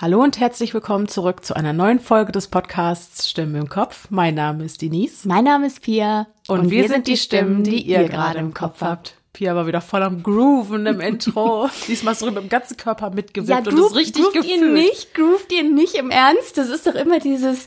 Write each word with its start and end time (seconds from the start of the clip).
Hallo 0.00 0.22
und 0.22 0.38
herzlich 0.38 0.74
willkommen 0.74 1.08
zurück 1.08 1.44
zu 1.44 1.56
einer 1.56 1.72
neuen 1.72 1.98
Folge 1.98 2.30
des 2.30 2.46
Podcasts 2.46 3.28
Stimmen 3.28 3.56
im 3.56 3.68
Kopf. 3.68 4.06
Mein 4.10 4.36
Name 4.36 4.64
ist 4.64 4.80
Denise. 4.80 5.26
Mein 5.26 5.42
Name 5.42 5.66
ist 5.66 5.82
Pia. 5.82 6.28
Und, 6.46 6.60
und 6.60 6.70
wir, 6.70 6.82
wir, 6.82 6.88
sind 6.88 7.08
die 7.08 7.16
Stimmen, 7.16 7.64
die, 7.64 7.82
die 7.82 7.86
ihr 7.88 8.04
gerade 8.04 8.38
im 8.38 8.54
Kopf 8.54 8.80
habt. 8.80 9.16
Pia 9.32 9.56
war 9.56 9.66
wieder 9.66 9.80
voll 9.80 10.04
am 10.04 10.22
Grooven 10.22 10.86
im 10.86 11.00
Intro. 11.00 11.68
Diesmal 11.88 12.14
so 12.14 12.26
mit 12.26 12.36
dem 12.36 12.48
ganzen 12.48 12.76
Körper 12.76 13.10
mitgewippt 13.10 13.48
ja, 13.48 13.58
und 13.58 13.76
ist 13.76 13.96
richtig 13.96 14.22
groovt 14.22 14.34
gefühlt. 14.34 14.60
ihr 14.60 14.68
nicht, 14.68 15.14
groovt 15.14 15.52
ihr 15.52 15.64
nicht 15.64 15.96
im 15.96 16.12
Ernst? 16.12 16.56
Das 16.56 16.68
ist 16.68 16.86
doch 16.86 16.94
immer 16.94 17.18
dieses 17.18 17.66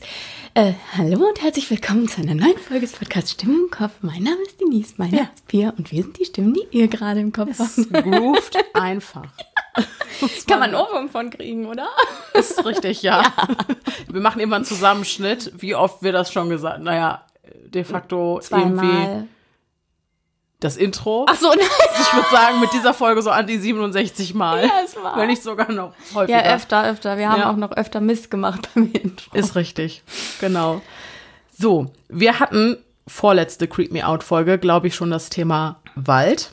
äh, 0.54 0.72
Hallo 0.96 1.28
und 1.28 1.42
herzlich 1.42 1.70
willkommen 1.70 2.08
zu 2.08 2.22
einer 2.22 2.34
neuen 2.34 2.56
Folge 2.56 2.86
des 2.86 2.92
Podcasts 2.92 3.32
Stimmen 3.32 3.64
im 3.64 3.70
Kopf. 3.70 3.92
Mein 4.00 4.22
Name 4.22 4.40
ist 4.46 4.58
Denise, 4.58 4.94
mein 4.96 5.10
Name 5.10 5.28
ist 5.34 5.48
Pia 5.48 5.74
und 5.76 5.92
wir 5.92 6.02
sind 6.02 6.18
die 6.18 6.24
Stimmen, 6.24 6.54
die 6.54 6.78
ihr 6.78 6.88
gerade 6.88 7.20
im 7.20 7.32
Kopf 7.32 7.58
habt. 7.58 7.92
Grooved 7.92 8.56
einfach. 8.72 9.28
Kann 10.46 10.60
man 10.60 10.74
Ohrwurm 10.74 11.08
von 11.08 11.30
kriegen, 11.30 11.66
oder? 11.66 11.88
Ist 12.34 12.64
richtig, 12.64 13.02
ja. 13.02 13.22
ja. 13.22 13.32
Wir 14.08 14.20
machen 14.20 14.40
immer 14.40 14.56
einen 14.56 14.64
Zusammenschnitt, 14.64 15.52
wie 15.56 15.74
oft 15.74 16.02
wir 16.02 16.12
das 16.12 16.32
schon 16.32 16.48
gesagt 16.50 16.74
haben. 16.76 16.84
Naja, 16.84 17.24
de 17.66 17.84
facto 17.84 18.38
Zweimal. 18.40 18.84
irgendwie 18.84 19.28
das 20.60 20.76
Intro. 20.76 21.26
Ach 21.28 21.34
so, 21.36 21.48
nein. 21.48 21.58
Ich 22.00 22.14
würde 22.14 22.28
sagen, 22.30 22.60
mit 22.60 22.72
dieser 22.72 22.94
Folge 22.94 23.20
so 23.22 23.30
an 23.30 23.46
die 23.46 23.58
67 23.58 24.34
Mal. 24.34 24.64
Ja, 24.64 24.70
es 24.84 24.94
war. 24.96 25.16
Wenn 25.16 25.26
nicht 25.28 25.42
sogar 25.42 25.70
noch 25.72 25.92
häufiger. 26.14 26.44
Ja, 26.44 26.54
öfter, 26.54 26.84
öfter. 26.84 27.16
Wir 27.18 27.30
haben 27.30 27.40
Ja. 27.40 27.50
auch 27.50 27.56
noch 27.56 27.72
öfter 27.72 28.00
Mist 28.00 28.30
gemacht 28.30 28.68
beim 28.74 28.90
Intro. 28.92 29.34
Ist 29.36 29.56
richtig. 29.56 30.02
Genau. 30.40 30.80
So, 31.58 31.90
wir 32.08 32.38
hatten 32.38 32.76
vorletzte 33.08 33.66
Creep 33.66 33.90
Me 33.90 34.06
Out 34.06 34.22
Folge, 34.22 34.58
glaube 34.58 34.86
ich, 34.86 34.94
schon 34.94 35.10
das 35.10 35.30
Thema 35.30 35.80
Wald. 35.96 36.52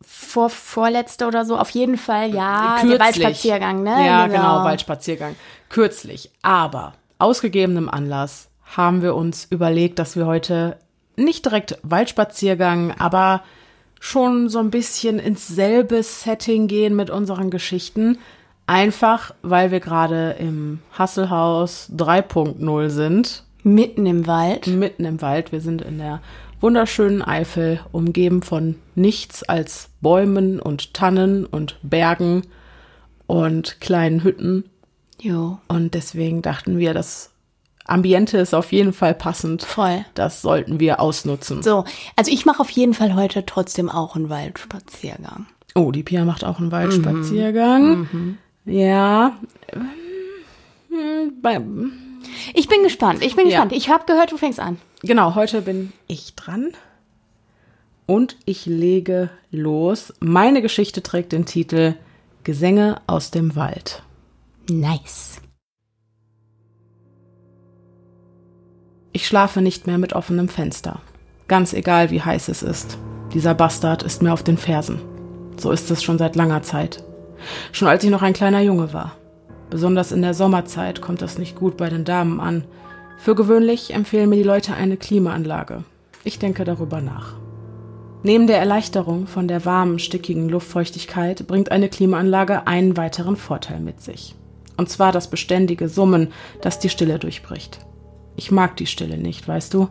Vor, 0.00 0.48
vorletzte 0.50 1.26
oder 1.26 1.44
so, 1.44 1.58
auf 1.58 1.70
jeden 1.70 1.96
Fall, 1.98 2.32
ja. 2.34 2.76
Kürzlich. 2.80 2.90
Der 2.90 3.00
Waldspaziergang, 3.06 3.82
ne? 3.82 4.06
Ja, 4.06 4.26
genau, 4.26 4.64
Waldspaziergang. 4.64 5.34
Kürzlich. 5.68 6.30
Aber 6.42 6.94
aus 7.18 7.40
gegebenem 7.40 7.88
Anlass 7.88 8.48
haben 8.64 9.02
wir 9.02 9.14
uns 9.14 9.46
überlegt, 9.50 9.98
dass 9.98 10.16
wir 10.16 10.26
heute 10.26 10.78
nicht 11.16 11.44
direkt 11.44 11.78
Waldspaziergang, 11.82 12.92
aber 12.98 13.42
schon 14.00 14.48
so 14.48 14.60
ein 14.60 14.70
bisschen 14.70 15.18
ins 15.18 15.48
selbe 15.48 16.02
Setting 16.02 16.68
gehen 16.68 16.94
mit 16.94 17.10
unseren 17.10 17.50
Geschichten. 17.50 18.18
Einfach, 18.66 19.34
weil 19.42 19.70
wir 19.70 19.80
gerade 19.80 20.36
im 20.38 20.80
Hasselhaus 20.96 21.90
3.0 21.96 22.88
sind, 22.90 23.44
Mitten 23.64 24.06
im 24.06 24.26
Wald. 24.26 24.66
mitten 24.68 25.04
im 25.04 25.20
Wald. 25.20 25.52
Wir 25.52 25.60
sind 25.60 25.82
in 25.82 25.98
der 25.98 26.20
wunderschönen 26.60 27.22
Eifel, 27.22 27.80
umgeben 27.92 28.42
von 28.42 28.76
nichts 28.94 29.42
als 29.42 29.90
Bäumen 30.00 30.60
und 30.60 30.94
Tannen 30.94 31.44
und 31.46 31.78
Bergen 31.82 32.42
und 33.26 33.80
kleinen 33.80 34.22
Hütten. 34.24 34.64
Jo, 35.20 35.58
Und 35.68 35.94
deswegen 35.94 36.42
dachten 36.42 36.78
wir, 36.78 36.94
das 36.94 37.30
Ambiente 37.84 38.38
ist 38.38 38.54
auf 38.54 38.70
jeden 38.72 38.92
Fall 38.92 39.14
passend. 39.14 39.62
voll. 39.62 40.04
Das 40.14 40.42
sollten 40.42 40.78
wir 40.80 41.00
ausnutzen. 41.00 41.62
So, 41.62 41.84
also 42.16 42.30
ich 42.30 42.44
mache 42.46 42.60
auf 42.60 42.70
jeden 42.70 42.94
Fall 42.94 43.14
heute 43.14 43.44
trotzdem 43.46 43.88
auch 43.88 44.14
einen 44.14 44.28
Waldspaziergang. 44.28 45.46
Oh, 45.74 45.90
die 45.92 46.02
Pia 46.02 46.24
macht 46.24 46.44
auch 46.44 46.58
einen 46.58 46.70
Waldspaziergang. 46.72 48.36
Ja. 48.64 49.38
Ähm, 50.90 51.32
bei- 51.40 51.60
Ich 52.54 52.68
bin 52.68 52.82
gespannt, 52.82 53.22
ich 53.22 53.36
bin 53.36 53.46
Ja. 53.46 53.50
gespannt. 53.64 53.72
Ich 53.72 53.88
habe 53.88 54.04
gehört, 54.06 54.32
du 54.32 54.36
fängst 54.36 54.60
an. 54.60 54.78
Genau, 55.02 55.34
heute 55.34 55.62
bin 55.62 55.92
ich 56.06 56.34
dran. 56.34 56.72
Und 58.06 58.36
ich 58.46 58.64
lege 58.66 59.30
los. 59.50 60.14
Meine 60.20 60.62
Geschichte 60.62 61.02
trägt 61.02 61.32
den 61.32 61.44
Titel 61.46 61.94
Gesänge 62.44 63.00
aus 63.06 63.30
dem 63.30 63.54
Wald. 63.56 64.02
Nice. 64.70 65.40
Ich 69.12 69.26
schlafe 69.26 69.60
nicht 69.60 69.86
mehr 69.86 69.98
mit 69.98 70.12
offenem 70.12 70.48
Fenster. 70.48 71.00
Ganz 71.48 71.72
egal, 71.72 72.10
wie 72.10 72.22
heiß 72.22 72.48
es 72.48 72.62
ist. 72.62 72.98
Dieser 73.34 73.54
Bastard 73.54 74.02
ist 74.02 74.22
mir 74.22 74.32
auf 74.32 74.42
den 74.42 74.58
Fersen. 74.58 75.00
So 75.58 75.70
ist 75.70 75.90
es 75.90 76.02
schon 76.02 76.18
seit 76.18 76.36
langer 76.36 76.62
Zeit. 76.62 77.02
Schon 77.72 77.88
als 77.88 78.04
ich 78.04 78.10
noch 78.10 78.22
ein 78.22 78.32
kleiner 78.32 78.60
Junge 78.60 78.92
war. 78.92 79.16
Besonders 79.70 80.12
in 80.12 80.22
der 80.22 80.34
Sommerzeit 80.34 81.00
kommt 81.00 81.20
das 81.20 81.38
nicht 81.38 81.56
gut 81.56 81.76
bei 81.76 81.90
den 81.90 82.04
Damen 82.04 82.40
an. 82.40 82.64
Für 83.18 83.34
gewöhnlich 83.34 83.92
empfehlen 83.92 84.30
mir 84.30 84.36
die 84.36 84.42
Leute 84.42 84.74
eine 84.74 84.96
Klimaanlage. 84.96 85.84
Ich 86.24 86.38
denke 86.38 86.64
darüber 86.64 87.00
nach. 87.00 87.34
Neben 88.22 88.46
der 88.46 88.58
Erleichterung 88.58 89.26
von 89.26 89.46
der 89.46 89.64
warmen, 89.64 89.98
stickigen 89.98 90.48
Luftfeuchtigkeit 90.48 91.46
bringt 91.46 91.70
eine 91.70 91.88
Klimaanlage 91.88 92.66
einen 92.66 92.96
weiteren 92.96 93.36
Vorteil 93.36 93.80
mit 93.80 94.00
sich. 94.00 94.34
Und 94.76 94.88
zwar 94.88 95.12
das 95.12 95.28
beständige 95.28 95.88
Summen, 95.88 96.28
das 96.60 96.78
die 96.78 96.88
Stille 96.88 97.18
durchbricht. 97.18 97.80
Ich 98.36 98.50
mag 98.50 98.76
die 98.76 98.86
Stille 98.86 99.18
nicht, 99.18 99.46
weißt 99.46 99.74
du? 99.74 99.88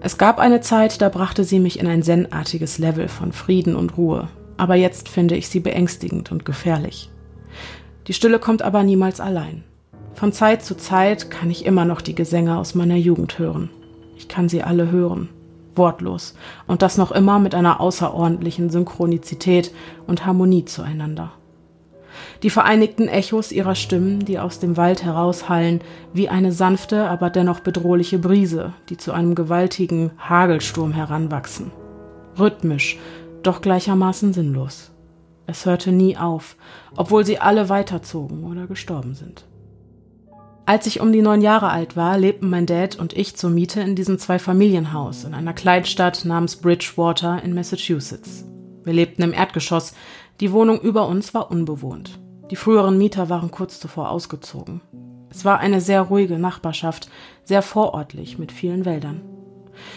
Es 0.00 0.18
gab 0.18 0.38
eine 0.38 0.60
Zeit, 0.60 1.00
da 1.00 1.08
brachte 1.08 1.44
sie 1.44 1.58
mich 1.58 1.78
in 1.78 1.86
ein 1.86 2.02
zen-artiges 2.02 2.78
Level 2.78 3.08
von 3.08 3.32
Frieden 3.32 3.74
und 3.74 3.96
Ruhe. 3.96 4.28
Aber 4.58 4.74
jetzt 4.74 5.08
finde 5.08 5.36
ich 5.36 5.48
sie 5.48 5.60
beängstigend 5.60 6.30
und 6.30 6.44
gefährlich. 6.44 7.10
Die 8.06 8.12
Stille 8.12 8.38
kommt 8.38 8.62
aber 8.62 8.82
niemals 8.82 9.20
allein. 9.20 9.64
Von 10.14 10.32
Zeit 10.32 10.64
zu 10.64 10.76
Zeit 10.76 11.30
kann 11.30 11.50
ich 11.50 11.66
immer 11.66 11.84
noch 11.84 12.00
die 12.00 12.14
Gesänge 12.14 12.56
aus 12.56 12.74
meiner 12.74 12.96
Jugend 12.96 13.38
hören. 13.38 13.68
Ich 14.16 14.28
kann 14.28 14.48
sie 14.48 14.62
alle 14.62 14.90
hören. 14.90 15.28
Wortlos. 15.74 16.34
Und 16.66 16.82
das 16.82 16.96
noch 16.96 17.12
immer 17.12 17.38
mit 17.38 17.54
einer 17.54 17.80
außerordentlichen 17.80 18.70
Synchronizität 18.70 19.72
und 20.06 20.24
Harmonie 20.24 20.64
zueinander. 20.64 21.32
Die 22.42 22.50
vereinigten 22.50 23.08
Echos 23.08 23.52
ihrer 23.52 23.74
Stimmen, 23.74 24.24
die 24.24 24.38
aus 24.38 24.58
dem 24.58 24.78
Wald 24.78 25.02
heraushallen, 25.02 25.80
wie 26.14 26.30
eine 26.30 26.52
sanfte, 26.52 27.08
aber 27.08 27.28
dennoch 27.28 27.60
bedrohliche 27.60 28.18
Brise, 28.18 28.72
die 28.88 28.96
zu 28.96 29.12
einem 29.12 29.34
gewaltigen 29.34 30.12
Hagelsturm 30.18 30.92
heranwachsen. 30.92 31.72
Rhythmisch, 32.38 32.98
doch 33.42 33.60
gleichermaßen 33.60 34.32
sinnlos. 34.32 34.92
Es 35.46 35.64
hörte 35.64 35.92
nie 35.92 36.16
auf, 36.16 36.56
obwohl 36.96 37.24
sie 37.24 37.38
alle 37.38 37.68
weiterzogen 37.68 38.44
oder 38.44 38.66
gestorben 38.66 39.14
sind. 39.14 39.44
Als 40.68 40.88
ich 40.88 41.00
um 41.00 41.12
die 41.12 41.22
neun 41.22 41.42
Jahre 41.42 41.70
alt 41.70 41.96
war, 41.96 42.18
lebten 42.18 42.50
mein 42.50 42.66
Dad 42.66 42.96
und 42.96 43.12
ich 43.12 43.36
zur 43.36 43.50
Miete 43.50 43.80
in 43.80 43.94
diesem 43.94 44.18
Zweifamilienhaus 44.18 45.22
in 45.22 45.32
einer 45.32 45.52
Kleinstadt 45.52 46.24
namens 46.24 46.56
Bridgewater 46.56 47.40
in 47.44 47.54
Massachusetts. 47.54 48.44
Wir 48.82 48.92
lebten 48.92 49.22
im 49.22 49.32
Erdgeschoss, 49.32 49.94
die 50.40 50.50
Wohnung 50.50 50.80
über 50.80 51.06
uns 51.06 51.34
war 51.34 51.52
unbewohnt. 51.52 52.18
Die 52.50 52.56
früheren 52.56 52.98
Mieter 52.98 53.28
waren 53.28 53.52
kurz 53.52 53.78
zuvor 53.78 54.10
ausgezogen. 54.10 54.80
Es 55.30 55.44
war 55.44 55.60
eine 55.60 55.80
sehr 55.80 56.02
ruhige 56.02 56.38
Nachbarschaft, 56.38 57.10
sehr 57.44 57.62
vorortlich 57.62 58.38
mit 58.38 58.50
vielen 58.50 58.84
Wäldern. 58.84 59.20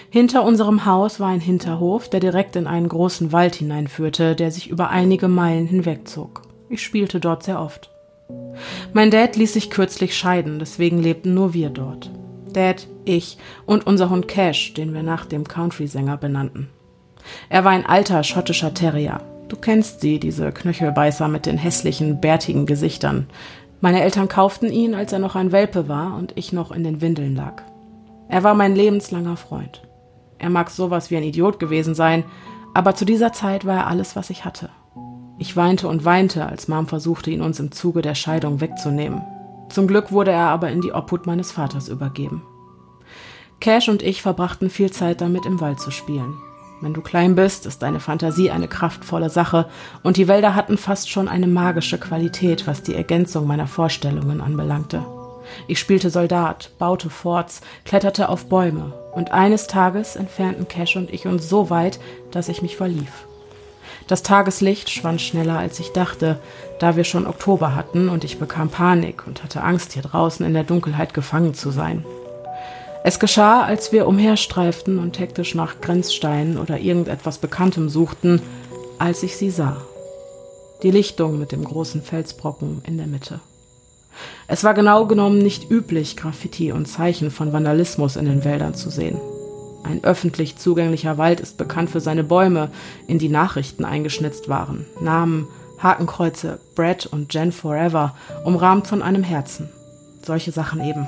Hinter 0.09 0.43
unserem 0.43 0.85
Haus 0.85 1.19
war 1.19 1.29
ein 1.29 1.39
Hinterhof, 1.39 2.09
der 2.09 2.19
direkt 2.19 2.55
in 2.55 2.67
einen 2.67 2.89
großen 2.89 3.31
Wald 3.31 3.55
hineinführte, 3.55 4.35
der 4.35 4.51
sich 4.51 4.69
über 4.69 4.89
einige 4.89 5.27
Meilen 5.27 5.67
hinwegzog. 5.67 6.41
Ich 6.69 6.83
spielte 6.83 7.19
dort 7.19 7.43
sehr 7.43 7.59
oft. 7.59 7.89
Mein 8.93 9.11
Dad 9.11 9.35
ließ 9.35 9.53
sich 9.53 9.69
kürzlich 9.69 10.15
scheiden, 10.17 10.59
deswegen 10.59 11.01
lebten 11.01 11.33
nur 11.33 11.53
wir 11.53 11.69
dort. 11.69 12.11
Dad, 12.53 12.87
ich 13.05 13.37
und 13.65 13.87
unser 13.87 14.09
Hund 14.09 14.27
Cash, 14.27 14.73
den 14.73 14.93
wir 14.93 15.03
nach 15.03 15.25
dem 15.25 15.47
Country-Sänger 15.47 16.17
benannten. 16.17 16.69
Er 17.49 17.63
war 17.63 17.71
ein 17.71 17.85
alter 17.85 18.23
schottischer 18.23 18.73
Terrier. 18.73 19.21
Du 19.47 19.55
kennst 19.55 20.01
sie, 20.01 20.19
diese 20.19 20.51
Knöchelbeißer 20.51 21.27
mit 21.27 21.45
den 21.45 21.57
hässlichen, 21.57 22.21
bärtigen 22.21 22.65
Gesichtern. 22.65 23.27
Meine 23.81 24.01
Eltern 24.01 24.27
kauften 24.27 24.71
ihn, 24.71 24.93
als 24.93 25.13
er 25.13 25.19
noch 25.19 25.35
ein 25.35 25.51
Welpe 25.51 25.87
war 25.87 26.15
und 26.17 26.33
ich 26.35 26.53
noch 26.53 26.71
in 26.71 26.83
den 26.83 27.01
Windeln 27.01 27.35
lag. 27.35 27.63
Er 28.29 28.43
war 28.43 28.53
mein 28.53 28.75
lebenslanger 28.75 29.37
Freund. 29.37 29.81
Er 30.37 30.51
mag 30.51 30.69
sowas 30.69 31.09
wie 31.11 31.17
ein 31.17 31.23
Idiot 31.23 31.59
gewesen 31.59 31.95
sein, 31.95 32.23
aber 32.73 32.93
zu 32.93 33.03
dieser 33.03 33.33
Zeit 33.33 33.65
war 33.65 33.75
er 33.75 33.87
alles, 33.87 34.15
was 34.15 34.29
ich 34.29 34.45
hatte. 34.45 34.69
Ich 35.39 35.55
weinte 35.55 35.87
und 35.87 36.05
weinte, 36.05 36.45
als 36.45 36.67
Mom 36.67 36.87
versuchte, 36.87 37.31
ihn 37.31 37.41
uns 37.41 37.59
im 37.59 37.71
Zuge 37.71 38.01
der 38.03 38.13
Scheidung 38.13 38.61
wegzunehmen. 38.61 39.21
Zum 39.69 39.87
Glück 39.87 40.11
wurde 40.11 40.31
er 40.31 40.49
aber 40.49 40.69
in 40.69 40.81
die 40.81 40.93
Obhut 40.93 41.25
meines 41.25 41.51
Vaters 41.51 41.89
übergeben. 41.89 42.43
Cash 43.59 43.89
und 43.89 44.03
ich 44.03 44.21
verbrachten 44.21 44.69
viel 44.69 44.91
Zeit 44.91 45.21
damit, 45.21 45.45
im 45.45 45.59
Wald 45.59 45.79
zu 45.79 45.89
spielen. 45.89 46.35
Wenn 46.81 46.93
du 46.93 47.01
klein 47.01 47.35
bist, 47.35 47.65
ist 47.65 47.81
deine 47.81 47.99
Fantasie 47.99 48.51
eine 48.51 48.67
kraftvolle 48.67 49.29
Sache, 49.29 49.67
und 50.03 50.17
die 50.17 50.27
Wälder 50.27 50.55
hatten 50.55 50.77
fast 50.77 51.09
schon 51.09 51.27
eine 51.27 51.47
magische 51.47 51.97
Qualität, 51.97 52.67
was 52.67 52.83
die 52.83 52.95
Ergänzung 52.95 53.47
meiner 53.47 53.67
Vorstellungen 53.67 54.39
anbelangte. 54.39 55.03
Ich 55.67 55.79
spielte 55.79 56.09
Soldat, 56.09 56.71
baute 56.79 57.09
Forts, 57.09 57.61
kletterte 57.85 58.29
auf 58.29 58.45
Bäume, 58.45 58.93
und 59.13 59.31
eines 59.31 59.67
Tages 59.67 60.15
entfernten 60.15 60.67
Cash 60.67 60.95
und 60.95 61.11
ich 61.13 61.25
uns 61.27 61.49
so 61.49 61.69
weit, 61.69 61.99
dass 62.31 62.49
ich 62.49 62.61
mich 62.61 62.77
verlief. 62.77 63.11
Das 64.07 64.23
Tageslicht 64.23 64.89
schwand 64.89 65.21
schneller, 65.21 65.59
als 65.59 65.79
ich 65.79 65.91
dachte, 65.91 66.39
da 66.79 66.95
wir 66.95 67.03
schon 67.03 67.27
Oktober 67.27 67.75
hatten 67.75 68.09
und 68.09 68.23
ich 68.23 68.39
bekam 68.39 68.69
Panik 68.69 69.27
und 69.27 69.43
hatte 69.43 69.61
Angst, 69.61 69.93
hier 69.93 70.01
draußen 70.01 70.45
in 70.45 70.53
der 70.53 70.63
Dunkelheit 70.63 71.13
gefangen 71.13 71.53
zu 71.53 71.69
sein. 71.69 72.03
Es 73.03 73.19
geschah, 73.19 73.61
als 73.63 73.91
wir 73.91 74.07
umherstreiften 74.07 74.99
und 74.99 75.19
hektisch 75.19 75.55
nach 75.55 75.79
Grenzsteinen 75.79 76.57
oder 76.57 76.79
irgendetwas 76.79 77.37
Bekanntem 77.37 77.87
suchten, 77.87 78.41
als 78.97 79.23
ich 79.23 79.37
sie 79.37 79.51
sah. 79.51 79.77
Die 80.83 80.91
Lichtung 80.91 81.39
mit 81.39 81.51
dem 81.51 81.63
großen 81.63 82.01
Felsbrocken 82.01 82.81
in 82.85 82.97
der 82.97 83.07
Mitte. 83.07 83.39
Es 84.47 84.63
war 84.63 84.73
genau 84.73 85.05
genommen 85.05 85.39
nicht 85.39 85.69
üblich, 85.69 86.17
Graffiti 86.17 86.71
und 86.71 86.87
Zeichen 86.87 87.31
von 87.31 87.53
Vandalismus 87.53 88.15
in 88.15 88.25
den 88.25 88.43
Wäldern 88.43 88.73
zu 88.73 88.89
sehen. 88.89 89.19
Ein 89.83 90.03
öffentlich 90.03 90.57
zugänglicher 90.57 91.17
Wald 91.17 91.39
ist 91.39 91.57
bekannt 91.57 91.89
für 91.89 92.01
seine 92.01 92.23
Bäume, 92.23 92.69
in 93.07 93.19
die 93.19 93.29
Nachrichten 93.29 93.85
eingeschnitzt 93.85 94.49
waren. 94.49 94.85
Namen, 94.99 95.47
Hakenkreuze, 95.81 96.59
Brad 96.75 97.05
und 97.05 97.33
Jen 97.33 97.51
Forever, 97.51 98.15
umrahmt 98.43 98.87
von 98.87 99.01
einem 99.01 99.23
Herzen. 99.23 99.69
Solche 100.21 100.51
Sachen 100.51 100.83
eben. 100.83 101.07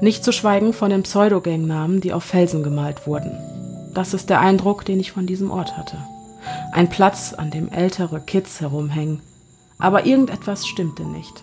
Nicht 0.00 0.24
zu 0.24 0.32
schweigen 0.32 0.72
von 0.72 0.90
den 0.90 1.02
Pseudogangnamen, 1.02 2.00
die 2.00 2.12
auf 2.12 2.24
Felsen 2.24 2.62
gemalt 2.62 3.06
wurden. 3.06 3.32
Das 3.94 4.12
ist 4.12 4.28
der 4.28 4.40
Eindruck, 4.40 4.84
den 4.84 5.00
ich 5.00 5.12
von 5.12 5.26
diesem 5.26 5.50
Ort 5.50 5.76
hatte. 5.76 5.96
Ein 6.72 6.90
Platz, 6.90 7.32
an 7.32 7.50
dem 7.50 7.70
ältere 7.70 8.20
Kids 8.20 8.60
herumhängen. 8.60 9.20
Aber 9.78 10.06
irgendetwas 10.06 10.66
stimmte 10.66 11.04
nicht. 11.04 11.42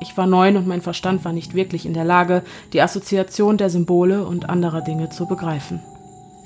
Ich 0.00 0.16
war 0.16 0.26
neun 0.26 0.56
und 0.56 0.66
mein 0.66 0.80
Verstand 0.80 1.24
war 1.24 1.32
nicht 1.32 1.54
wirklich 1.54 1.84
in 1.84 1.94
der 1.94 2.04
Lage, 2.04 2.42
die 2.72 2.82
Assoziation 2.82 3.56
der 3.56 3.70
Symbole 3.70 4.24
und 4.24 4.48
anderer 4.48 4.80
Dinge 4.80 5.10
zu 5.10 5.26
begreifen. 5.26 5.80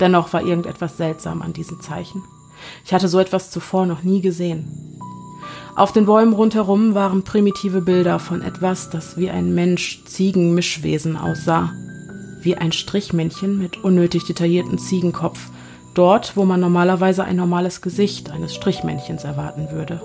Dennoch 0.01 0.33
war 0.33 0.43
irgendetwas 0.43 0.97
seltsam 0.97 1.43
an 1.43 1.53
diesen 1.53 1.81
Zeichen. 1.81 2.23
Ich 2.85 2.95
hatte 2.95 3.09
so 3.09 3.19
etwas 3.19 3.51
zuvor 3.51 3.87
noch 3.87 4.03
nie 4.03 4.21
gesehen. 4.21 4.99
Auf 5.75 5.93
den 5.93 6.07
Bäumen 6.07 6.33
rundherum 6.33 6.95
waren 6.95 7.25
primitive 7.25 7.81
Bilder 7.81 8.19
von 8.19 8.43
etwas, 8.43 8.91
das 8.91 9.17
wie 9.17 9.31
ein 9.31 9.55
Mensch-Ziegen-Mischwesen 9.55 11.17
aussah. 11.17 11.73
Wie 12.41 12.57
ein 12.57 12.73
Strichmännchen 12.73 13.59
mit 13.59 13.83
unnötig 13.83 14.25
detaillierten 14.25 14.79
Ziegenkopf, 14.79 15.51
dort, 15.95 16.37
wo 16.37 16.45
man 16.45 16.61
normalerweise 16.61 17.25
ein 17.25 17.37
normales 17.37 17.81
Gesicht 17.81 18.31
eines 18.31 18.55
Strichmännchens 18.55 19.25
erwarten 19.25 19.71
würde. 19.71 20.01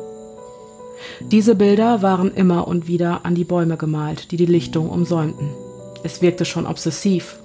Diese 1.21 1.55
Bilder 1.55 2.01
waren 2.01 2.33
immer 2.33 2.67
und 2.67 2.87
wieder 2.87 3.25
an 3.25 3.35
die 3.35 3.43
Bäume 3.43 3.77
gemalt, 3.77 4.31
die 4.31 4.37
die 4.37 4.45
Lichtung 4.45 4.89
umsäumten. 4.89 5.49
Es 6.03 6.21
wirkte 6.21 6.45
schon 6.45 6.67
obsessiv. 6.67 7.39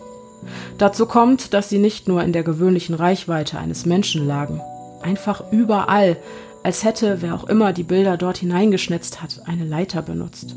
Dazu 0.78 1.06
kommt, 1.06 1.54
dass 1.54 1.68
sie 1.68 1.78
nicht 1.78 2.08
nur 2.08 2.22
in 2.22 2.32
der 2.32 2.42
gewöhnlichen 2.42 2.94
Reichweite 2.94 3.58
eines 3.58 3.86
Menschen 3.86 4.26
lagen, 4.26 4.60
einfach 5.02 5.52
überall, 5.52 6.16
als 6.62 6.84
hätte, 6.84 7.22
wer 7.22 7.34
auch 7.34 7.44
immer 7.44 7.72
die 7.72 7.82
Bilder 7.82 8.16
dort 8.16 8.38
hineingeschnitzt 8.38 9.22
hat, 9.22 9.42
eine 9.46 9.64
Leiter 9.64 10.02
benutzt. 10.02 10.54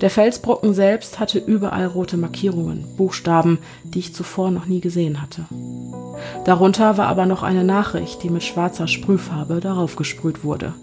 Der 0.00 0.10
Felsbrocken 0.10 0.72
selbst 0.72 1.18
hatte 1.18 1.38
überall 1.38 1.86
rote 1.86 2.16
Markierungen, 2.16 2.84
Buchstaben, 2.96 3.58
die 3.82 3.98
ich 3.98 4.14
zuvor 4.14 4.50
noch 4.50 4.66
nie 4.66 4.80
gesehen 4.80 5.20
hatte. 5.20 5.44
Darunter 6.44 6.96
war 6.96 7.08
aber 7.08 7.26
noch 7.26 7.42
eine 7.42 7.64
Nachricht, 7.64 8.22
die 8.22 8.30
mit 8.30 8.44
schwarzer 8.44 8.86
Sprühfarbe 8.86 9.60
darauf 9.60 9.96
gesprüht 9.96 10.44
wurde. 10.44 10.74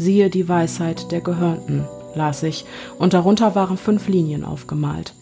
Siehe 0.00 0.30
die 0.30 0.48
Weisheit 0.48 1.12
der 1.12 1.20
Gehörnten, 1.20 1.84
las 2.14 2.42
ich, 2.42 2.64
und 2.98 3.12
darunter 3.12 3.54
waren 3.54 3.76
fünf 3.76 4.08
Linien 4.08 4.46
aufgemalt. 4.46 5.12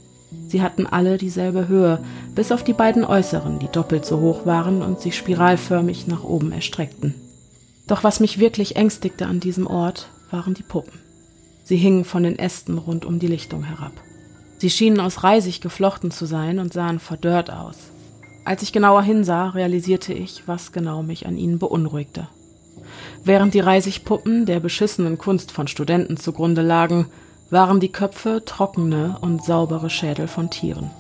Sie 0.47 0.63
hatten 0.63 0.87
alle 0.87 1.19
dieselbe 1.19 1.67
Höhe, 1.67 1.99
bis 2.37 2.53
auf 2.53 2.63
die 2.63 2.75
beiden 2.75 3.05
äußeren, 3.05 3.59
die 3.59 3.67
doppelt 3.67 4.07
so 4.07 4.21
hoch 4.21 4.47
waren 4.47 4.81
und 4.83 5.01
sich 5.01 5.17
spiralförmig 5.17 6.07
nach 6.07 6.23
oben 6.23 6.53
erstreckten. 6.53 7.13
Doch 7.89 8.05
was 8.05 8.21
mich 8.21 8.39
wirklich 8.39 8.77
ängstigte 8.77 9.27
an 9.27 9.41
diesem 9.41 9.67
Ort, 9.67 10.11
waren 10.31 10.55
die 10.55 10.63
Puppen. 10.63 11.01
Sie 11.65 11.77
hingen 11.77 12.05
von 12.05 12.23
den 12.23 12.39
Ästen 12.39 12.79
rund 12.79 13.05
um 13.05 13.19
die 13.19 13.27
Lichtung 13.27 13.65
herab. 13.65 13.95
Sie 14.59 14.71
schienen 14.71 15.01
aus 15.01 15.25
Reisig 15.25 15.61
geflochten 15.61 16.13
zu 16.13 16.25
sein 16.25 16.61
und 16.61 16.73
sahen 16.73 17.01
verdörrt 17.01 17.51
aus. 17.51 17.79
Als 18.45 18.63
ich 18.63 18.73
genauer 18.73 19.03
hinsah, 19.03 19.49
realisierte 19.49 20.13
ich, 20.15 20.47
was 20.47 20.71
genau 20.71 21.03
mich 21.03 21.27
an 21.27 21.37
ihnen 21.37 21.59
beunruhigte. 21.59 22.29
Während 23.25 23.55
die 23.55 23.61
Reisigpuppen 23.61 24.47
der 24.47 24.61
beschissenen 24.61 25.19
Kunst 25.19 25.53
von 25.53 25.69
Studenten 25.69 26.17
zugrunde 26.17 26.63
lagen, 26.63 27.07
waren 27.51 27.81
die 27.81 27.93
Köpfe 27.93 28.43
trockene 28.45 29.17
und 29.21 29.45
saubere 29.45 29.91
Schädel 29.91 30.29
von 30.29 30.51
Tieren. 30.51 30.91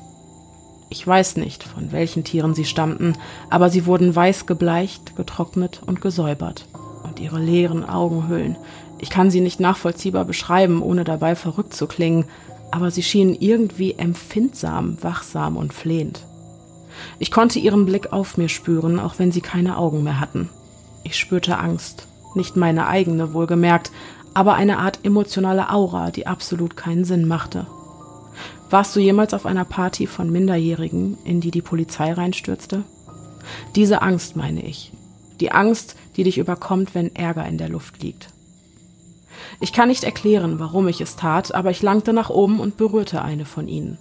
Ich 0.90 1.06
weiß 1.06 1.36
nicht, 1.36 1.62
von 1.62 1.92
welchen 1.92 2.24
Tieren 2.24 2.54
sie 2.54 2.64
stammten, 2.64 3.14
aber 3.50 3.68
sie 3.68 3.84
wurden 3.84 4.14
weiß 4.16 4.46
gebleicht, 4.46 5.16
getrocknet 5.16 5.82
und 5.84 6.00
gesäubert 6.00 6.66
und 7.04 7.20
ihre 7.20 7.38
leeren 7.38 7.84
Augenhöhlen. 7.84 8.56
Ich 8.98 9.10
kann 9.10 9.30
sie 9.30 9.40
nicht 9.40 9.60
nachvollziehbar 9.60 10.24
beschreiben, 10.24 10.82
ohne 10.82 11.04
dabei 11.04 11.34
verrückt 11.34 11.74
zu 11.74 11.86
klingen, 11.86 12.24
aber 12.70 12.90
sie 12.90 13.02
schienen 13.02 13.36
irgendwie 13.38 13.94
empfindsam, 13.94 14.98
wachsam 15.02 15.56
und 15.56 15.74
flehend. 15.74 16.24
Ich 17.18 17.30
konnte 17.30 17.58
ihren 17.58 17.86
Blick 17.86 18.12
auf 18.12 18.38
mir 18.38 18.48
spüren, 18.48 18.98
auch 18.98 19.18
wenn 19.18 19.30
sie 19.30 19.40
keine 19.40 19.76
Augen 19.76 20.02
mehr 20.02 20.20
hatten. 20.20 20.48
Ich 21.04 21.16
spürte 21.16 21.58
Angst, 21.58 22.07
nicht 22.38 22.56
meine 22.56 22.86
eigene 22.86 23.34
wohlgemerkt, 23.34 23.92
aber 24.32 24.54
eine 24.54 24.78
Art 24.78 25.00
emotionale 25.02 25.68
Aura, 25.68 26.10
die 26.10 26.26
absolut 26.26 26.76
keinen 26.76 27.04
Sinn 27.04 27.28
machte. 27.28 27.66
Warst 28.70 28.96
du 28.96 29.00
jemals 29.00 29.34
auf 29.34 29.44
einer 29.44 29.64
Party 29.64 30.06
von 30.06 30.30
Minderjährigen, 30.30 31.18
in 31.24 31.40
die 31.40 31.50
die 31.50 31.62
Polizei 31.62 32.12
reinstürzte? 32.12 32.84
Diese 33.74 34.00
Angst 34.00 34.36
meine 34.36 34.64
ich. 34.64 34.92
Die 35.40 35.52
Angst, 35.52 35.96
die 36.16 36.24
dich 36.24 36.38
überkommt, 36.38 36.94
wenn 36.94 37.14
Ärger 37.14 37.46
in 37.46 37.58
der 37.58 37.68
Luft 37.68 38.02
liegt. 38.02 38.28
Ich 39.60 39.72
kann 39.72 39.88
nicht 39.88 40.04
erklären, 40.04 40.58
warum 40.58 40.88
ich 40.88 41.00
es 41.00 41.16
tat, 41.16 41.54
aber 41.54 41.70
ich 41.70 41.82
langte 41.82 42.12
nach 42.12 42.30
oben 42.30 42.60
und 42.60 42.76
berührte 42.76 43.22
eine 43.22 43.44
von 43.44 43.68
ihnen. 43.68 43.98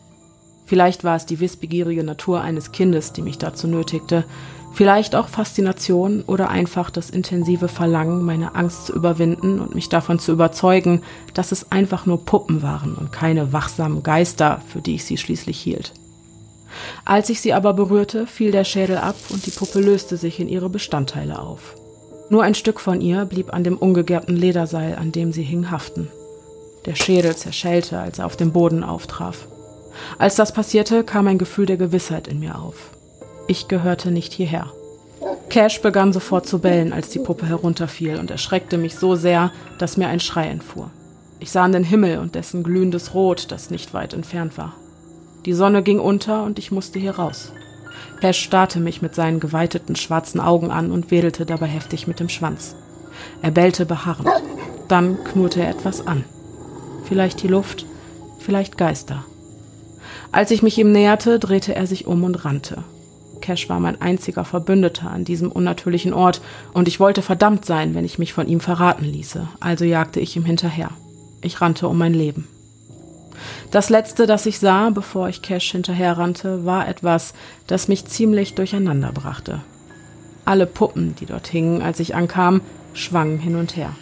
Vielleicht 0.65 1.03
war 1.03 1.15
es 1.15 1.25
die 1.25 1.39
wissbegierige 1.39 2.03
Natur 2.03 2.41
eines 2.41 2.71
Kindes, 2.71 3.13
die 3.13 3.21
mich 3.21 3.37
dazu 3.37 3.67
nötigte, 3.67 4.25
vielleicht 4.77 5.15
auch 5.15 5.27
Faszination 5.27 6.23
oder 6.27 6.49
einfach 6.49 6.91
das 6.91 7.09
intensive 7.09 7.67
Verlangen, 7.67 8.23
meine 8.23 8.53
Angst 8.53 8.85
zu 8.85 8.93
überwinden 8.93 9.59
und 9.59 9.73
mich 9.73 9.89
davon 9.89 10.19
zu 10.19 10.31
überzeugen, 10.31 11.01
dass 11.33 11.51
es 11.51 11.71
einfach 11.71 12.05
nur 12.05 12.23
Puppen 12.23 12.61
waren 12.61 12.93
und 12.93 13.11
keine 13.11 13.51
wachsamen 13.53 14.03
Geister, 14.03 14.61
für 14.67 14.79
die 14.79 14.93
ich 14.95 15.03
sie 15.05 15.17
schließlich 15.17 15.59
hielt. 15.59 15.93
Als 17.05 17.31
ich 17.31 17.41
sie 17.41 17.53
aber 17.53 17.73
berührte, 17.73 18.27
fiel 18.27 18.51
der 18.51 18.65
Schädel 18.65 18.97
ab 18.97 19.15
und 19.29 19.47
die 19.47 19.51
Puppe 19.51 19.79
löste 19.79 20.15
sich 20.15 20.39
in 20.39 20.47
ihre 20.47 20.69
Bestandteile 20.69 21.39
auf. 21.39 21.75
Nur 22.29 22.43
ein 22.43 22.53
Stück 22.53 22.79
von 22.79 23.01
ihr 23.01 23.25
blieb 23.25 23.55
an 23.55 23.63
dem 23.63 23.77
ungegerbten 23.77 24.35
Lederseil, 24.35 24.95
an 24.95 25.11
dem 25.11 25.31
sie 25.31 25.43
hing, 25.43 25.71
haften. 25.71 26.07
Der 26.85 26.93
Schädel 26.93 27.35
zerschellte, 27.35 27.97
als 27.97 28.19
er 28.19 28.27
auf 28.27 28.37
dem 28.37 28.51
Boden 28.51 28.83
auftraf. 28.83 29.47
Als 30.19 30.35
das 30.35 30.53
passierte, 30.53 31.03
kam 31.03 31.25
ein 31.25 31.39
Gefühl 31.39 31.65
der 31.65 31.77
Gewissheit 31.77 32.27
in 32.27 32.39
mir 32.39 32.59
auf. 32.59 32.91
Ich 33.47 33.67
gehörte 33.69 34.11
nicht 34.11 34.33
hierher. 34.33 34.67
Cash 35.49 35.81
begann 35.81 36.11
sofort 36.11 36.45
zu 36.45 36.59
bellen, 36.59 36.91
als 36.91 37.09
die 37.09 37.19
Puppe 37.19 37.45
herunterfiel 37.45 38.19
und 38.19 38.29
erschreckte 38.29 38.77
mich 38.77 38.95
so 38.95 39.15
sehr, 39.15 39.51
dass 39.77 39.95
mir 39.95 40.09
ein 40.09 40.19
Schrei 40.19 40.47
entfuhr. 40.47 40.91
Ich 41.39 41.51
sah 41.51 41.65
in 41.65 41.71
den 41.71 41.85
Himmel 41.85 42.19
und 42.19 42.35
dessen 42.35 42.63
glühendes 42.63 43.13
Rot, 43.13 43.51
das 43.51 43.69
nicht 43.69 43.93
weit 43.93 44.13
entfernt 44.13 44.57
war. 44.57 44.73
Die 45.45 45.53
Sonne 45.53 45.81
ging 45.81 45.99
unter 45.99 46.43
und 46.43 46.59
ich 46.59 46.71
musste 46.71 46.99
hier 46.99 47.15
raus. 47.15 47.53
Pesch 48.19 48.43
starrte 48.43 48.81
mich 48.81 49.01
mit 49.01 49.15
seinen 49.15 49.39
geweiteten 49.39 49.95
schwarzen 49.95 50.41
Augen 50.41 50.69
an 50.69 50.91
und 50.91 51.09
wedelte 51.09 51.45
dabei 51.45 51.67
heftig 51.67 52.05
mit 52.05 52.19
dem 52.19 52.29
Schwanz. 52.29 52.75
Er 53.41 53.51
bellte 53.51 53.85
beharrend. 53.85 54.29
Dann 54.89 55.23
knurrte 55.23 55.61
er 55.61 55.69
etwas 55.69 56.05
an. 56.05 56.25
Vielleicht 57.05 57.41
die 57.43 57.47
Luft, 57.47 57.85
vielleicht 58.39 58.77
Geister. 58.77 59.23
Als 60.31 60.51
ich 60.51 60.63
mich 60.63 60.77
ihm 60.77 60.91
näherte, 60.91 61.39
drehte 61.39 61.75
er 61.75 61.87
sich 61.87 62.07
um 62.07 62.23
und 62.23 62.43
rannte. 62.43 62.83
Cash 63.41 63.69
war 63.69 63.79
mein 63.79 64.01
einziger 64.01 64.45
Verbündeter 64.45 65.09
an 65.09 65.25
diesem 65.25 65.51
unnatürlichen 65.51 66.13
Ort, 66.13 66.41
und 66.73 66.87
ich 66.87 66.99
wollte 66.99 67.21
verdammt 67.21 67.65
sein, 67.65 67.95
wenn 67.95 68.05
ich 68.05 68.19
mich 68.19 68.33
von 68.33 68.47
ihm 68.47 68.59
verraten 68.59 69.05
ließe, 69.05 69.47
also 69.59 69.85
jagte 69.85 70.19
ich 70.19 70.35
ihm 70.35 70.45
hinterher. 70.45 70.89
Ich 71.41 71.61
rannte 71.61 71.87
um 71.87 71.97
mein 71.97 72.13
Leben. 72.13 72.47
Das 73.71 73.89
letzte, 73.89 74.25
das 74.25 74.45
ich 74.45 74.59
sah, 74.59 74.89
bevor 74.89 75.29
ich 75.29 75.41
Cash 75.41 75.71
hinterherrannte, 75.71 76.65
war 76.65 76.87
etwas, 76.87 77.33
das 77.67 77.87
mich 77.87 78.05
ziemlich 78.05 78.55
durcheinander 78.55 79.11
brachte. 79.11 79.61
Alle 80.45 80.65
Puppen, 80.65 81.15
die 81.15 81.25
dort 81.25 81.47
hingen, 81.47 81.81
als 81.81 81.99
ich 81.99 82.15
ankam, 82.15 82.61
schwangen 82.93 83.39
hin 83.39 83.55
und 83.55 83.75
her. 83.75 83.93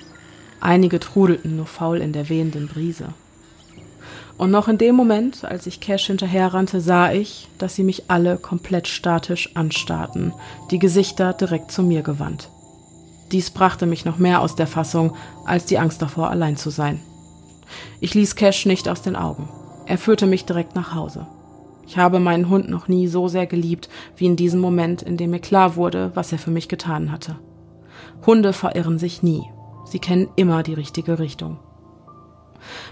Einige 0.61 0.99
trudelten 0.99 1.57
nur 1.57 1.65
faul 1.65 1.97
in 1.97 2.13
der 2.13 2.29
wehenden 2.29 2.67
Brise. 2.67 3.09
Und 4.37 4.51
noch 4.51 4.67
in 4.67 4.77
dem 4.77 4.95
Moment, 4.95 5.45
als 5.45 5.65
ich 5.65 5.79
Cash 5.79 6.07
hinterherrannte, 6.07 6.81
sah 6.81 7.11
ich, 7.11 7.47
dass 7.57 7.75
sie 7.75 7.83
mich 7.83 8.09
alle 8.09 8.37
komplett 8.37 8.87
statisch 8.87 9.55
anstarrten, 9.55 10.33
die 10.71 10.79
Gesichter 10.79 11.33
direkt 11.33 11.71
zu 11.71 11.83
mir 11.83 12.01
gewandt. 12.01 12.49
Dies 13.31 13.49
brachte 13.49 13.85
mich 13.85 14.03
noch 14.05 14.17
mehr 14.17 14.41
aus 14.41 14.55
der 14.55 14.67
Fassung, 14.67 15.15
als 15.45 15.65
die 15.65 15.79
Angst 15.79 16.01
davor, 16.01 16.29
allein 16.29 16.57
zu 16.57 16.69
sein. 16.69 16.99
Ich 18.01 18.13
ließ 18.13 18.35
Cash 18.35 18.65
nicht 18.65 18.89
aus 18.89 19.01
den 19.01 19.15
Augen. 19.15 19.49
Er 19.85 19.97
führte 19.97 20.27
mich 20.27 20.45
direkt 20.45 20.75
nach 20.75 20.93
Hause. 20.93 21.27
Ich 21.87 21.97
habe 21.97 22.19
meinen 22.19 22.49
Hund 22.49 22.69
noch 22.69 22.87
nie 22.87 23.07
so 23.07 23.27
sehr 23.27 23.45
geliebt 23.45 23.89
wie 24.17 24.25
in 24.25 24.35
diesem 24.35 24.59
Moment, 24.59 25.01
in 25.01 25.17
dem 25.17 25.31
mir 25.31 25.39
klar 25.39 25.75
wurde, 25.75 26.11
was 26.13 26.31
er 26.31 26.39
für 26.39 26.51
mich 26.51 26.67
getan 26.67 27.11
hatte. 27.11 27.37
Hunde 28.25 28.53
verirren 28.53 28.97
sich 28.97 29.23
nie. 29.23 29.43
Sie 29.85 29.99
kennen 29.99 30.27
immer 30.35 30.63
die 30.63 30.73
richtige 30.73 31.19
Richtung. 31.19 31.59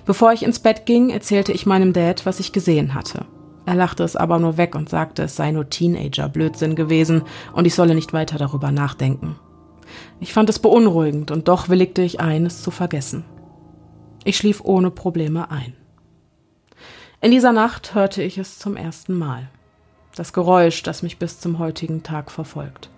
Bevor 0.06 0.34
ich 0.34 0.44
ins 0.44 0.60
Bett 0.60 0.86
ging, 0.86 1.10
erzählte 1.10 1.52
ich 1.52 1.66
meinem 1.66 1.94
Dad, 1.94 2.26
was 2.26 2.40
ich 2.40 2.52
gesehen 2.52 2.94
hatte. 2.94 3.26
Er 3.66 3.76
lachte 3.76 4.04
es 4.04 4.16
aber 4.16 4.40
nur 4.40 4.58
weg 4.58 4.76
und 4.76 4.90
sagte, 4.90 5.24
es 5.24 5.36
sei 5.36 5.52
nur 5.52 5.70
Teenager-Blödsinn 5.70 6.76
gewesen 6.76 7.24
und 7.54 7.66
ich 7.66 7.76
solle 7.76 7.96
nicht 7.96 8.14
weiter 8.14 8.38
darüber 8.38 8.72
nachdenken. 8.72 9.38
Ich 10.20 10.34
fand 10.34 10.50
es 10.50 10.60
beunruhigend 10.60 11.32
und 11.32 11.48
doch 11.48 11.70
willigte 11.70 12.02
ich 12.02 12.20
ein, 12.20 12.46
es 12.46 12.62
zu 12.62 12.72
vergessen. 12.72 13.24
Ich 14.26 14.38
schlief 14.38 14.62
ohne 14.64 14.92
Probleme 14.92 15.52
ein. 15.52 15.74
In 17.22 17.32
dieser 17.32 17.54
Nacht 17.54 17.96
hörte 17.96 18.22
ich 18.22 18.38
es 18.38 18.60
zum 18.60 18.76
ersten 18.76 19.18
Mal. 19.18 19.50
Das 20.16 20.34
Geräusch, 20.34 20.84
das 20.84 21.04
mich 21.04 21.18
bis 21.18 21.40
zum 21.40 21.58
heutigen 21.58 22.04
Tag 22.04 22.32
verfolgt. 22.32 22.90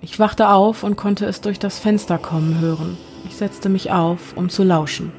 Ich 0.00 0.18
wachte 0.18 0.48
auf 0.50 0.84
und 0.84 0.96
konnte 0.96 1.26
es 1.26 1.40
durch 1.40 1.58
das 1.58 1.78
Fenster 1.78 2.18
kommen 2.18 2.60
hören. 2.60 2.96
Ich 3.26 3.36
setzte 3.36 3.68
mich 3.68 3.90
auf, 3.90 4.36
um 4.36 4.48
zu 4.48 4.62
lauschen. 4.62 5.12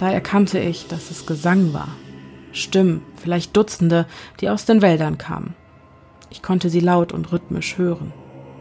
Da 0.00 0.10
erkannte 0.10 0.58
ich, 0.58 0.86
dass 0.86 1.10
es 1.10 1.26
Gesang 1.26 1.74
war. 1.74 1.88
Stimmen, 2.52 3.02
vielleicht 3.16 3.54
Dutzende, 3.54 4.06
die 4.40 4.48
aus 4.48 4.64
den 4.64 4.80
Wäldern 4.80 5.18
kamen. 5.18 5.52
Ich 6.30 6.40
konnte 6.40 6.70
sie 6.70 6.80
laut 6.80 7.12
und 7.12 7.30
rhythmisch 7.32 7.76
hören. 7.76 8.14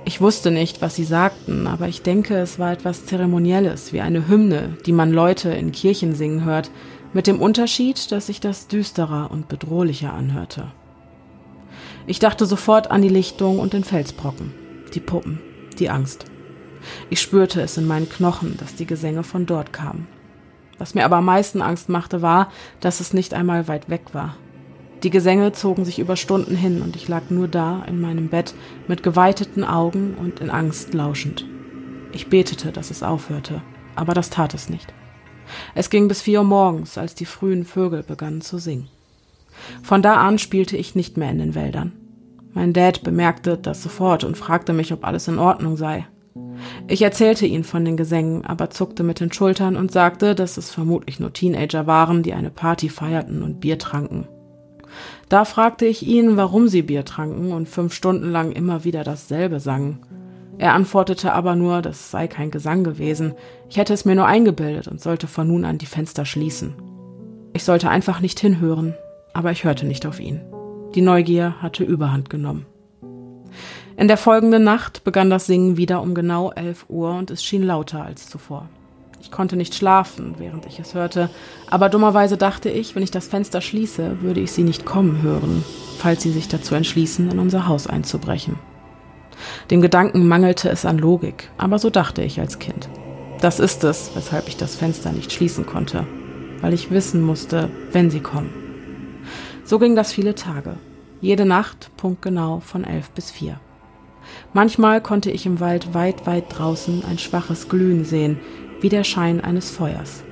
Ich 0.03 0.19
wusste 0.19 0.51
nicht, 0.51 0.81
was 0.81 0.97
sie 0.97 1.05
sagten, 1.05 1.65
aber 1.65 1.87
ich 1.87 2.01
denke, 2.01 2.35
es 2.35 2.59
war 2.59 2.73
etwas 2.73 3.05
Zeremonielles, 3.05 3.93
wie 3.93 4.01
eine 4.01 4.27
Hymne, 4.27 4.75
die 4.85 4.91
man 4.91 5.13
Leute 5.13 5.49
in 5.51 5.71
Kirchen 5.71 6.13
singen 6.13 6.43
hört, 6.43 6.71
mit 7.13 7.25
dem 7.25 7.39
Unterschied, 7.39 8.11
dass 8.11 8.27
sich 8.27 8.41
das 8.41 8.67
düsterer 8.67 9.31
und 9.31 9.47
bedrohlicher 9.47 10.13
anhörte. 10.13 10.73
Ich 12.05 12.19
dachte 12.19 12.47
sofort 12.47 12.91
an 12.91 13.01
die 13.01 13.07
Lichtung 13.07 13.59
und 13.59 13.71
den 13.71 13.85
Felsbrocken, 13.85 14.51
die 14.93 14.99
Puppen, 14.99 15.39
die 15.79 15.89
Angst. 15.89 16.25
Ich 17.09 17.21
spürte 17.21 17.61
es 17.61 17.77
in 17.77 17.87
meinen 17.87 18.09
Knochen, 18.09 18.57
dass 18.57 18.75
die 18.75 18.85
Gesänge 18.85 19.23
von 19.23 19.45
dort 19.45 19.71
kamen. 19.71 20.18
Was 20.79 20.95
mir 20.95 21.05
aber 21.05 21.17
am 21.17 21.25
meisten 21.25 21.61
Angst 21.61 21.89
machte, 21.89 22.21
war, 22.23 22.51
dass 22.79 22.99
es 23.01 23.13
nicht 23.13 23.33
einmal 23.33 23.67
weit 23.67 23.89
weg 23.89 24.13
war. 24.13 24.35
Die 25.03 25.09
Gesänge 25.11 25.51
zogen 25.51 25.85
sich 25.85 25.99
über 25.99 26.15
Stunden 26.15 26.55
hin 26.55 26.81
und 26.81 26.95
ich 26.95 27.07
lag 27.07 27.29
nur 27.29 27.47
da 27.47 27.83
in 27.87 28.01
meinem 28.01 28.29
Bett 28.29 28.53
mit 28.87 29.03
geweiteten 29.03 29.63
Augen 29.63 30.15
und 30.19 30.39
in 30.39 30.49
Angst 30.49 30.93
lauschend. 30.93 31.45
Ich 32.11 32.27
betete, 32.27 32.71
dass 32.71 32.91
es 32.91 33.03
aufhörte, 33.03 33.61
aber 33.95 34.13
das 34.13 34.29
tat 34.29 34.53
es 34.53 34.69
nicht. 34.69 34.93
Es 35.75 35.89
ging 35.89 36.07
bis 36.07 36.21
vier 36.21 36.39
Uhr 36.39 36.45
morgens, 36.45 36.97
als 36.97 37.15
die 37.15 37.25
frühen 37.25 37.65
Vögel 37.65 38.03
begannen 38.03 38.41
zu 38.41 38.57
singen. 38.57 38.89
Von 39.83 40.01
da 40.01 40.15
an 40.15 40.37
spielte 40.37 40.77
ich 40.77 40.95
nicht 40.95 41.17
mehr 41.17 41.31
in 41.31 41.39
den 41.39 41.55
Wäldern. 41.55 41.93
Mein 42.53 42.73
Dad 42.73 43.03
bemerkte 43.03 43.57
das 43.57 43.83
sofort 43.83 44.23
und 44.23 44.37
fragte 44.37 44.73
mich, 44.73 44.91
ob 44.91 45.05
alles 45.05 45.27
in 45.27 45.39
Ordnung 45.39 45.77
sei. 45.77 46.07
Ich 46.87 47.01
erzählte 47.01 47.45
ihn 47.45 47.63
von 47.63 47.85
den 47.85 47.97
Gesängen, 47.97 48.45
aber 48.45 48.69
zuckte 48.69 49.03
mit 49.03 49.19
den 49.19 49.31
Schultern 49.31 49.75
und 49.75 49.91
sagte, 49.91 50.33
dass 50.35 50.57
es 50.57 50.71
vermutlich 50.71 51.19
nur 51.19 51.33
Teenager 51.33 51.87
waren, 51.87 52.23
die 52.23 52.33
eine 52.33 52.49
Party 52.49 52.89
feierten 52.89 53.43
und 53.43 53.59
Bier 53.59 53.77
tranken. 53.77 54.27
Da 55.29 55.45
fragte 55.45 55.85
ich 55.85 56.05
ihn, 56.07 56.37
warum 56.37 56.67
sie 56.67 56.81
Bier 56.81 57.05
tranken 57.05 57.51
und 57.51 57.69
fünf 57.69 57.93
Stunden 57.93 58.31
lang 58.31 58.51
immer 58.51 58.83
wieder 58.83 59.03
dasselbe 59.03 59.59
sangen. 59.59 59.99
Er 60.57 60.73
antwortete 60.73 61.31
aber 61.31 61.55
nur, 61.55 61.81
das 61.81 62.11
sei 62.11 62.27
kein 62.27 62.51
Gesang 62.51 62.83
gewesen, 62.83 63.33
ich 63.69 63.77
hätte 63.77 63.93
es 63.93 64.03
mir 64.03 64.15
nur 64.15 64.25
eingebildet 64.25 64.87
und 64.87 64.99
sollte 64.99 65.27
von 65.27 65.47
nun 65.47 65.63
an 65.63 65.77
die 65.77 65.85
Fenster 65.85 66.25
schließen. 66.25 66.73
Ich 67.53 67.63
sollte 67.63 67.89
einfach 67.89 68.19
nicht 68.19 68.39
hinhören, 68.39 68.95
aber 69.33 69.51
ich 69.51 69.63
hörte 69.63 69.85
nicht 69.85 70.05
auf 70.05 70.19
ihn. 70.19 70.41
Die 70.95 71.01
Neugier 71.01 71.61
hatte 71.61 71.83
Überhand 71.83 72.29
genommen. 72.29 72.65
In 73.99 74.07
der 74.07 74.15
folgenden 74.15 74.63
Nacht 74.63 75.03
begann 75.03 75.29
das 75.29 75.45
Singen 75.45 75.75
wieder 75.75 76.01
um 76.01 76.13
genau 76.15 76.53
elf 76.53 76.85
Uhr 76.87 77.13
und 77.15 77.31
es 77.31 77.43
schien 77.43 77.63
lauter 77.63 78.01
als 78.01 78.29
zuvor. 78.29 78.69
Ich 79.19 79.29
konnte 79.29 79.57
nicht 79.57 79.75
schlafen, 79.75 80.35
während 80.37 80.65
ich 80.65 80.79
es 80.79 80.93
hörte, 80.93 81.29
aber 81.69 81.89
dummerweise 81.89 82.37
dachte 82.37 82.69
ich, 82.69 82.95
wenn 82.95 83.03
ich 83.03 83.11
das 83.11 83.27
Fenster 83.27 83.59
schließe, 83.59 84.21
würde 84.21 84.39
ich 84.39 84.53
sie 84.53 84.63
nicht 84.63 84.85
kommen 84.85 85.21
hören, 85.21 85.65
falls 85.97 86.23
sie 86.23 86.31
sich 86.31 86.47
dazu 86.47 86.75
entschließen, 86.75 87.29
in 87.29 87.39
unser 87.39 87.67
Haus 87.67 87.87
einzubrechen. 87.87 88.57
Dem 89.69 89.81
Gedanken 89.81 90.29
mangelte 90.29 90.69
es 90.69 90.85
an 90.85 90.97
Logik, 90.97 91.49
aber 91.57 91.77
so 91.77 91.89
dachte 91.89 92.21
ich 92.21 92.39
als 92.39 92.57
Kind. 92.57 92.87
Das 93.41 93.59
ist 93.59 93.83
es, 93.83 94.11
weshalb 94.15 94.47
ich 94.47 94.55
das 94.55 94.77
Fenster 94.77 95.11
nicht 95.11 95.33
schließen 95.33 95.65
konnte, 95.65 96.07
weil 96.61 96.71
ich 96.71 96.89
wissen 96.89 97.21
musste, 97.21 97.69
wenn 97.91 98.09
sie 98.09 98.21
kommen. 98.21 98.53
So 99.65 99.77
ging 99.77 99.97
das 99.97 100.13
viele 100.13 100.35
Tage, 100.35 100.77
jede 101.19 101.43
Nacht 101.43 101.91
punktgenau 101.97 102.61
von 102.61 102.85
elf 102.85 103.09
bis 103.09 103.29
vier. 103.29 103.59
Manchmal 104.53 105.01
konnte 105.01 105.31
ich 105.31 105.45
im 105.45 105.59
Wald 105.59 105.93
weit, 105.93 106.25
weit 106.25 106.45
draußen 106.49 107.03
ein 107.05 107.17
schwaches 107.17 107.69
Glühen 107.69 108.05
sehen, 108.05 108.39
wie 108.81 108.89
der 108.89 109.03
Schein 109.03 109.41
eines 109.41 109.69
Feuers. 109.69 110.23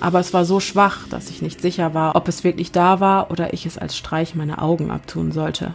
Aber 0.00 0.18
es 0.20 0.34
war 0.34 0.44
so 0.44 0.58
schwach, 0.58 1.08
dass 1.08 1.30
ich 1.30 1.42
nicht 1.42 1.60
sicher 1.60 1.94
war, 1.94 2.16
ob 2.16 2.26
es 2.28 2.44
wirklich 2.44 2.72
da 2.72 3.00
war 3.00 3.30
oder 3.30 3.52
ich 3.52 3.66
es 3.66 3.78
als 3.78 3.96
Streich 3.96 4.34
meine 4.34 4.60
Augen 4.60 4.90
abtun 4.90 5.32
sollte. 5.32 5.74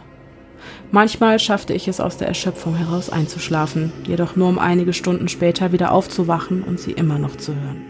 Manchmal 0.90 1.38
schaffte 1.38 1.72
ich 1.72 1.88
es 1.88 2.00
aus 2.00 2.16
der 2.16 2.28
Erschöpfung 2.28 2.74
heraus 2.74 3.10
einzuschlafen, 3.10 3.92
jedoch 4.06 4.36
nur 4.36 4.48
um 4.48 4.58
einige 4.58 4.92
Stunden 4.92 5.28
später 5.28 5.72
wieder 5.72 5.92
aufzuwachen 5.92 6.62
und 6.62 6.80
sie 6.80 6.92
immer 6.92 7.18
noch 7.18 7.36
zu 7.36 7.54
hören. 7.54 7.82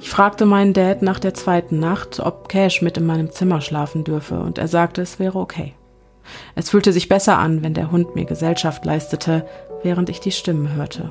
Ich 0.00 0.10
fragte 0.10 0.46
meinen 0.46 0.74
Dad 0.74 1.02
nach 1.02 1.18
der 1.18 1.34
zweiten 1.34 1.80
Nacht, 1.80 2.20
ob 2.20 2.48
Cash 2.48 2.82
mit 2.82 2.96
in 2.96 3.06
meinem 3.06 3.32
Zimmer 3.32 3.60
schlafen 3.60 4.04
dürfe, 4.04 4.38
und 4.38 4.58
er 4.58 4.68
sagte, 4.68 5.02
es 5.02 5.18
wäre 5.18 5.38
okay. 5.38 5.74
Es 6.54 6.70
fühlte 6.70 6.92
sich 6.92 7.08
besser 7.08 7.38
an, 7.38 7.62
wenn 7.62 7.74
der 7.74 7.90
Hund 7.90 8.14
mir 8.14 8.24
Gesellschaft 8.24 8.84
leistete, 8.84 9.46
während 9.82 10.08
ich 10.10 10.20
die 10.20 10.32
Stimmen 10.32 10.74
hörte. 10.74 11.10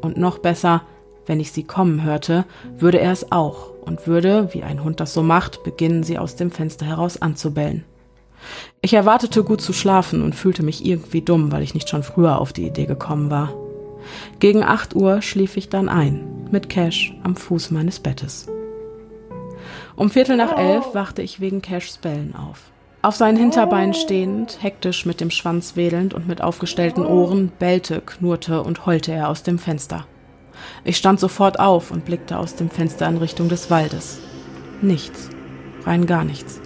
Und 0.00 0.16
noch 0.16 0.38
besser, 0.38 0.82
wenn 1.26 1.40
ich 1.40 1.52
sie 1.52 1.64
kommen 1.64 2.04
hörte, 2.04 2.44
würde 2.78 3.00
er 3.00 3.12
es 3.12 3.32
auch 3.32 3.70
und 3.84 4.06
würde, 4.06 4.52
wie 4.52 4.62
ein 4.62 4.84
Hund 4.84 5.00
das 5.00 5.14
so 5.14 5.22
macht, 5.22 5.62
beginnen, 5.64 6.02
sie 6.02 6.18
aus 6.18 6.36
dem 6.36 6.50
Fenster 6.50 6.86
heraus 6.86 7.20
anzubellen. 7.20 7.84
Ich 8.82 8.94
erwartete 8.94 9.42
gut 9.42 9.60
zu 9.60 9.72
schlafen 9.72 10.22
und 10.22 10.34
fühlte 10.34 10.62
mich 10.62 10.84
irgendwie 10.84 11.22
dumm, 11.22 11.52
weil 11.52 11.62
ich 11.62 11.74
nicht 11.74 11.88
schon 11.88 12.02
früher 12.02 12.40
auf 12.40 12.52
die 12.52 12.66
Idee 12.66 12.86
gekommen 12.86 13.30
war. 13.30 13.54
Gegen 14.38 14.62
acht 14.62 14.94
Uhr 14.94 15.22
schlief 15.22 15.56
ich 15.56 15.70
dann 15.70 15.88
ein, 15.88 16.48
mit 16.50 16.68
Cash 16.68 17.14
am 17.22 17.36
Fuß 17.36 17.70
meines 17.70 18.00
Bettes. 18.00 18.46
Um 19.96 20.10
Viertel 20.10 20.36
nach 20.36 20.56
elf 20.58 20.94
wachte 20.94 21.22
ich 21.22 21.40
wegen 21.40 21.62
Cashs 21.62 21.96
Bellen 21.98 22.34
auf. 22.34 22.70
Auf 23.04 23.16
seinen 23.16 23.36
Hinterbeinen 23.36 23.92
stehend, 23.92 24.62
hektisch 24.62 25.04
mit 25.04 25.20
dem 25.20 25.30
Schwanz 25.30 25.76
wedelnd 25.76 26.14
und 26.14 26.26
mit 26.26 26.40
aufgestellten 26.40 27.04
Ohren, 27.04 27.52
bellte, 27.58 28.00
knurrte 28.00 28.62
und 28.62 28.86
heulte 28.86 29.12
er 29.12 29.28
aus 29.28 29.42
dem 29.42 29.58
Fenster. 29.58 30.06
Ich 30.84 30.96
stand 30.96 31.20
sofort 31.20 31.60
auf 31.60 31.90
und 31.90 32.06
blickte 32.06 32.38
aus 32.38 32.54
dem 32.54 32.70
Fenster 32.70 33.06
in 33.06 33.18
Richtung 33.18 33.50
des 33.50 33.70
Waldes. 33.70 34.20
Nichts, 34.80 35.28
rein 35.84 36.06
gar 36.06 36.24
nichts. 36.24 36.62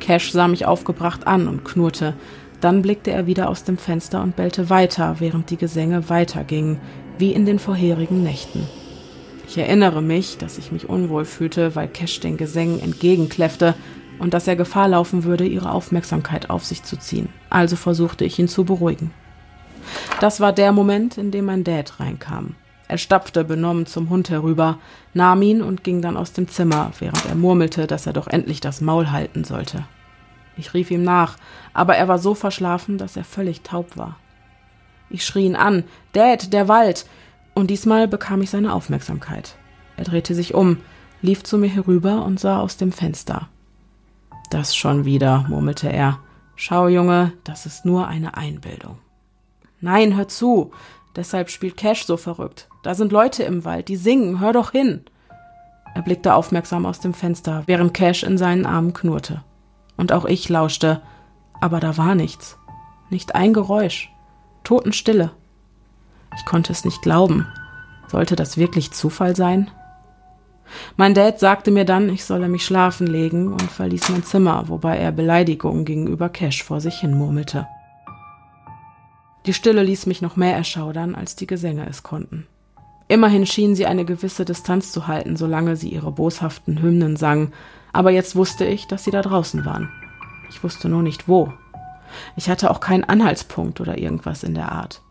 Cash 0.00 0.32
sah 0.32 0.48
mich 0.48 0.66
aufgebracht 0.66 1.28
an 1.28 1.46
und 1.46 1.64
knurrte. 1.64 2.14
Dann 2.60 2.82
blickte 2.82 3.12
er 3.12 3.28
wieder 3.28 3.50
aus 3.50 3.62
dem 3.62 3.78
Fenster 3.78 4.24
und 4.24 4.34
bellte 4.34 4.68
weiter, 4.68 5.20
während 5.20 5.50
die 5.50 5.58
Gesänge 5.58 6.08
weitergingen, 6.08 6.80
wie 7.18 7.30
in 7.30 7.46
den 7.46 7.60
vorherigen 7.60 8.24
Nächten. 8.24 8.66
Ich 9.46 9.56
erinnere 9.56 10.02
mich, 10.02 10.38
dass 10.38 10.58
ich 10.58 10.72
mich 10.72 10.88
unwohl 10.88 11.24
fühlte, 11.24 11.76
weil 11.76 11.86
Cash 11.86 12.18
den 12.18 12.36
Gesängen 12.36 12.80
entgegenkläffte, 12.80 13.76
und 14.20 14.34
dass 14.34 14.46
er 14.46 14.54
Gefahr 14.54 14.88
laufen 14.88 15.24
würde, 15.24 15.44
ihre 15.44 15.72
Aufmerksamkeit 15.72 16.50
auf 16.50 16.64
sich 16.64 16.84
zu 16.84 16.96
ziehen. 16.96 17.30
Also 17.48 17.74
versuchte 17.74 18.24
ich 18.24 18.38
ihn 18.38 18.48
zu 18.48 18.64
beruhigen. 18.64 19.10
Das 20.20 20.40
war 20.40 20.52
der 20.52 20.72
Moment, 20.72 21.18
in 21.18 21.30
dem 21.30 21.46
mein 21.46 21.64
Dad 21.64 21.98
reinkam. 21.98 22.54
Er 22.86 22.98
stapfte 22.98 23.44
benommen 23.44 23.86
zum 23.86 24.10
Hund 24.10 24.30
herüber, 24.30 24.78
nahm 25.14 25.42
ihn 25.42 25.62
und 25.62 25.84
ging 25.84 26.02
dann 26.02 26.16
aus 26.16 26.32
dem 26.32 26.48
Zimmer, 26.48 26.92
während 26.98 27.24
er 27.26 27.34
murmelte, 27.34 27.86
dass 27.86 28.06
er 28.06 28.12
doch 28.12 28.26
endlich 28.26 28.60
das 28.60 28.80
Maul 28.80 29.10
halten 29.10 29.44
sollte. 29.44 29.84
Ich 30.56 30.74
rief 30.74 30.90
ihm 30.90 31.02
nach, 31.02 31.36
aber 31.72 31.96
er 31.96 32.08
war 32.08 32.18
so 32.18 32.34
verschlafen, 32.34 32.98
dass 32.98 33.16
er 33.16 33.24
völlig 33.24 33.62
taub 33.62 33.96
war. 33.96 34.16
Ich 35.08 35.24
schrie 35.24 35.46
ihn 35.46 35.56
an, 35.56 35.84
Dad, 36.12 36.52
der 36.52 36.68
Wald, 36.68 37.06
und 37.54 37.70
diesmal 37.70 38.06
bekam 38.06 38.42
ich 38.42 38.50
seine 38.50 38.74
Aufmerksamkeit. 38.74 39.56
Er 39.96 40.04
drehte 40.04 40.34
sich 40.34 40.54
um, 40.54 40.78
lief 41.22 41.42
zu 41.42 41.58
mir 41.58 41.68
herüber 41.68 42.24
und 42.24 42.38
sah 42.40 42.60
aus 42.60 42.76
dem 42.76 42.92
Fenster. 42.92 43.48
Das 44.50 44.74
schon 44.74 45.04
wieder, 45.04 45.46
murmelte 45.48 45.90
er. 45.90 46.18
Schau, 46.56 46.88
Junge, 46.88 47.32
das 47.44 47.66
ist 47.66 47.86
nur 47.86 48.08
eine 48.08 48.36
Einbildung. 48.36 48.98
Nein, 49.80 50.16
hör 50.16 50.28
zu. 50.28 50.72
Deshalb 51.16 51.50
spielt 51.50 51.76
Cash 51.76 52.04
so 52.04 52.16
verrückt. 52.16 52.68
Da 52.82 52.94
sind 52.94 53.12
Leute 53.12 53.44
im 53.44 53.64
Wald, 53.64 53.88
die 53.88 53.96
singen, 53.96 54.40
hör 54.40 54.52
doch 54.52 54.72
hin. 54.72 55.04
Er 55.94 56.02
blickte 56.02 56.34
aufmerksam 56.34 56.84
aus 56.84 57.00
dem 57.00 57.14
Fenster, 57.14 57.62
während 57.66 57.94
Cash 57.94 58.22
in 58.24 58.38
seinen 58.38 58.66
Armen 58.66 58.92
knurrte. 58.92 59.42
Und 59.96 60.12
auch 60.12 60.24
ich 60.24 60.48
lauschte, 60.48 61.00
aber 61.60 61.80
da 61.80 61.96
war 61.96 62.14
nichts. 62.14 62.58
Nicht 63.08 63.34
ein 63.34 63.52
Geräusch. 63.52 64.10
Totenstille. 64.64 65.30
Ich 66.36 66.44
konnte 66.44 66.72
es 66.72 66.84
nicht 66.84 67.02
glauben. 67.02 67.46
Sollte 68.08 68.36
das 68.36 68.56
wirklich 68.56 68.92
Zufall 68.92 69.34
sein? 69.36 69.70
Mein 70.96 71.14
Dad 71.14 71.40
sagte 71.40 71.70
mir 71.70 71.84
dann, 71.84 72.08
ich 72.08 72.24
solle 72.24 72.48
mich 72.48 72.64
schlafen 72.64 73.06
legen 73.06 73.52
und 73.52 73.62
verließ 73.62 74.08
mein 74.10 74.24
Zimmer, 74.24 74.68
wobei 74.68 74.96
er 74.98 75.12
Beleidigungen 75.12 75.84
gegenüber 75.84 76.28
Cash 76.28 76.62
vor 76.62 76.80
sich 76.80 76.96
hin 76.96 77.16
murmelte. 77.16 77.66
Die 79.46 79.54
Stille 79.54 79.82
ließ 79.82 80.06
mich 80.06 80.22
noch 80.22 80.36
mehr 80.36 80.54
erschaudern, 80.54 81.14
als 81.14 81.36
die 81.36 81.46
Gesänge 81.46 81.86
es 81.88 82.02
konnten. 82.02 82.46
Immerhin 83.08 83.46
schienen 83.46 83.74
sie 83.74 83.86
eine 83.86 84.04
gewisse 84.04 84.44
Distanz 84.44 84.92
zu 84.92 85.06
halten, 85.08 85.36
solange 85.36 85.76
sie 85.76 85.88
ihre 85.88 86.12
boshaften 86.12 86.80
Hymnen 86.80 87.16
sangen, 87.16 87.52
aber 87.92 88.10
jetzt 88.10 88.36
wusste 88.36 88.64
ich, 88.64 88.86
dass 88.86 89.04
sie 89.04 89.10
da 89.10 89.22
draußen 89.22 89.64
waren. 89.64 89.90
Ich 90.48 90.62
wusste 90.62 90.88
nur 90.88 91.02
nicht 91.02 91.26
wo. 91.26 91.52
Ich 92.36 92.48
hatte 92.48 92.70
auch 92.70 92.80
keinen 92.80 93.04
Anhaltspunkt 93.04 93.80
oder 93.80 93.98
irgendwas 93.98 94.44
in 94.44 94.54
der 94.54 94.72
Art. 94.72 95.02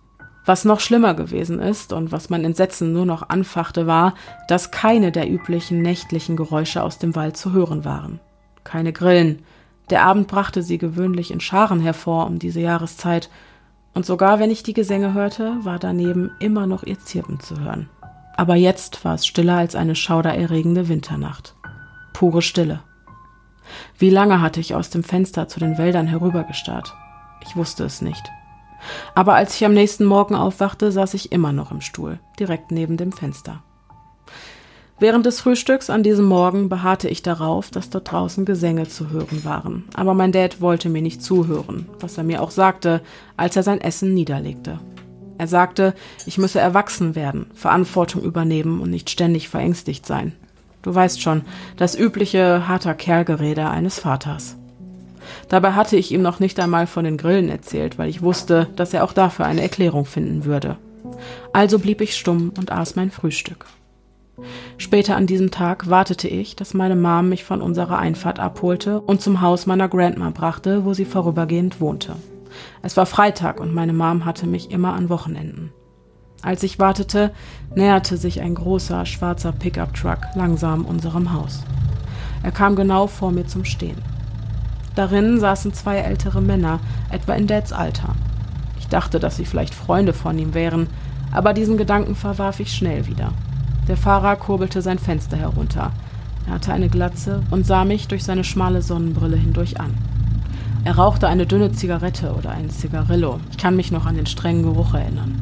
Was 0.50 0.65
noch 0.65 0.79
schlimmer 0.79 1.13
gewesen 1.13 1.60
ist 1.60 1.94
und 1.94 2.12
was 2.12 2.32
mein 2.32 2.44
Entsetzen 2.44 2.91
nur 2.91 3.06
noch 3.06 3.29
anfachte, 3.29 3.86
war, 3.86 4.15
dass 4.48 4.72
keine 4.72 5.12
der 5.12 5.29
üblichen 5.29 5.84
nächtlichen 5.84 6.36
Geräusche 6.36 6.82
aus 6.82 6.98
dem 6.98 7.15
Wald 7.15 7.38
zu 7.38 7.53
hören 7.53 7.86
waren. 7.86 8.20
keine 8.63 8.91
Grillen. 8.91 9.44
Der 9.91 10.01
Abend 10.01 10.27
brachte 10.27 10.63
sie 10.63 10.79
gewöhnlich 10.79 11.29
in 11.29 11.39
Scharen 11.39 11.79
hervor 11.79 12.25
um 12.25 12.39
diese 12.39 12.62
Jahreszeit, 12.62 13.29
und 13.94 14.08
sogar 14.08 14.39
wenn 14.39 14.50
ich 14.50 14.63
die 14.63 14.74
Gesänge 14.74 15.13
hörte, 15.13 15.56
war 15.62 15.77
daneben 15.77 16.32
immer 16.39 16.65
noch 16.65 16.82
ihr 16.82 16.98
Zirpen 16.98 17.39
zu 17.39 17.60
hören. 17.60 17.88
Aber 18.36 18.56
jetzt 18.56 19.06
war 19.06 19.13
es 19.13 19.27
stiller 19.27 19.58
als 19.58 19.75
eine 19.75 19.94
schaudererregende 19.94 20.89
Winternacht. 20.89 21.53
Pure 22.12 22.41
Stille. 22.41 22.79
Wie 24.00 24.10
lange 24.10 24.41
hatte 24.41 24.62
ich 24.62 24.74
aus 24.74 24.89
dem 24.89 25.03
Fenster 25.03 25.48
zu 25.48 25.60
den 25.60 25.77
Wäldern 25.77 26.08
herübergestarrt? 26.08 26.96
Ich 27.46 27.56
wusste 27.56 27.84
es 27.84 28.01
nicht. 28.01 28.32
Aber 29.16 29.36
als 29.36 29.56
ich 29.56 29.66
am 29.66 29.74
nächsten 29.74 30.06
Morgen 30.06 30.36
aufwachte, 30.36 30.92
saß 30.92 31.14
ich 31.14 31.32
immer 31.32 31.52
noch 31.52 31.72
im 31.72 31.82
Stuhl, 31.82 32.20
direkt 32.40 32.72
neben 32.72 32.98
dem 32.98 33.12
Fenster. 33.12 33.64
Während 35.02 35.26
des 35.26 35.40
Frühstücks 35.40 35.90
an 35.90 36.04
diesem 36.04 36.26
Morgen 36.26 36.68
beharrte 36.68 37.08
ich 37.08 37.24
darauf, 37.24 37.72
dass 37.72 37.90
dort 37.90 38.12
draußen 38.12 38.44
Gesänge 38.44 38.88
zu 38.88 39.10
hören 39.10 39.46
waren. 39.46 39.86
Aber 39.94 40.14
mein 40.14 40.34
Dad 40.34 40.60
wollte 40.60 40.90
mir 40.90 41.02
nicht 41.02 41.24
zuhören, 41.24 41.88
was 42.02 42.18
er 42.18 42.26
mir 42.26 42.42
auch 42.42 42.52
sagte, 42.52 43.02
als 43.38 43.56
er 43.56 43.64
sein 43.64 43.80
Essen 43.80 44.14
niederlegte. 44.14 44.80
Er 45.38 45.48
sagte, 45.48 45.94
ich 46.26 46.38
müsse 46.38 46.60
erwachsen 46.60 47.16
werden, 47.16 47.46
Verantwortung 47.54 48.24
übernehmen 48.24 48.82
und 48.82 48.90
nicht 48.90 49.10
ständig 49.10 49.48
verängstigt 49.48 50.06
sein. 50.06 50.34
Du 50.82 50.94
weißt 50.94 51.22
schon, 51.22 51.44
das 51.78 51.98
übliche 51.98 52.68
harter 52.68 52.94
Kerlgerede 52.94 53.70
eines 53.70 54.00
Vaters. 54.00 54.59
Dabei 55.48 55.74
hatte 55.74 55.98
ich 55.98 56.12
ihm 56.12 56.22
noch 56.22 56.40
nicht 56.40 56.60
einmal 56.60 56.88
von 56.88 57.06
den 57.06 57.18
Grillen 57.18 57.50
erzählt, 57.50 57.98
weil 57.98 58.10
ich 58.10 58.22
wusste, 58.22 58.68
dass 58.76 58.94
er 58.94 59.04
auch 59.04 59.14
dafür 59.14 59.46
eine 59.46 59.62
Erklärung 59.62 60.06
finden 60.06 60.46
würde. 60.46 60.78
Also 61.54 61.80
blieb 61.80 62.02
ich 62.02 62.16
stumm 62.16 62.52
und 62.58 62.72
aß 62.72 62.96
mein 62.96 63.12
Frühstück. 63.12 63.66
Später 64.78 65.18
an 65.18 65.28
diesem 65.28 65.52
Tag 65.52 65.90
wartete 65.90 66.28
ich, 66.28 66.56
dass 66.56 66.74
meine 66.74 66.96
Mom 66.96 67.30
mich 67.30 67.44
von 67.44 67.62
unserer 67.62 68.00
Einfahrt 68.00 68.40
abholte 68.40 69.02
und 69.02 69.22
zum 69.22 69.42
Haus 69.42 69.66
meiner 69.66 69.90
Grandma 69.90 70.30
brachte, 70.30 70.86
wo 70.86 70.94
sie 70.94 71.06
vorübergehend 71.06 71.82
wohnte. 71.82 72.16
Es 72.82 72.96
war 72.98 73.06
Freitag 73.06 73.60
und 73.60 73.74
meine 73.74 73.94
Mom 73.94 74.26
hatte 74.26 74.48
mich 74.48 74.72
immer 74.72 74.94
an 74.94 75.10
Wochenenden. 75.10 75.72
Als 76.42 76.64
ich 76.64 76.80
wartete, 76.80 77.34
näherte 77.76 78.16
sich 78.16 78.42
ein 78.42 78.56
großer 78.56 79.06
schwarzer 79.06 79.52
Pickup-Truck 79.52 80.20
langsam 80.36 80.86
unserem 80.86 81.34
Haus. 81.34 81.64
Er 82.44 82.52
kam 82.52 82.78
genau 82.78 83.08
vor 83.08 83.32
mir 83.32 83.46
zum 83.46 83.66
Stehen. 83.66 84.02
Darin 84.96 85.39
saßen 85.39 85.74
zwei 85.74 85.98
ältere 85.98 86.41
Männer, 86.41 86.79
etwa 87.10 87.34
in 87.34 87.48
Dads 87.48 87.74
Alter. 87.74 88.15
Ich 88.79 88.88
dachte, 88.88 89.19
dass 89.19 89.38
sie 89.38 89.46
vielleicht 89.46 89.74
Freunde 89.74 90.13
von 90.13 90.38
ihm 90.38 90.53
wären, 90.53 90.88
aber 91.31 91.53
diesen 91.53 91.77
Gedanken 91.77 92.15
verwarf 92.15 92.60
ich 92.60 92.74
schnell 92.74 93.08
wieder. 93.08 93.31
Der 93.88 93.98
Fahrer 93.98 94.36
kurbelte 94.36 94.81
sein 94.81 95.00
Fenster 95.00 95.38
herunter. 95.38 95.91
Er 96.48 96.53
hatte 96.53 96.74
eine 96.74 96.89
Glatze 96.89 97.43
und 97.51 97.65
sah 97.65 97.86
mich 97.86 98.08
durch 98.08 98.24
seine 98.24 98.43
schmale 98.43 98.81
Sonnenbrille 98.81 99.38
hindurch 99.38 99.79
an. 99.79 99.96
Er 100.86 100.96
rauchte 100.96 101.27
eine 101.27 101.46
dünne 101.46 101.72
Zigarette 101.72 102.34
oder 102.34 102.51
ein 102.51 102.69
Zigarillo. 102.69 103.39
Ich 103.51 103.58
kann 103.58 103.75
mich 103.75 103.91
noch 103.91 104.05
an 104.05 104.15
den 104.15 104.25
strengen 104.25 104.63
Geruch 104.63 104.93
erinnern. 104.93 105.41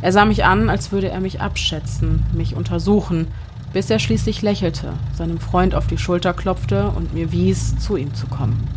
Er 0.00 0.12
sah 0.12 0.24
mich 0.24 0.44
an, 0.44 0.70
als 0.70 0.92
würde 0.92 1.10
er 1.10 1.20
mich 1.20 1.40
abschätzen, 1.40 2.22
mich 2.32 2.54
untersuchen, 2.54 3.26
bis 3.72 3.90
er 3.90 3.98
schließlich 3.98 4.42
lächelte, 4.42 4.94
seinem 5.14 5.38
Freund 5.38 5.74
auf 5.74 5.86
die 5.86 5.98
Schulter 5.98 6.32
klopfte 6.32 6.88
und 6.88 7.14
mir 7.14 7.32
wies, 7.32 7.78
zu 7.78 7.96
ihm 7.96 8.14
zu 8.14 8.26
kommen. 8.26 8.68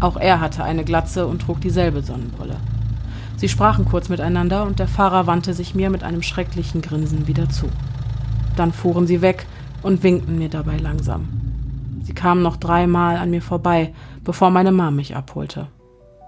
Auch 0.00 0.16
er 0.16 0.40
hatte 0.40 0.64
eine 0.64 0.84
Glatze 0.84 1.26
und 1.26 1.42
trug 1.42 1.60
dieselbe 1.60 2.02
Sonnenbrille. 2.02 2.56
Sie 3.36 3.48
sprachen 3.48 3.84
kurz 3.84 4.08
miteinander 4.08 4.64
und 4.64 4.78
der 4.78 4.88
Fahrer 4.88 5.26
wandte 5.26 5.54
sich 5.54 5.74
mir 5.74 5.90
mit 5.90 6.04
einem 6.04 6.22
schrecklichen 6.22 6.82
Grinsen 6.82 7.26
wieder 7.26 7.48
zu. 7.48 7.66
Dann 8.56 8.72
fuhren 8.72 9.06
sie 9.06 9.22
weg 9.22 9.46
und 9.82 10.02
winkten 10.02 10.38
mir 10.38 10.48
dabei 10.48 10.76
langsam. 10.76 11.28
Sie 12.02 12.14
kamen 12.14 12.42
noch 12.42 12.56
dreimal 12.56 13.16
an 13.16 13.30
mir 13.30 13.42
vorbei, 13.42 13.94
bevor 14.24 14.50
meine 14.50 14.72
Mom 14.72 14.96
mich 14.96 15.16
abholte. 15.16 15.68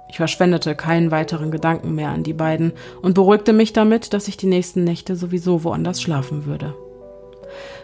Ich 0.09 0.17
verschwendete 0.17 0.75
keinen 0.77 1.11
weiteren 1.11 1.51
Gedanken 1.51 1.95
mehr 1.95 2.11
an 2.11 2.23
die 2.23 2.33
beiden 2.33 2.73
und 3.03 3.15
beruhigte 3.15 3.53
mich 3.53 3.73
damit, 3.73 4.13
dass 4.15 4.29
ich 4.29 4.37
die 4.37 4.47
nächsten 4.47 4.85
Nächte 4.85 5.17
sowieso 5.17 5.65
woanders 5.65 6.01
schlafen 6.01 6.47
würde. 6.47 6.75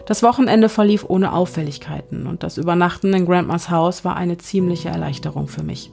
Das 0.05 0.23
Wochenende 0.23 0.69
verlief 0.69 1.05
ohne 1.07 1.33
Auffälligkeiten 1.33 2.27
und 2.27 2.43
das 2.43 2.57
Übernachten 2.57 3.13
in 3.13 3.25
Grandmas 3.25 3.69
Haus 3.69 4.03
war 4.03 4.15
eine 4.15 4.37
ziemliche 4.37 4.89
Erleichterung 4.89 5.47
für 5.47 5.63
mich. 5.63 5.91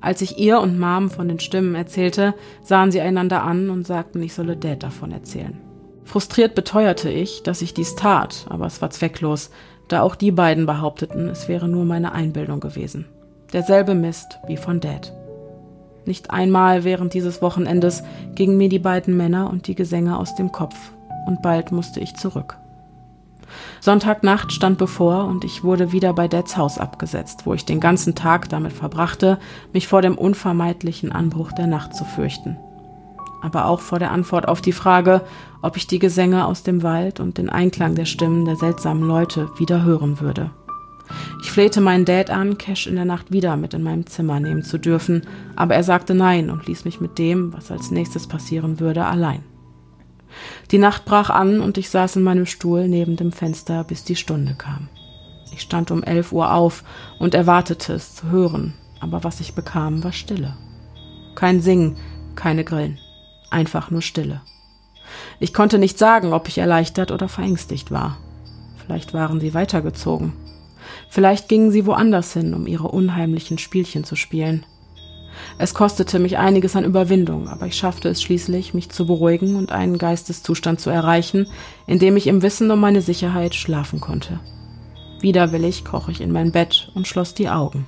Als 0.00 0.22
ich 0.22 0.38
ihr 0.38 0.60
und 0.60 0.78
Mom 0.78 1.10
von 1.10 1.28
den 1.28 1.40
Stimmen 1.40 1.74
erzählte, 1.74 2.34
sahen 2.62 2.92
sie 2.92 3.00
einander 3.00 3.42
an 3.42 3.68
und 3.70 3.86
sagten, 3.86 4.22
ich 4.22 4.32
solle 4.32 4.56
Dad 4.56 4.82
davon 4.82 5.10
erzählen. 5.10 5.58
Frustriert 6.04 6.54
beteuerte 6.54 7.10
ich, 7.10 7.42
dass 7.42 7.62
ich 7.62 7.74
dies 7.74 7.96
tat, 7.96 8.46
aber 8.48 8.66
es 8.66 8.80
war 8.80 8.90
zwecklos, 8.90 9.50
da 9.88 10.02
auch 10.02 10.14
die 10.14 10.30
beiden 10.30 10.66
behaupteten, 10.66 11.28
es 11.28 11.48
wäre 11.48 11.68
nur 11.68 11.84
meine 11.84 12.12
Einbildung 12.12 12.60
gewesen. 12.60 13.06
Derselbe 13.52 13.94
Mist 13.94 14.38
wie 14.46 14.56
von 14.56 14.80
Dad. 14.80 15.12
Nicht 16.04 16.30
einmal 16.30 16.84
während 16.84 17.12
dieses 17.12 17.42
Wochenendes 17.42 18.02
gingen 18.34 18.56
mir 18.56 18.68
die 18.68 18.78
beiden 18.78 19.16
Männer 19.16 19.50
und 19.50 19.66
die 19.66 19.74
Gesänge 19.74 20.18
aus 20.18 20.34
dem 20.34 20.52
Kopf, 20.52 20.76
und 21.26 21.42
bald 21.42 21.72
musste 21.72 22.00
ich 22.00 22.14
zurück. 22.14 22.56
Sonntagnacht 23.80 24.52
stand 24.52 24.78
bevor 24.78 25.24
und 25.24 25.44
ich 25.44 25.64
wurde 25.64 25.92
wieder 25.92 26.12
bei 26.12 26.28
Dads 26.28 26.56
Haus 26.56 26.78
abgesetzt, 26.78 27.42
wo 27.44 27.54
ich 27.54 27.64
den 27.64 27.80
ganzen 27.80 28.14
Tag 28.14 28.48
damit 28.48 28.72
verbrachte, 28.72 29.38
mich 29.72 29.88
vor 29.88 30.02
dem 30.02 30.16
unvermeidlichen 30.16 31.12
Anbruch 31.12 31.52
der 31.52 31.66
Nacht 31.66 31.94
zu 31.94 32.04
fürchten 32.04 32.56
aber 33.40 33.66
auch 33.66 33.80
vor 33.80 33.98
der 33.98 34.10
Antwort 34.10 34.48
auf 34.48 34.60
die 34.60 34.72
Frage, 34.72 35.22
ob 35.62 35.76
ich 35.76 35.86
die 35.86 35.98
Gesänge 35.98 36.46
aus 36.46 36.62
dem 36.62 36.82
Wald 36.82 37.20
und 37.20 37.38
den 37.38 37.50
Einklang 37.50 37.94
der 37.94 38.04
Stimmen 38.04 38.44
der 38.44 38.56
seltsamen 38.56 39.06
Leute 39.06 39.48
wieder 39.58 39.84
hören 39.84 40.20
würde. 40.20 40.50
Ich 41.40 41.50
flehte 41.50 41.80
meinen 41.80 42.04
Dad 42.04 42.30
an, 42.30 42.58
Cash 42.58 42.86
in 42.86 42.96
der 42.96 43.06
Nacht 43.06 43.32
wieder 43.32 43.56
mit 43.56 43.72
in 43.72 43.82
meinem 43.82 44.06
Zimmer 44.06 44.40
nehmen 44.40 44.62
zu 44.62 44.78
dürfen, 44.78 45.22
aber 45.56 45.74
er 45.74 45.82
sagte 45.82 46.14
nein 46.14 46.50
und 46.50 46.66
ließ 46.66 46.84
mich 46.84 47.00
mit 47.00 47.18
dem, 47.18 47.52
was 47.54 47.70
als 47.70 47.90
nächstes 47.90 48.26
passieren 48.26 48.78
würde, 48.78 49.06
allein. 49.06 49.42
Die 50.70 50.78
Nacht 50.78 51.04
brach 51.04 51.30
an 51.30 51.60
und 51.60 51.78
ich 51.78 51.90
saß 51.90 52.16
in 52.16 52.22
meinem 52.22 52.46
Stuhl 52.46 52.88
neben 52.88 53.16
dem 53.16 53.32
Fenster, 53.32 53.84
bis 53.84 54.04
die 54.04 54.16
Stunde 54.16 54.54
kam. 54.56 54.88
Ich 55.52 55.62
stand 55.62 55.90
um 55.90 56.02
elf 56.02 56.32
Uhr 56.32 56.52
auf 56.52 56.84
und 57.18 57.34
erwartete 57.34 57.94
es 57.94 58.14
zu 58.14 58.30
hören, 58.30 58.74
aber 59.00 59.24
was 59.24 59.40
ich 59.40 59.54
bekam, 59.54 60.04
war 60.04 60.12
Stille. 60.12 60.56
Kein 61.34 61.60
Singen, 61.60 61.96
keine 62.34 62.64
Grillen 62.64 62.98
einfach 63.50 63.90
nur 63.90 64.02
Stille. 64.02 64.40
Ich 65.40 65.54
konnte 65.54 65.78
nicht 65.78 65.98
sagen, 65.98 66.32
ob 66.32 66.48
ich 66.48 66.58
erleichtert 66.58 67.10
oder 67.10 67.28
verängstigt 67.28 67.90
war. 67.90 68.18
Vielleicht 68.84 69.14
waren 69.14 69.40
sie 69.40 69.54
weitergezogen. 69.54 70.32
Vielleicht 71.08 71.48
gingen 71.48 71.70
sie 71.70 71.86
woanders 71.86 72.32
hin, 72.32 72.54
um 72.54 72.66
ihre 72.66 72.88
unheimlichen 72.88 73.58
Spielchen 73.58 74.04
zu 74.04 74.16
spielen. 74.16 74.64
Es 75.58 75.74
kostete 75.74 76.18
mich 76.18 76.38
einiges 76.38 76.76
an 76.76 76.84
Überwindung, 76.84 77.48
aber 77.48 77.66
ich 77.66 77.76
schaffte 77.76 78.08
es 78.08 78.22
schließlich, 78.22 78.74
mich 78.74 78.90
zu 78.90 79.06
beruhigen 79.06 79.56
und 79.56 79.72
einen 79.72 79.98
Geisteszustand 79.98 80.80
zu 80.80 80.90
erreichen, 80.90 81.46
in 81.86 81.98
dem 81.98 82.16
ich 82.16 82.26
im 82.26 82.42
Wissen 82.42 82.70
um 82.70 82.80
meine 82.80 83.02
Sicherheit 83.02 83.54
schlafen 83.54 84.00
konnte. 84.00 84.40
Widerwillig 85.20 85.84
kroch 85.84 86.08
ich 86.08 86.20
in 86.20 86.32
mein 86.32 86.52
Bett 86.52 86.90
und 86.94 87.08
schloss 87.08 87.34
die 87.34 87.48
Augen. 87.48 87.86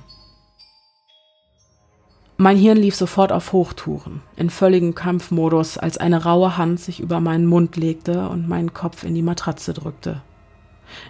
Mein 2.37 2.57
Hirn 2.57 2.77
lief 2.77 2.95
sofort 2.95 3.31
auf 3.31 3.53
Hochtouren, 3.53 4.21
in 4.35 4.49
völligem 4.49 4.95
Kampfmodus, 4.95 5.77
als 5.77 5.99
eine 5.99 6.23
raue 6.23 6.57
Hand 6.57 6.79
sich 6.79 6.99
über 6.99 7.19
meinen 7.19 7.45
Mund 7.45 7.77
legte 7.77 8.29
und 8.29 8.49
meinen 8.49 8.73
Kopf 8.73 9.03
in 9.03 9.13
die 9.13 9.21
Matratze 9.21 9.73
drückte. 9.73 10.21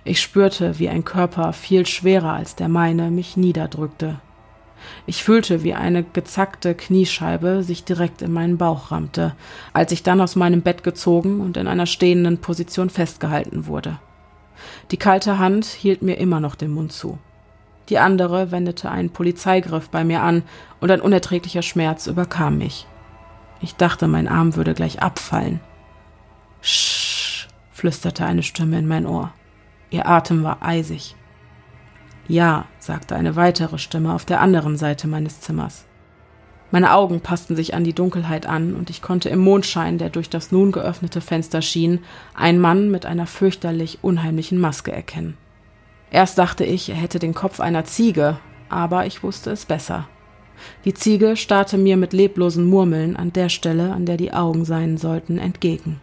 Ich 0.03 0.19
spürte, 0.19 0.77
wie 0.77 0.89
ein 0.89 1.05
Körper 1.05 1.53
viel 1.53 1.85
schwerer 1.85 2.33
als 2.33 2.55
der 2.55 2.67
meine 2.67 3.11
mich 3.11 3.37
niederdrückte. 3.37 4.19
Ich 5.05 5.23
fühlte, 5.23 5.63
wie 5.63 5.73
eine 5.73 6.03
gezackte 6.03 6.75
Kniescheibe 6.75 7.63
sich 7.63 7.83
direkt 7.83 8.21
in 8.21 8.31
meinen 8.31 8.57
Bauch 8.57 8.91
rammte, 8.91 9.35
als 9.73 9.91
ich 9.91 10.03
dann 10.03 10.21
aus 10.21 10.35
meinem 10.35 10.61
Bett 10.61 10.83
gezogen 10.83 11.41
und 11.41 11.57
in 11.57 11.67
einer 11.67 11.85
stehenden 11.85 12.39
Position 12.39 12.89
festgehalten 12.89 13.65
wurde. 13.67 13.99
Die 14.91 14.97
kalte 14.97 15.39
Hand 15.39 15.65
hielt 15.65 16.01
mir 16.01 16.15
immer 16.15 16.39
noch 16.39 16.55
den 16.55 16.71
Mund 16.71 16.91
zu. 16.91 17.17
Die 17.89 17.97
andere 17.97 18.51
wendete 18.51 18.89
einen 18.89 19.09
Polizeigriff 19.09 19.89
bei 19.89 20.03
mir 20.03 20.21
an 20.21 20.43
und 20.79 20.91
ein 20.91 21.01
unerträglicher 21.01 21.61
Schmerz 21.61 22.07
überkam 22.07 22.57
mich. 22.57 22.87
Ich 23.59 23.75
dachte, 23.75 24.07
mein 24.07 24.27
Arm 24.27 24.55
würde 24.55 24.73
gleich 24.73 25.01
abfallen. 25.01 25.59
Sch, 26.61 27.47
flüsterte 27.71 28.25
eine 28.25 28.43
Stimme 28.43 28.79
in 28.79 28.87
mein 28.87 29.05
Ohr. 29.05 29.33
Ihr 29.89 30.07
Atem 30.07 30.43
war 30.43 30.57
eisig. 30.61 31.15
Ja, 32.27 32.65
sagte 32.79 33.15
eine 33.15 33.35
weitere 33.35 33.77
Stimme 33.77 34.13
auf 34.13 34.25
der 34.25 34.41
anderen 34.41 34.77
Seite 34.77 35.07
meines 35.07 35.41
Zimmers. 35.41 35.85
Meine 36.71 36.93
Augen 36.93 37.19
passten 37.19 37.57
sich 37.57 37.73
an 37.73 37.83
die 37.83 37.93
Dunkelheit 37.93 38.45
an, 38.45 38.75
und 38.75 38.89
ich 38.89 39.01
konnte 39.01 39.27
im 39.27 39.39
Mondschein, 39.39 39.97
der 39.97 40.09
durch 40.09 40.29
das 40.29 40.53
nun 40.53 40.71
geöffnete 40.71 41.19
Fenster 41.19 41.61
schien, 41.61 41.99
einen 42.33 42.59
Mann 42.59 42.89
mit 42.89 43.05
einer 43.05 43.27
fürchterlich 43.27 43.99
unheimlichen 44.01 44.57
Maske 44.57 44.91
erkennen. 44.93 45.35
Erst 46.11 46.37
dachte 46.37 46.63
ich, 46.63 46.89
er 46.89 46.95
hätte 46.95 47.19
den 47.19 47.33
Kopf 47.33 47.59
einer 47.59 47.83
Ziege, 47.83 48.37
aber 48.69 49.05
ich 49.05 49.21
wusste 49.21 49.51
es 49.51 49.65
besser. 49.65 50.07
Die 50.85 50.93
Ziege 50.93 51.35
starrte 51.35 51.77
mir 51.77 51.97
mit 51.97 52.13
leblosen 52.13 52.65
Murmeln 52.65 53.17
an 53.17 53.33
der 53.33 53.49
Stelle, 53.49 53.91
an 53.91 54.05
der 54.05 54.17
die 54.17 54.33
Augen 54.33 54.63
sein 54.63 54.97
sollten, 54.97 55.37
entgegen. 55.37 55.99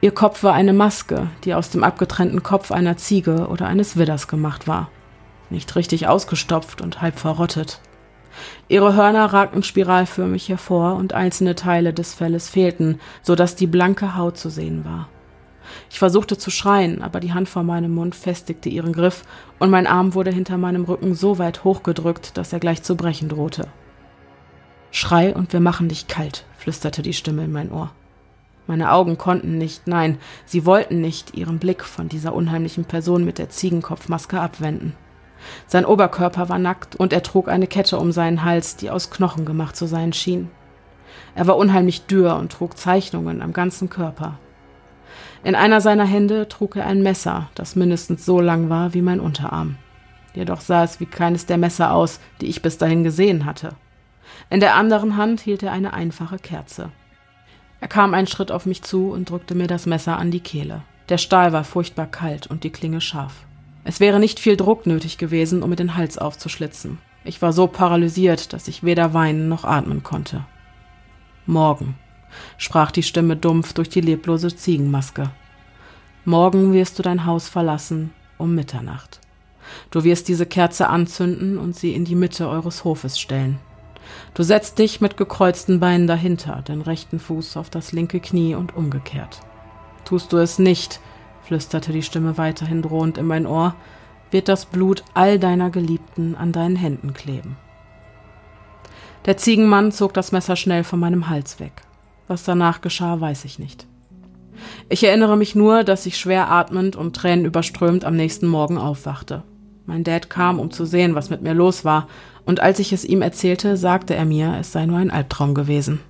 Ihr 0.00 0.12
Kopf 0.12 0.42
war 0.42 0.54
eine 0.54 0.72
Maske, 0.72 1.28
die 1.44 1.54
aus 1.54 1.70
dem 1.70 1.84
abgetrennten 1.84 2.42
Kopf 2.42 2.72
einer 2.72 2.96
Ziege 2.96 3.48
oder 3.48 3.66
eines 3.66 3.96
Widders 3.96 4.28
gemacht 4.28 4.66
war. 4.66 4.90
Nicht 5.52 5.76
richtig 5.76 6.08
ausgestopft 6.08 6.80
und 6.80 7.00
halb 7.00 7.18
verrottet. 7.18 7.80
Ihre 8.68 8.96
Hörner 8.96 9.26
ragten 9.26 9.62
spiralförmig 9.62 10.48
hervor 10.48 10.96
und 10.96 11.12
einzelne 11.12 11.54
Teile 11.54 11.92
des 11.92 12.14
Felles 12.14 12.48
fehlten, 12.48 12.98
so 13.22 13.34
dass 13.34 13.54
die 13.54 13.66
blanke 13.66 14.16
Haut 14.16 14.38
zu 14.38 14.50
sehen 14.50 14.84
war. 14.84 15.08
Ich 15.90 15.98
versuchte 15.98 16.36
zu 16.36 16.50
schreien, 16.50 17.02
aber 17.02 17.20
die 17.20 17.32
Hand 17.32 17.48
vor 17.48 17.62
meinem 17.62 17.94
Mund 17.94 18.14
festigte 18.14 18.68
ihren 18.68 18.92
Griff 18.92 19.24
und 19.58 19.70
mein 19.70 19.86
Arm 19.86 20.14
wurde 20.14 20.30
hinter 20.30 20.58
meinem 20.58 20.84
Rücken 20.84 21.14
so 21.14 21.38
weit 21.38 21.64
hochgedrückt, 21.64 22.36
dass 22.36 22.52
er 22.52 22.58
gleich 22.58 22.82
zu 22.82 22.96
brechen 22.96 23.28
drohte. 23.28 23.68
Schrei 24.90 25.34
und 25.34 25.52
wir 25.52 25.60
machen 25.60 25.88
dich 25.88 26.08
kalt, 26.08 26.44
flüsterte 26.58 27.02
die 27.02 27.14
Stimme 27.14 27.44
in 27.44 27.52
mein 27.52 27.72
Ohr. 27.72 27.92
Meine 28.66 28.92
Augen 28.92 29.18
konnten 29.18 29.58
nicht, 29.58 29.86
nein, 29.86 30.18
sie 30.44 30.64
wollten 30.66 31.00
nicht 31.00 31.34
ihren 31.34 31.58
Blick 31.58 31.84
von 31.84 32.08
dieser 32.08 32.34
unheimlichen 32.34 32.84
Person 32.84 33.24
mit 33.24 33.38
der 33.38 33.50
Ziegenkopfmaske 33.50 34.40
abwenden. 34.40 34.94
Sein 35.66 35.84
Oberkörper 35.84 36.48
war 36.48 36.58
nackt 36.58 36.96
und 36.96 37.12
er 37.12 37.22
trug 37.22 37.48
eine 37.48 37.66
Kette 37.66 37.98
um 37.98 38.12
seinen 38.12 38.44
Hals, 38.44 38.76
die 38.76 38.90
aus 38.90 39.10
Knochen 39.10 39.44
gemacht 39.44 39.76
zu 39.76 39.86
sein 39.86 40.12
schien. 40.12 40.50
Er 41.34 41.46
war 41.46 41.56
unheimlich 41.56 42.06
dürr 42.06 42.36
und 42.36 42.52
trug 42.52 42.76
Zeichnungen 42.76 43.42
am 43.42 43.52
ganzen 43.52 43.90
Körper. 43.90 44.38
In 45.44 45.54
einer 45.54 45.80
seiner 45.80 46.04
Hände 46.04 46.48
trug 46.48 46.76
er 46.76 46.86
ein 46.86 47.02
Messer, 47.02 47.48
das 47.54 47.74
mindestens 47.74 48.24
so 48.24 48.40
lang 48.40 48.68
war 48.68 48.94
wie 48.94 49.02
mein 49.02 49.20
Unterarm. 49.20 49.76
Jedoch 50.34 50.60
sah 50.60 50.84
es 50.84 51.00
wie 51.00 51.06
keines 51.06 51.46
der 51.46 51.58
Messer 51.58 51.92
aus, 51.92 52.20
die 52.40 52.46
ich 52.46 52.62
bis 52.62 52.78
dahin 52.78 53.04
gesehen 53.04 53.44
hatte. 53.44 53.70
In 54.50 54.60
der 54.60 54.76
anderen 54.76 55.16
Hand 55.16 55.40
hielt 55.40 55.62
er 55.62 55.72
eine 55.72 55.92
einfache 55.92 56.38
Kerze. 56.38 56.90
Er 57.80 57.88
kam 57.88 58.14
einen 58.14 58.28
Schritt 58.28 58.52
auf 58.52 58.64
mich 58.64 58.82
zu 58.82 59.10
und 59.10 59.28
drückte 59.28 59.54
mir 59.54 59.66
das 59.66 59.86
Messer 59.86 60.16
an 60.16 60.30
die 60.30 60.40
Kehle. 60.40 60.82
Der 61.08 61.18
Stahl 61.18 61.52
war 61.52 61.64
furchtbar 61.64 62.06
kalt 62.06 62.46
und 62.46 62.62
die 62.62 62.70
Klinge 62.70 63.00
scharf. 63.00 63.44
Es 63.84 64.00
wäre 64.00 64.20
nicht 64.20 64.38
viel 64.38 64.56
Druck 64.56 64.86
nötig 64.86 65.18
gewesen, 65.18 65.62
um 65.62 65.70
mir 65.70 65.76
den 65.76 65.96
Hals 65.96 66.18
aufzuschlitzen. 66.18 66.98
Ich 67.24 67.42
war 67.42 67.52
so 67.52 67.66
paralysiert, 67.66 68.52
dass 68.52 68.68
ich 68.68 68.84
weder 68.84 69.14
weinen 69.14 69.48
noch 69.48 69.64
atmen 69.64 70.02
konnte. 70.02 70.44
Morgen, 71.46 71.96
sprach 72.58 72.90
die 72.90 73.02
Stimme 73.02 73.36
dumpf 73.36 73.72
durch 73.72 73.88
die 73.88 74.00
leblose 74.00 74.54
Ziegenmaske. 74.54 75.30
Morgen 76.24 76.72
wirst 76.72 76.98
du 76.98 77.02
dein 77.02 77.26
Haus 77.26 77.48
verlassen 77.48 78.12
um 78.38 78.54
Mitternacht. 78.54 79.20
Du 79.90 80.04
wirst 80.04 80.28
diese 80.28 80.46
Kerze 80.46 80.88
anzünden 80.88 81.58
und 81.58 81.76
sie 81.76 81.94
in 81.94 82.04
die 82.04 82.14
Mitte 82.14 82.48
eures 82.48 82.84
Hofes 82.84 83.18
stellen. 83.18 83.58
Du 84.34 84.42
setzt 84.42 84.78
dich 84.78 85.00
mit 85.00 85.16
gekreuzten 85.16 85.80
Beinen 85.80 86.06
dahinter, 86.06 86.62
den 86.62 86.80
rechten 86.80 87.18
Fuß 87.18 87.56
auf 87.56 87.70
das 87.70 87.92
linke 87.92 88.20
Knie 88.20 88.54
und 88.54 88.76
umgekehrt. 88.76 89.40
Tust 90.04 90.32
du 90.32 90.38
es 90.38 90.58
nicht, 90.58 91.00
flüsterte 91.44 91.92
die 91.92 92.02
Stimme 92.02 92.38
weiterhin 92.38 92.82
drohend 92.82 93.18
in 93.18 93.26
mein 93.26 93.46
Ohr, 93.46 93.74
wird 94.30 94.48
das 94.48 94.66
Blut 94.66 95.04
all 95.14 95.38
deiner 95.38 95.70
Geliebten 95.70 96.34
an 96.34 96.52
deinen 96.52 96.76
Händen 96.76 97.12
kleben. 97.14 97.56
Der 99.26 99.36
Ziegenmann 99.36 99.92
zog 99.92 100.14
das 100.14 100.32
Messer 100.32 100.56
schnell 100.56 100.84
von 100.84 100.98
meinem 100.98 101.28
Hals 101.28 101.60
weg. 101.60 101.82
Was 102.26 102.44
danach 102.44 102.80
geschah, 102.80 103.20
weiß 103.20 103.44
ich 103.44 103.58
nicht. 103.58 103.86
Ich 104.88 105.04
erinnere 105.04 105.36
mich 105.36 105.54
nur, 105.54 105.84
dass 105.84 106.06
ich 106.06 106.18
schwer 106.18 106.50
atmend 106.50 106.96
und 106.96 107.14
tränenüberströmt 107.14 108.04
am 108.04 108.16
nächsten 108.16 108.46
Morgen 108.46 108.78
aufwachte. 108.78 109.42
Mein 109.86 110.04
Dad 110.04 110.30
kam, 110.30 110.58
um 110.58 110.70
zu 110.70 110.84
sehen, 110.84 111.14
was 111.14 111.30
mit 111.30 111.42
mir 111.42 111.54
los 111.54 111.84
war, 111.84 112.08
und 112.44 112.60
als 112.60 112.78
ich 112.78 112.92
es 112.92 113.04
ihm 113.04 113.22
erzählte, 113.22 113.76
sagte 113.76 114.14
er 114.14 114.24
mir, 114.24 114.56
es 114.58 114.72
sei 114.72 114.86
nur 114.86 114.98
ein 114.98 115.10
Albtraum 115.10 115.54
gewesen. 115.54 116.00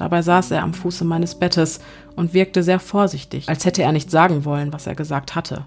Dabei 0.00 0.22
saß 0.22 0.52
er 0.52 0.62
am 0.62 0.72
Fuße 0.72 1.04
meines 1.04 1.34
Bettes 1.34 1.78
und 2.16 2.32
wirkte 2.32 2.62
sehr 2.62 2.80
vorsichtig, 2.80 3.50
als 3.50 3.66
hätte 3.66 3.82
er 3.82 3.92
nicht 3.92 4.10
sagen 4.10 4.46
wollen, 4.46 4.72
was 4.72 4.86
er 4.86 4.94
gesagt 4.94 5.34
hatte. 5.34 5.66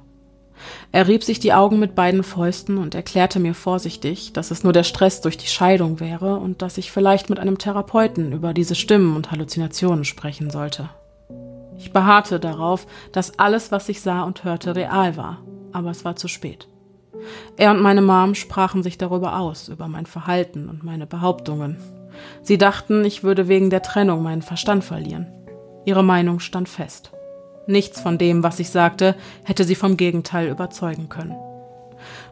Er 0.91 1.07
rieb 1.07 1.23
sich 1.23 1.39
die 1.39 1.53
Augen 1.53 1.77
mit 1.77 1.93
beiden 1.93 2.23
Fäusten 2.23 2.79
und 2.79 2.95
erklärte 2.95 3.39
mir 3.39 3.53
vorsichtig, 3.53 4.33
dass 4.33 4.49
es 4.49 4.63
nur 4.63 4.73
der 4.73 4.81
Stress 4.81 5.21
durch 5.21 5.37
die 5.37 5.45
Scheidung 5.45 5.99
wäre 5.99 6.37
und 6.37 6.63
dass 6.63 6.79
ich 6.79 6.91
vielleicht 6.91 7.29
mit 7.29 7.37
einem 7.37 7.59
Therapeuten 7.59 8.31
über 8.31 8.55
diese 8.55 8.73
Stimmen 8.73 9.15
und 9.15 9.29
Halluzinationen 9.29 10.03
sprechen 10.03 10.49
sollte. 10.49 10.89
Ich 11.77 11.93
beharrte 11.93 12.39
darauf, 12.39 12.87
dass 13.11 13.37
alles, 13.37 13.71
was 13.71 13.87
ich 13.87 14.01
sah 14.01 14.23
und 14.23 14.43
hörte, 14.43 14.75
real 14.75 15.15
war, 15.15 15.43
aber 15.73 15.91
es 15.91 16.05
war 16.05 16.15
zu 16.15 16.27
spät. 16.27 16.67
Er 17.55 17.69
und 17.69 17.83
meine 17.83 18.01
Mom 18.01 18.33
sprachen 18.33 18.81
sich 18.81 18.97
darüber 18.97 19.37
aus, 19.37 19.67
über 19.67 19.87
mein 19.87 20.07
Verhalten 20.07 20.69
und 20.69 20.83
meine 20.83 21.05
Behauptungen. 21.05 21.77
Sie 22.41 22.57
dachten, 22.57 23.05
ich 23.05 23.23
würde 23.23 23.47
wegen 23.47 23.69
der 23.69 23.81
Trennung 23.81 24.23
meinen 24.23 24.41
Verstand 24.41 24.83
verlieren. 24.83 25.27
Ihre 25.85 26.03
Meinung 26.03 26.39
stand 26.39 26.69
fest. 26.69 27.11
Nichts 27.67 28.01
von 28.01 28.17
dem, 28.17 28.43
was 28.43 28.59
ich 28.59 28.69
sagte, 28.69 29.15
hätte 29.43 29.63
sie 29.63 29.75
vom 29.75 29.97
Gegenteil 29.97 30.49
überzeugen 30.49 31.09
können. 31.09 31.35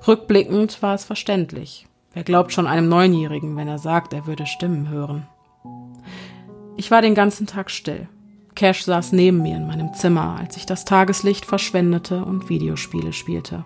Rückblickend 0.08 0.82
war 0.82 0.96
es 0.96 1.06
verständlich. 1.06 1.88
Wer 2.14 2.24
glaubt 2.24 2.52
schon 2.52 2.68
einem 2.68 2.90
Neunjährigen, 2.90 3.56
wenn 3.56 3.68
er 3.68 3.78
sagt, 3.78 4.14
er 4.14 4.28
würde 4.28 4.46
Stimmen 4.46 4.90
hören? 4.90 5.28
Ich 6.76 6.92
war 6.92 7.02
den 7.02 7.16
ganzen 7.16 7.48
Tag 7.48 7.72
still. 7.72 8.10
Cash 8.56 8.84
saß 8.84 9.14
neben 9.14 9.42
mir 9.42 9.56
in 9.56 9.68
meinem 9.68 9.94
Zimmer, 9.94 10.38
als 10.40 10.58
ich 10.58 10.66
das 10.66 10.84
Tageslicht 10.84 11.46
verschwendete 11.46 12.26
und 12.26 12.50
Videospiele 12.50 13.14
spielte. 13.14 13.66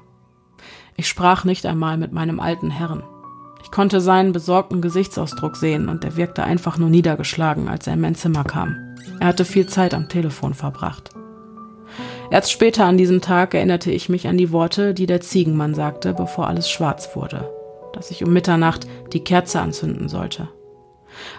Ich 0.95 1.07
sprach 1.07 1.43
nicht 1.43 1.65
einmal 1.65 1.97
mit 1.97 2.11
meinem 2.11 2.39
alten 2.39 2.69
Herrn. 2.69 3.03
Ich 3.65 3.71
konnte 3.71 3.99
seinen 3.99 4.31
besorgten 4.31 4.79
Gesichtsausdruck 4.79 5.57
sehen 5.57 5.89
und 5.89 6.05
er 6.05 6.15
wirkte 6.15 6.43
einfach 6.43 6.77
nur 6.77 6.89
niedergeschlagen, 6.89 7.67
als 7.67 7.87
er 7.87 7.93
in 7.93 8.01
mein 8.01 8.13
Zimmer 8.13 8.43
kam. 8.43 8.95
Er 9.19 9.25
hatte 9.25 9.43
viel 9.43 9.65
Zeit 9.65 9.95
am 9.95 10.07
Telefon 10.07 10.53
verbracht. 10.53 11.09
Erst 12.29 12.51
später 12.51 12.85
an 12.85 12.95
diesem 12.95 13.21
Tag 13.21 13.55
erinnerte 13.55 13.89
ich 13.89 14.07
mich 14.07 14.27
an 14.27 14.37
die 14.37 14.51
Worte, 14.51 14.93
die 14.93 15.07
der 15.07 15.19
Ziegenmann 15.19 15.73
sagte, 15.73 16.13
bevor 16.13 16.47
alles 16.47 16.69
schwarz 16.69 17.15
wurde, 17.15 17.49
dass 17.91 18.11
ich 18.11 18.23
um 18.23 18.31
Mitternacht 18.31 18.85
die 19.13 19.23
Kerze 19.23 19.59
anzünden 19.59 20.09
sollte. 20.09 20.47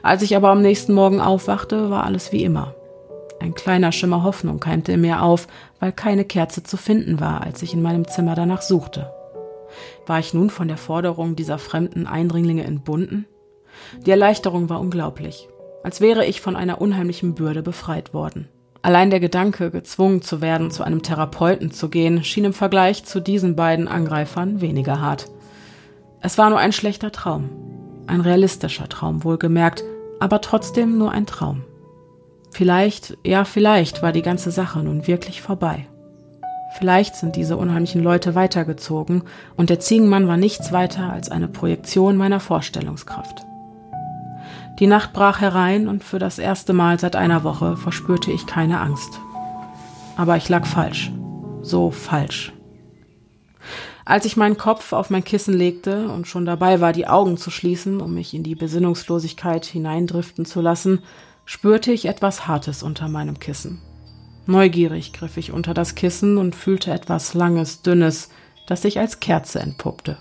Als 0.02 0.22
ich 0.22 0.34
aber 0.34 0.48
am 0.48 0.62
nächsten 0.62 0.94
Morgen 0.94 1.20
aufwachte, 1.20 1.90
war 1.90 2.02
alles 2.02 2.32
wie 2.32 2.42
immer. 2.42 2.74
Ein 3.38 3.54
kleiner 3.54 3.92
Schimmer 3.92 4.24
Hoffnung 4.24 4.58
keimte 4.58 4.90
in 4.90 5.00
mir 5.00 5.22
auf, 5.22 5.46
weil 5.78 5.92
keine 5.92 6.24
Kerze 6.24 6.64
zu 6.64 6.76
finden 6.76 7.20
war, 7.20 7.42
als 7.42 7.62
ich 7.62 7.72
in 7.72 7.82
meinem 7.82 8.08
Zimmer 8.08 8.34
danach 8.34 8.62
suchte. 8.62 9.12
War 10.06 10.20
ich 10.20 10.32
nun 10.32 10.50
von 10.50 10.68
der 10.68 10.76
Forderung 10.76 11.34
dieser 11.36 11.58
fremden 11.58 12.06
Eindringlinge 12.06 12.64
entbunden? 12.64 13.26
Die 14.06 14.10
Erleichterung 14.10 14.68
war 14.70 14.80
unglaublich, 14.80 15.48
als 15.82 16.00
wäre 16.00 16.24
ich 16.24 16.40
von 16.40 16.56
einer 16.56 16.80
unheimlichen 16.80 17.34
Bürde 17.34 17.62
befreit 17.62 18.14
worden. 18.14 18.48
Allein 18.82 19.10
der 19.10 19.18
Gedanke, 19.18 19.72
gezwungen 19.72 20.22
zu 20.22 20.40
werden, 20.40 20.70
zu 20.70 20.84
einem 20.84 21.02
Therapeuten 21.02 21.72
zu 21.72 21.88
gehen, 21.88 22.22
schien 22.22 22.44
im 22.44 22.52
Vergleich 22.52 23.04
zu 23.04 23.20
diesen 23.20 23.56
beiden 23.56 23.88
Angreifern 23.88 24.60
weniger 24.60 25.00
hart. 25.00 25.26
Es 26.20 26.38
war 26.38 26.50
nur 26.50 26.60
ein 26.60 26.72
schlechter 26.72 27.10
Traum. 27.10 27.50
Ein 28.06 28.20
realistischer 28.20 28.88
Traum, 28.88 29.24
wohlgemerkt, 29.24 29.82
aber 30.20 30.40
trotzdem 30.40 30.98
nur 30.98 31.10
ein 31.10 31.26
Traum. 31.26 31.64
Vielleicht, 32.52 33.18
ja 33.24 33.44
vielleicht 33.44 34.02
war 34.02 34.12
die 34.12 34.22
ganze 34.22 34.52
Sache 34.52 34.78
nun 34.78 35.08
wirklich 35.08 35.42
vorbei. 35.42 35.88
Vielleicht 36.78 37.16
sind 37.16 37.36
diese 37.36 37.56
unheimlichen 37.56 38.02
Leute 38.02 38.34
weitergezogen 38.34 39.22
und 39.56 39.70
der 39.70 39.80
Ziegenmann 39.80 40.28
war 40.28 40.36
nichts 40.36 40.72
weiter 40.72 41.10
als 41.10 41.30
eine 41.30 41.48
Projektion 41.48 42.18
meiner 42.18 42.38
Vorstellungskraft. 42.38 43.46
Die 44.78 44.86
Nacht 44.86 45.14
brach 45.14 45.40
herein 45.40 45.88
und 45.88 46.04
für 46.04 46.18
das 46.18 46.38
erste 46.38 46.74
Mal 46.74 47.00
seit 47.00 47.16
einer 47.16 47.44
Woche 47.44 47.78
verspürte 47.78 48.30
ich 48.30 48.46
keine 48.46 48.80
Angst. 48.80 49.20
Aber 50.16 50.36
ich 50.36 50.50
lag 50.50 50.66
falsch. 50.66 51.10
So 51.62 51.90
falsch. 51.90 52.52
Als 54.04 54.26
ich 54.26 54.36
meinen 54.36 54.58
Kopf 54.58 54.92
auf 54.92 55.08
mein 55.08 55.24
Kissen 55.24 55.54
legte 55.54 56.08
und 56.08 56.28
schon 56.28 56.44
dabei 56.44 56.82
war, 56.82 56.92
die 56.92 57.08
Augen 57.08 57.38
zu 57.38 57.50
schließen, 57.50 58.02
um 58.02 58.12
mich 58.12 58.34
in 58.34 58.42
die 58.42 58.54
Besinnungslosigkeit 58.54 59.64
hineindriften 59.64 60.44
zu 60.44 60.60
lassen, 60.60 61.00
spürte 61.46 61.90
ich 61.90 62.04
etwas 62.04 62.46
Hartes 62.46 62.82
unter 62.82 63.08
meinem 63.08 63.40
Kissen. 63.40 63.80
Neugierig 64.46 65.12
griff 65.12 65.37
ich 65.37 65.52
unter 65.52 65.74
das 65.74 65.94
Kissen 65.96 66.38
und 66.38 66.54
fühlte 66.54 66.92
etwas 66.92 67.35
Langes, 67.35 67.82
Dünnes, 67.82 68.30
das 68.66 68.82
sich 68.82 68.98
als 68.98 69.20
Kerze 69.20 69.61
entpuppte. 69.61 70.16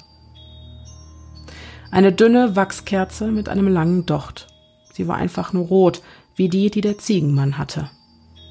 Eine 1.92 2.12
dünne 2.12 2.56
Wachskerze 2.56 3.32
mit 3.32 3.48
einem 3.48 3.68
langen 3.68 4.06
Docht. 4.06 4.48
Sie 4.94 5.08
war 5.08 5.16
einfach 5.16 5.54
nur 5.54 5.66
rot, 5.68 6.02
wie 6.36 6.50
die, 6.50 6.70
die 6.70 6.82
der 6.82 6.98
Ziegenmann 6.98 7.58
hatte. 7.58 7.90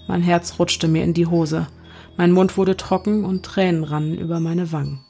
Mein 0.06 0.22
Herz 0.22 0.58
rutschte 0.58 0.88
mir 0.88 1.02
in 1.02 1.14
die 1.14 1.26
Hose. 1.26 1.66
Mein 2.16 2.32
Mund 2.32 2.56
wurde 2.56 2.76
trocken 2.76 3.24
und 3.24 3.44
Tränen 3.44 3.84
rannen 3.84 4.16
über 4.16 4.40
meine 4.40 4.70
Wangen. 4.72 5.00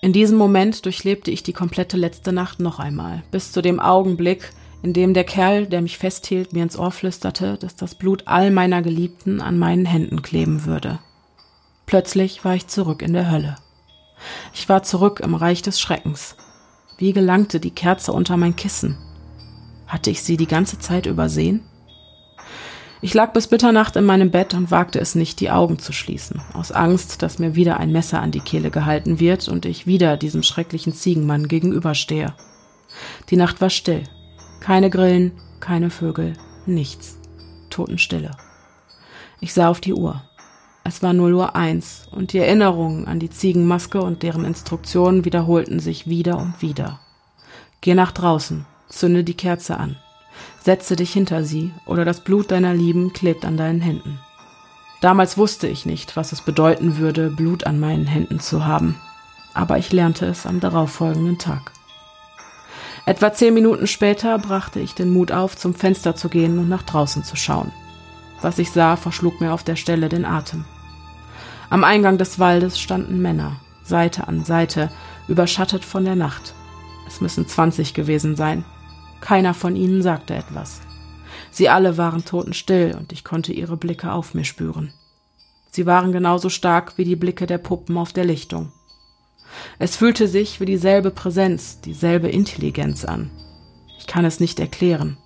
In 0.00 0.12
diesem 0.12 0.38
Moment 0.38 0.84
durchlebte 0.84 1.30
ich 1.30 1.42
die 1.42 1.52
komplette 1.52 1.96
letzte 1.96 2.32
Nacht 2.32 2.60
noch 2.60 2.78
einmal, 2.78 3.22
bis 3.30 3.52
zu 3.52 3.62
dem 3.62 3.80
Augenblick, 3.80 4.50
in 4.82 4.92
dem 4.92 5.14
der 5.14 5.24
Kerl, 5.24 5.66
der 5.66 5.82
mich 5.82 5.98
festhielt, 5.98 6.52
mir 6.52 6.62
ins 6.62 6.78
Ohr 6.78 6.90
flüsterte, 6.90 7.56
dass 7.58 7.74
das 7.74 7.94
Blut 7.94 8.22
all 8.26 8.50
meiner 8.50 8.82
Geliebten 8.82 9.40
an 9.40 9.58
meinen 9.58 9.86
Händen 9.86 10.22
kleben 10.22 10.66
würde. 10.66 11.00
Plötzlich 11.86 12.44
war 12.44 12.54
ich 12.54 12.68
zurück 12.68 13.02
in 13.02 13.12
der 13.12 13.30
Hölle. 13.30 13.56
Ich 14.52 14.68
war 14.68 14.82
zurück 14.82 15.20
im 15.20 15.34
Reich 15.34 15.62
des 15.62 15.80
Schreckens. 15.80 16.36
Wie 16.98 17.12
gelangte 17.12 17.60
die 17.60 17.70
Kerze 17.70 18.12
unter 18.12 18.36
mein 18.36 18.56
Kissen? 18.56 18.96
Hatte 19.86 20.10
ich 20.10 20.22
sie 20.22 20.36
die 20.36 20.46
ganze 20.46 20.78
Zeit 20.78 21.06
übersehen? 21.06 21.62
Ich 23.00 23.14
lag 23.14 23.32
bis 23.32 23.50
Mitternacht 23.50 23.94
in 23.94 24.04
meinem 24.04 24.32
Bett 24.32 24.54
und 24.54 24.72
wagte 24.72 24.98
es 24.98 25.14
nicht, 25.14 25.38
die 25.38 25.50
Augen 25.50 25.78
zu 25.78 25.92
schließen, 25.92 26.42
aus 26.52 26.72
Angst, 26.72 27.22
dass 27.22 27.38
mir 27.38 27.54
wieder 27.54 27.78
ein 27.78 27.92
Messer 27.92 28.20
an 28.20 28.32
die 28.32 28.40
Kehle 28.40 28.70
gehalten 28.70 29.20
wird 29.20 29.48
und 29.48 29.66
ich 29.66 29.86
wieder 29.86 30.16
diesem 30.16 30.42
schrecklichen 30.42 30.92
Ziegenmann 30.92 31.46
gegenüberstehe. 31.46 32.34
Die 33.30 33.36
Nacht 33.36 33.60
war 33.60 33.70
still. 33.70 34.02
Keine 34.60 34.90
Grillen, 34.90 35.32
keine 35.60 35.90
Vögel, 35.90 36.34
nichts. 36.66 37.18
Totenstille. 37.70 38.32
Ich 39.40 39.54
sah 39.54 39.68
auf 39.68 39.80
die 39.80 39.94
Uhr. 39.94 40.22
Es 40.84 41.02
war 41.02 41.12
0 41.12 41.34
Uhr 41.34 41.54
eins 41.54 42.08
und 42.10 42.32
die 42.32 42.38
Erinnerungen 42.38 43.06
an 43.06 43.20
die 43.20 43.30
Ziegenmaske 43.30 44.00
und 44.00 44.22
deren 44.22 44.44
Instruktionen 44.44 45.24
wiederholten 45.24 45.80
sich 45.80 46.08
wieder 46.08 46.38
und 46.38 46.62
wieder. 46.62 46.98
Geh 47.80 47.94
nach 47.94 48.10
draußen, 48.10 48.64
zünde 48.88 49.22
die 49.22 49.34
Kerze 49.36 49.76
an, 49.76 49.96
setze 50.60 50.96
dich 50.96 51.12
hinter 51.12 51.44
sie 51.44 51.72
oder 51.86 52.04
das 52.04 52.24
Blut 52.24 52.50
deiner 52.50 52.74
Lieben 52.74 53.12
klebt 53.12 53.44
an 53.44 53.56
deinen 53.56 53.80
Händen. 53.80 54.18
Damals 55.00 55.38
wusste 55.38 55.68
ich 55.68 55.86
nicht, 55.86 56.16
was 56.16 56.32
es 56.32 56.40
bedeuten 56.40 56.96
würde, 56.96 57.30
Blut 57.30 57.64
an 57.64 57.78
meinen 57.78 58.06
Händen 58.06 58.40
zu 58.40 58.66
haben, 58.66 58.96
aber 59.54 59.78
ich 59.78 59.92
lernte 59.92 60.26
es 60.26 60.46
am 60.46 60.58
darauffolgenden 60.58 61.38
Tag. 61.38 61.72
Etwa 63.08 63.32
zehn 63.32 63.54
Minuten 63.54 63.86
später 63.86 64.38
brachte 64.38 64.80
ich 64.80 64.94
den 64.94 65.08
Mut 65.08 65.32
auf, 65.32 65.56
zum 65.56 65.72
Fenster 65.72 66.14
zu 66.14 66.28
gehen 66.28 66.58
und 66.58 66.68
nach 66.68 66.82
draußen 66.82 67.24
zu 67.24 67.36
schauen. 67.36 67.72
Was 68.42 68.58
ich 68.58 68.70
sah, 68.70 68.96
verschlug 68.96 69.40
mir 69.40 69.54
auf 69.54 69.64
der 69.64 69.76
Stelle 69.76 70.10
den 70.10 70.26
Atem. 70.26 70.66
Am 71.70 71.84
Eingang 71.84 72.18
des 72.18 72.38
Waldes 72.38 72.78
standen 72.78 73.22
Männer, 73.22 73.60
Seite 73.82 74.28
an 74.28 74.44
Seite, 74.44 74.90
überschattet 75.26 75.86
von 75.86 76.04
der 76.04 76.16
Nacht. 76.16 76.52
Es 77.06 77.22
müssen 77.22 77.48
zwanzig 77.48 77.94
gewesen 77.94 78.36
sein. 78.36 78.66
Keiner 79.22 79.54
von 79.54 79.74
ihnen 79.74 80.02
sagte 80.02 80.34
etwas. 80.34 80.82
Sie 81.50 81.70
alle 81.70 81.96
waren 81.96 82.26
totenstill 82.26 82.94
und 82.94 83.10
ich 83.14 83.24
konnte 83.24 83.54
ihre 83.54 83.78
Blicke 83.78 84.12
auf 84.12 84.34
mir 84.34 84.44
spüren. 84.44 84.92
Sie 85.70 85.86
waren 85.86 86.12
genauso 86.12 86.50
stark 86.50 86.98
wie 86.98 87.04
die 87.04 87.16
Blicke 87.16 87.46
der 87.46 87.56
Puppen 87.56 87.96
auf 87.96 88.12
der 88.12 88.26
Lichtung. 88.26 88.70
Es 89.78 89.96
fühlte 89.96 90.28
sich 90.28 90.60
wie 90.60 90.66
dieselbe 90.66 91.10
Präsenz, 91.10 91.80
dieselbe 91.80 92.28
Intelligenz 92.28 93.04
an. 93.04 93.30
Ich 93.98 94.06
kann 94.06 94.24
es 94.24 94.40
nicht 94.40 94.60
erklären. 94.60 95.16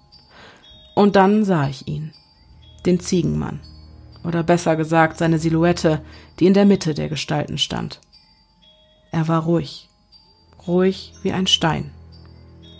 Und 0.95 1.17
dann 1.17 1.45
sah 1.45 1.69
ich 1.69 1.89
ihn, 1.89 2.13
den 2.85 3.01
Ziegenmann 3.01 3.61
oder 4.25 4.43
besser 4.43 4.77
gesagt 4.77 5.19
seine 5.19 5.39
Silhouette, 5.39 6.01
die 6.39 6.47
in 6.47 6.55
der 6.55 6.67
Mitte 6.67 6.95
der 6.95 7.09
Gestalten 7.09 7.59
stand. 7.59 8.01
Er 9.11 9.29
war 9.29 9.43
ruhig, 9.43 9.89
ruhig 10.67 11.15
wie 11.23 11.33
ein 11.33 11.47
Stein. 11.47 11.91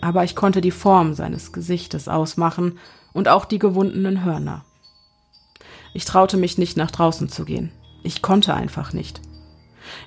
Aber 0.01 0.23
ich 0.23 0.35
konnte 0.35 0.61
die 0.61 0.71
Form 0.71 1.13
seines 1.13 1.53
Gesichtes 1.53 2.07
ausmachen 2.07 2.79
und 3.13 3.27
auch 3.27 3.45
die 3.45 3.59
gewundenen 3.59 4.25
Hörner. 4.25 4.65
Ich 5.93 6.05
traute 6.05 6.37
mich 6.37 6.57
nicht 6.57 6.75
nach 6.75 6.91
draußen 6.91 7.29
zu 7.29 7.45
gehen. 7.45 7.71
Ich 8.03 8.21
konnte 8.21 8.53
einfach 8.53 8.93
nicht. 8.93 9.21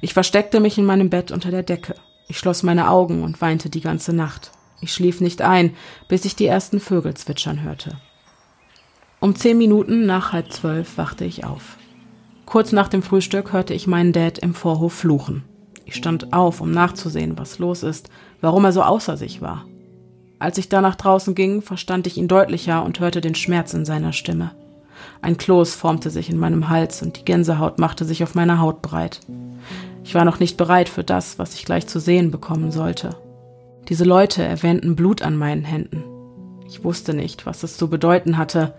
Ich 0.01 0.15
versteckte 0.15 0.61
mich 0.61 0.79
in 0.79 0.85
meinem 0.85 1.11
Bett 1.11 1.31
unter 1.31 1.51
der 1.51 1.63
Decke. 1.63 1.95
Ich 2.29 2.39
schloss 2.39 2.63
meine 2.63 2.91
Augen 2.91 3.23
und 3.23 3.41
weinte 3.41 3.71
die 3.71 3.81
ganze 3.81 4.13
Nacht. 4.13 4.51
Ich 4.81 4.93
schlief 4.93 5.21
nicht 5.21 5.43
ein, 5.43 5.75
bis 6.09 6.25
ich 6.25 6.37
die 6.37 6.47
ersten 6.47 6.81
Vögel 6.81 7.15
zwitschern 7.15 7.63
hörte. 7.63 7.97
Um 9.21 9.35
zehn 9.35 9.57
Minuten 9.57 10.07
nach 10.07 10.33
halb 10.33 10.53
zwölf 10.53 10.99
wachte 10.99 11.25
ich 11.25 11.45
auf. 11.45 11.77
Kurz 12.45 12.73
nach 12.73 12.89
dem 12.89 13.03
Frühstück 13.03 13.53
hörte 13.53 13.75
ich 13.75 13.87
meinen 13.87 14.13
Dad 14.13 14.39
im 14.39 14.55
Vorhof 14.55 14.93
fluchen. 14.93 15.45
Ich 15.85 15.95
stand 15.95 16.33
auf, 16.33 16.61
um 16.61 16.71
nachzusehen, 16.71 17.39
was 17.39 17.59
los 17.59 17.83
ist, 17.83 18.11
warum 18.41 18.65
er 18.65 18.73
so 18.73 18.83
außer 18.83 19.17
sich 19.17 19.41
war. 19.41 19.65
Als 20.39 20.59
ich 20.59 20.69
da 20.69 20.81
nach 20.81 20.97
draußen 20.97 21.35
ging, 21.35 21.63
verstand 21.63 22.07
ich 22.07 22.19
ihn 22.19 22.29
deutlicher 22.29 22.85
und 22.85 23.01
hörte 23.01 23.21
den 23.21 23.35
Schmerz 23.35 23.73
in 23.73 23.85
seiner 23.85 24.13
Stimme. 24.13 24.53
Ein 25.23 25.39
Kloß 25.39 25.75
formte 25.75 26.11
sich 26.11 26.29
in 26.29 26.39
meinem 26.39 26.69
Hals 26.69 27.03
und 27.03 27.19
die 27.19 27.25
Gänsehaut 27.25 27.79
machte 27.79 28.05
sich 28.05 28.23
auf 28.23 28.35
meiner 28.35 28.61
Haut 28.61 28.83
breit. 28.83 29.21
Ich 30.07 30.15
war 30.15 30.25
noch 30.25 30.39
nicht 30.39 30.57
bereit 30.57 30.89
für 30.89 31.03
das, 31.03 31.37
was 31.41 31.55
ich 31.55 31.65
gleich 31.65 31.89
zu 31.89 31.99
sehen 31.99 32.31
bekommen 32.31 32.71
sollte. 32.71 33.17
Diese 33.89 34.05
Leute 34.05 34.41
erwähnten 34.41 34.95
Blut 34.95 35.21
an 35.21 35.37
meinen 35.37 35.65
Händen. 35.65 36.05
Ich 36.69 36.85
wusste 36.85 37.13
nicht, 37.13 37.45
was 37.45 37.65
es 37.65 37.77
zu 37.77 37.91
bedeuten 37.91 38.39
hatte, 38.39 38.75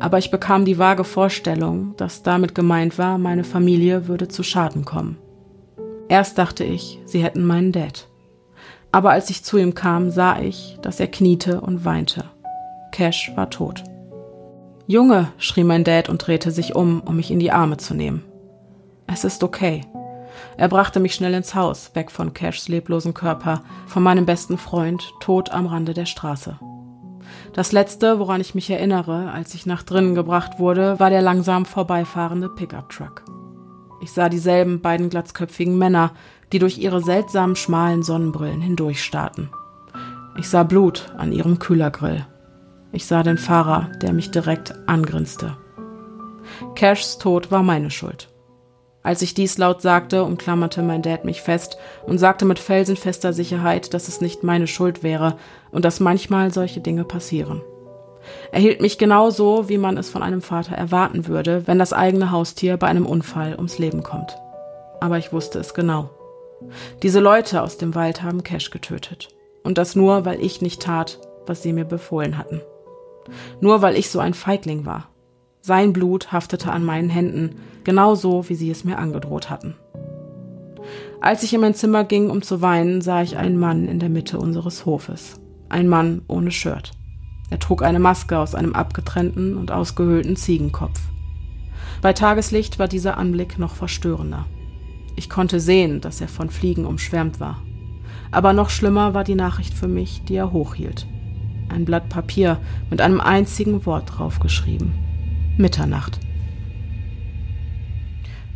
aber 0.00 0.16
ich 0.16 0.30
bekam 0.30 0.64
die 0.64 0.78
vage 0.78 1.04
Vorstellung, 1.04 1.92
dass 1.98 2.22
damit 2.22 2.54
gemeint 2.54 2.96
war, 2.96 3.18
meine 3.18 3.44
Familie 3.44 4.08
würde 4.08 4.28
zu 4.28 4.42
Schaden 4.42 4.86
kommen. 4.86 5.18
Erst 6.08 6.38
dachte 6.38 6.64
ich, 6.64 6.98
sie 7.04 7.22
hätten 7.22 7.44
meinen 7.44 7.72
Dad. 7.72 8.08
Aber 8.92 9.10
als 9.10 9.28
ich 9.28 9.44
zu 9.44 9.58
ihm 9.58 9.74
kam, 9.74 10.10
sah 10.10 10.40
ich, 10.40 10.78
dass 10.80 11.00
er 11.00 11.08
kniete 11.08 11.60
und 11.60 11.84
weinte. 11.84 12.24
Cash 12.92 13.30
war 13.36 13.50
tot. 13.50 13.84
Junge, 14.86 15.28
schrie 15.36 15.64
mein 15.64 15.84
Dad 15.84 16.08
und 16.08 16.26
drehte 16.26 16.50
sich 16.50 16.74
um, 16.74 17.02
um 17.02 17.16
mich 17.16 17.30
in 17.30 17.40
die 17.40 17.52
Arme 17.52 17.76
zu 17.76 17.92
nehmen. 17.92 18.24
Es 19.06 19.24
ist 19.24 19.44
okay. 19.44 19.82
Er 20.56 20.68
brachte 20.68 21.00
mich 21.00 21.14
schnell 21.14 21.34
ins 21.34 21.54
Haus, 21.54 21.94
weg 21.94 22.10
von 22.10 22.34
Cashs 22.34 22.68
leblosen 22.68 23.14
Körper, 23.14 23.62
von 23.86 24.02
meinem 24.02 24.26
besten 24.26 24.58
Freund, 24.58 25.02
tot 25.20 25.50
am 25.50 25.66
Rande 25.66 25.94
der 25.94 26.06
Straße. 26.06 26.58
Das 27.52 27.72
letzte, 27.72 28.18
woran 28.18 28.40
ich 28.40 28.54
mich 28.54 28.70
erinnere, 28.70 29.30
als 29.32 29.54
ich 29.54 29.66
nach 29.66 29.82
drinnen 29.82 30.14
gebracht 30.14 30.58
wurde, 30.58 30.98
war 30.98 31.10
der 31.10 31.22
langsam 31.22 31.64
vorbeifahrende 31.64 32.48
Pickup-Truck. 32.48 33.24
Ich 34.00 34.12
sah 34.12 34.28
dieselben 34.28 34.80
beiden 34.80 35.10
glatzköpfigen 35.10 35.78
Männer, 35.78 36.12
die 36.52 36.58
durch 36.58 36.78
ihre 36.78 37.02
seltsamen 37.02 37.56
schmalen 37.56 38.02
Sonnenbrillen 38.02 38.60
hindurchstarrten. 38.60 39.50
Ich 40.36 40.48
sah 40.48 40.62
Blut 40.64 41.12
an 41.16 41.32
ihrem 41.32 41.58
Kühlergrill. 41.58 42.26
Ich 42.90 43.06
sah 43.06 43.22
den 43.22 43.38
Fahrer, 43.38 43.90
der 44.00 44.12
mich 44.12 44.30
direkt 44.30 44.74
angrinste. 44.88 45.56
Cashs 46.74 47.18
Tod 47.18 47.50
war 47.50 47.62
meine 47.62 47.90
Schuld. 47.90 48.31
Als 49.02 49.22
ich 49.22 49.34
dies 49.34 49.58
laut 49.58 49.82
sagte, 49.82 50.22
umklammerte 50.22 50.82
mein 50.82 51.02
Dad 51.02 51.24
mich 51.24 51.42
fest 51.42 51.76
und 52.06 52.18
sagte 52.18 52.44
mit 52.44 52.58
felsenfester 52.58 53.32
Sicherheit, 53.32 53.94
dass 53.94 54.08
es 54.08 54.20
nicht 54.20 54.44
meine 54.44 54.66
Schuld 54.66 55.02
wäre 55.02 55.36
und 55.72 55.84
dass 55.84 56.00
manchmal 56.00 56.52
solche 56.52 56.80
Dinge 56.80 57.04
passieren. 57.04 57.62
Er 58.52 58.60
hielt 58.60 58.80
mich 58.80 58.98
genau 58.98 59.30
so, 59.30 59.68
wie 59.68 59.78
man 59.78 59.96
es 59.96 60.08
von 60.08 60.22
einem 60.22 60.42
Vater 60.42 60.76
erwarten 60.76 61.26
würde, 61.26 61.66
wenn 61.66 61.80
das 61.80 61.92
eigene 61.92 62.30
Haustier 62.30 62.76
bei 62.76 62.86
einem 62.86 63.06
Unfall 63.06 63.54
ums 63.56 63.78
Leben 63.78 64.04
kommt. 64.04 64.36
Aber 65.00 65.18
ich 65.18 65.32
wusste 65.32 65.58
es 65.58 65.74
genau. 65.74 66.10
Diese 67.02 67.18
Leute 67.18 67.62
aus 67.62 67.78
dem 67.78 67.96
Wald 67.96 68.22
haben 68.22 68.44
Cash 68.44 68.70
getötet. 68.70 69.30
Und 69.64 69.78
das 69.78 69.96
nur, 69.96 70.24
weil 70.24 70.40
ich 70.40 70.62
nicht 70.62 70.82
tat, 70.82 71.18
was 71.46 71.62
sie 71.62 71.72
mir 71.72 71.84
befohlen 71.84 72.38
hatten. 72.38 72.60
Nur 73.60 73.82
weil 73.82 73.96
ich 73.96 74.10
so 74.10 74.20
ein 74.20 74.34
Feigling 74.34 74.86
war. 74.86 75.11
Sein 75.64 75.92
Blut 75.92 76.32
haftete 76.32 76.72
an 76.72 76.84
meinen 76.84 77.08
Händen, 77.08 77.54
genauso 77.84 78.48
wie 78.48 78.56
sie 78.56 78.68
es 78.68 78.82
mir 78.82 78.98
angedroht 78.98 79.48
hatten. 79.48 79.76
Als 81.20 81.44
ich 81.44 81.54
in 81.54 81.60
mein 81.60 81.74
Zimmer 81.74 82.02
ging, 82.02 82.30
um 82.30 82.42
zu 82.42 82.60
weinen, 82.60 83.00
sah 83.00 83.22
ich 83.22 83.36
einen 83.36 83.60
Mann 83.60 83.86
in 83.86 84.00
der 84.00 84.08
Mitte 84.08 84.40
unseres 84.40 84.86
Hofes. 84.86 85.40
Ein 85.68 85.88
Mann 85.88 86.22
ohne 86.26 86.50
Shirt. 86.50 86.90
Er 87.48 87.60
trug 87.60 87.84
eine 87.84 88.00
Maske 88.00 88.40
aus 88.40 88.56
einem 88.56 88.72
abgetrennten 88.72 89.56
und 89.56 89.70
ausgehöhlten 89.70 90.34
Ziegenkopf. 90.34 91.00
Bei 92.00 92.12
Tageslicht 92.12 92.80
war 92.80 92.88
dieser 92.88 93.16
Anblick 93.16 93.56
noch 93.56 93.76
verstörender. 93.76 94.46
Ich 95.14 95.30
konnte 95.30 95.60
sehen, 95.60 96.00
dass 96.00 96.20
er 96.20 96.28
von 96.28 96.50
Fliegen 96.50 96.86
umschwärmt 96.86 97.38
war. 97.38 97.62
Aber 98.32 98.52
noch 98.52 98.70
schlimmer 98.70 99.14
war 99.14 99.22
die 99.22 99.36
Nachricht 99.36 99.74
für 99.74 99.86
mich, 99.86 100.24
die 100.24 100.34
er 100.34 100.50
hochhielt. 100.50 101.06
Ein 101.68 101.84
Blatt 101.84 102.08
Papier 102.08 102.58
mit 102.90 103.00
einem 103.00 103.20
einzigen 103.20 103.86
Wort 103.86 104.18
draufgeschrieben. 104.18 105.11
Mitternacht. 105.56 106.18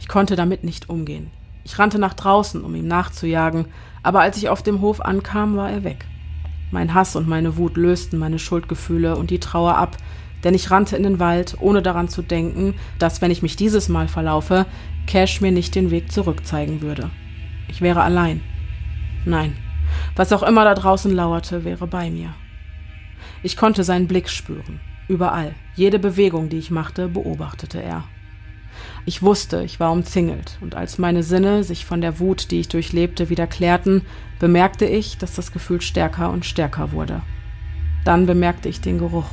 Ich 0.01 0.09
konnte 0.09 0.37
damit 0.37 0.65
nicht 0.65 0.89
umgehen. 0.89 1.31
Ich 1.65 1.79
rannte 1.79 1.99
nach 1.99 2.15
draußen, 2.15 2.65
um 2.65 2.75
ihm 2.75 2.87
nachzujagen, 2.87 3.67
aber 4.03 4.21
als 4.21 4.37
ich 4.37 4.49
auf 4.49 4.63
dem 4.63 4.81
Hof 4.81 5.01
ankam, 5.01 5.57
war 5.57 5.71
er 5.71 5.85
weg. 5.85 6.07
Mein 6.71 6.95
Hass 6.95 7.17
und 7.17 7.29
meine 7.29 7.57
Wut 7.57 7.77
lösten 7.77 8.19
meine 8.19 8.39
Schuldgefühle 8.39 9.17
und 9.17 9.31
die 9.31 9.41
Trauer 9.41 9.77
ab, 9.77 9.97
denn 10.45 10.55
ich 10.55 10.71
rannte 10.71 10.97
in 10.97 11.03
den 11.03 11.19
Wald, 11.19 11.57
ohne 11.61 11.83
daran 11.83 12.09
zu 12.09 12.23
denken, 12.23 12.75
dass, 12.99 13.21
wenn 13.21 13.31
ich 13.31 13.43
mich 13.43 13.57
dieses 13.57 13.89
Mal 13.89 14.09
verlaufe, 14.09 14.67
Cash 15.07 15.41
mir 15.41 15.53
nicht 15.53 15.75
den 15.75 15.91
Weg 15.91 16.11
zurück 16.11 16.47
zeigen 16.47 16.83
würde. 16.83 17.11
Ich 17.69 17.81
wäre 17.81 18.03
allein. 18.03 18.41
Nein, 19.25 19.57
was 20.15 20.33
auch 20.33 20.43
immer 20.43 20.65
da 20.65 20.75
draußen 20.75 21.13
lauerte, 21.13 21.65
wäre 21.65 21.87
bei 21.87 22.11
mir. 22.11 22.35
Ich 23.43 23.57
konnte 23.57 23.85
seinen 23.85 24.09
Blick 24.09 24.29
spüren. 24.29 24.81
Überall, 25.09 25.55
jede 25.75 25.99
Bewegung, 25.99 26.49
die 26.49 26.59
ich 26.59 26.71
machte, 26.71 27.09
beobachtete 27.09 27.81
er. 27.83 28.05
Ich 29.05 29.23
wusste, 29.23 29.63
ich 29.63 29.79
war 29.79 29.93
umzingelt, 29.93 30.59
und 30.61 30.75
als 30.75 30.99
meine 30.99 31.23
Sinne 31.23 31.63
sich 31.63 31.87
von 31.87 32.01
der 32.01 32.19
Wut, 32.19 32.51
die 32.51 32.61
ich 32.61 32.69
durchlebte, 32.69 33.31
wieder 33.31 33.47
klärten, 33.47 34.03
bemerkte 34.41 34.85
ich, 34.85 35.17
dass 35.17 35.35
das 35.35 35.53
Gefühl 35.53 35.81
stärker 35.81 36.31
und 36.31 36.45
stärker 36.45 36.93
wurde. 36.93 37.23
Dann 38.05 38.27
bemerkte 38.27 38.69
ich 38.69 38.81
den 38.81 38.99
Geruch, 38.99 39.31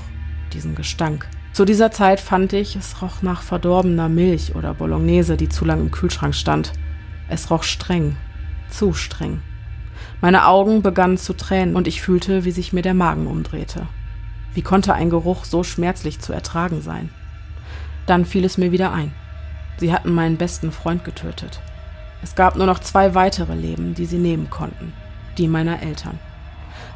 diesen 0.54 0.76
Gestank. 0.76 1.28
Zu 1.54 1.66
dieser 1.66 1.92
Zeit 1.92 2.20
fand 2.20 2.54
ich, 2.54 2.76
es 2.76 3.02
roch 3.02 3.22
nach 3.22 3.42
verdorbener 3.42 4.10
Milch 4.10 4.56
oder 4.56 4.74
Bolognese, 4.74 5.38
die 5.38 5.50
zu 5.50 5.66
lang 5.66 5.82
im 5.82 5.92
Kühlschrank 5.92 6.36
stand. 6.36 6.74
Es 7.28 7.50
roch 7.52 7.64
streng, 7.64 8.16
zu 8.70 8.94
streng. 8.94 9.42
Meine 10.22 10.48
Augen 10.48 10.82
begannen 10.82 11.18
zu 11.18 11.34
tränen 11.34 11.76
und 11.76 11.88
ich 11.88 12.02
fühlte, 12.02 12.46
wie 12.46 12.52
sich 12.52 12.74
mir 12.74 12.82
der 12.82 12.94
Magen 12.94 13.28
umdrehte. 13.28 13.88
Wie 14.54 14.62
konnte 14.62 14.94
ein 14.94 15.10
Geruch 15.10 15.46
so 15.46 15.64
schmerzlich 15.64 16.20
zu 16.20 16.34
ertragen 16.34 16.82
sein? 16.82 17.10
Dann 18.06 18.26
fiel 18.26 18.46
es 18.46 18.58
mir 18.58 18.72
wieder 18.72 18.92
ein. 18.92 19.14
Sie 19.78 19.92
hatten 19.92 20.14
meinen 20.14 20.38
besten 20.38 20.72
Freund 20.72 21.04
getötet. 21.04 21.62
Es 22.22 22.36
gab 22.36 22.56
nur 22.56 22.68
noch 22.68 22.80
zwei 22.80 23.16
weitere 23.16 23.56
Leben, 23.56 23.96
die 23.96 24.06
sie 24.06 24.18
nehmen 24.18 24.50
konnten. 24.50 24.94
Die 25.38 25.48
meiner 25.48 25.82
Eltern. 25.82 26.20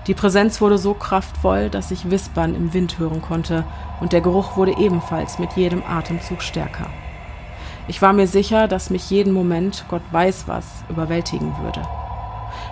Die 0.05 0.13
Präsenz 0.13 0.61
wurde 0.61 0.77
so 0.77 0.93
kraftvoll, 0.93 1.69
dass 1.69 1.91
ich 1.91 2.09
Wispern 2.09 2.55
im 2.55 2.73
Wind 2.73 2.99
hören 2.99 3.21
konnte, 3.21 3.65
und 3.99 4.13
der 4.13 4.21
Geruch 4.21 4.55
wurde 4.55 4.77
ebenfalls 4.77 5.39
mit 5.39 5.53
jedem 5.53 5.83
Atemzug 5.83 6.41
stärker. 6.41 6.87
Ich 7.89 8.01
war 8.01 8.13
mir 8.13 8.27
sicher, 8.27 8.67
dass 8.67 8.89
mich 8.89 9.09
jeden 9.09 9.33
Moment, 9.33 9.85
Gott 9.89 10.03
weiß 10.11 10.47
was, 10.47 10.65
überwältigen 10.89 11.53
würde. 11.61 11.81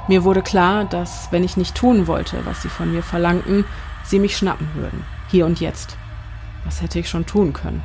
Mir 0.07 0.23
wurde 0.23 0.41
klar, 0.41 0.85
dass, 0.85 1.29
wenn 1.31 1.43
ich 1.43 1.57
nicht 1.57 1.75
tun 1.75 2.07
wollte, 2.07 2.45
was 2.45 2.61
sie 2.61 2.69
von 2.69 2.91
mir 2.91 3.01
verlangten, 3.01 3.65
sie 4.05 4.19
mich 4.19 4.37
schnappen 4.37 4.67
würden, 4.75 5.03
hier 5.29 5.45
und 5.45 5.59
jetzt. 5.59 5.97
Was 6.63 6.81
hätte 6.81 6.99
ich 6.99 7.09
schon 7.09 7.25
tun 7.25 7.53
können? 7.53 7.83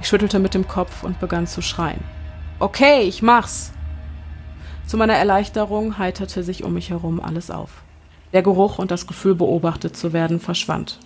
Ich 0.00 0.08
schüttelte 0.08 0.38
mit 0.38 0.54
dem 0.54 0.68
Kopf 0.68 1.02
und 1.02 1.20
begann 1.20 1.46
zu 1.46 1.62
schreien. 1.62 2.02
Okay, 2.58 3.02
ich 3.02 3.22
mach's! 3.22 3.72
Zu 4.86 4.96
meiner 4.96 5.14
Erleichterung 5.14 5.98
heiterte 5.98 6.42
sich 6.42 6.62
um 6.62 6.74
mich 6.74 6.90
herum 6.90 7.20
alles 7.20 7.50
auf. 7.50 7.82
Der 8.32 8.42
Geruch 8.42 8.78
und 8.78 8.90
das 8.90 9.06
Gefühl, 9.06 9.34
beobachtet 9.34 9.96
zu 9.96 10.12
werden, 10.12 10.40
verschwand. 10.40 10.98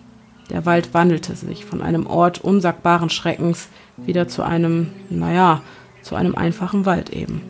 Der 0.50 0.66
Wald 0.66 0.92
wandelte 0.94 1.34
sich 1.36 1.64
von 1.64 1.80
einem 1.80 2.06
Ort 2.06 2.40
unsagbaren 2.40 3.08
Schreckens 3.08 3.68
wieder 3.96 4.28
zu 4.28 4.42
einem, 4.42 4.90
naja, 5.08 5.62
zu 6.02 6.14
einem 6.14 6.34
einfachen 6.34 6.86
Wald 6.86 7.10
eben. 7.10 7.40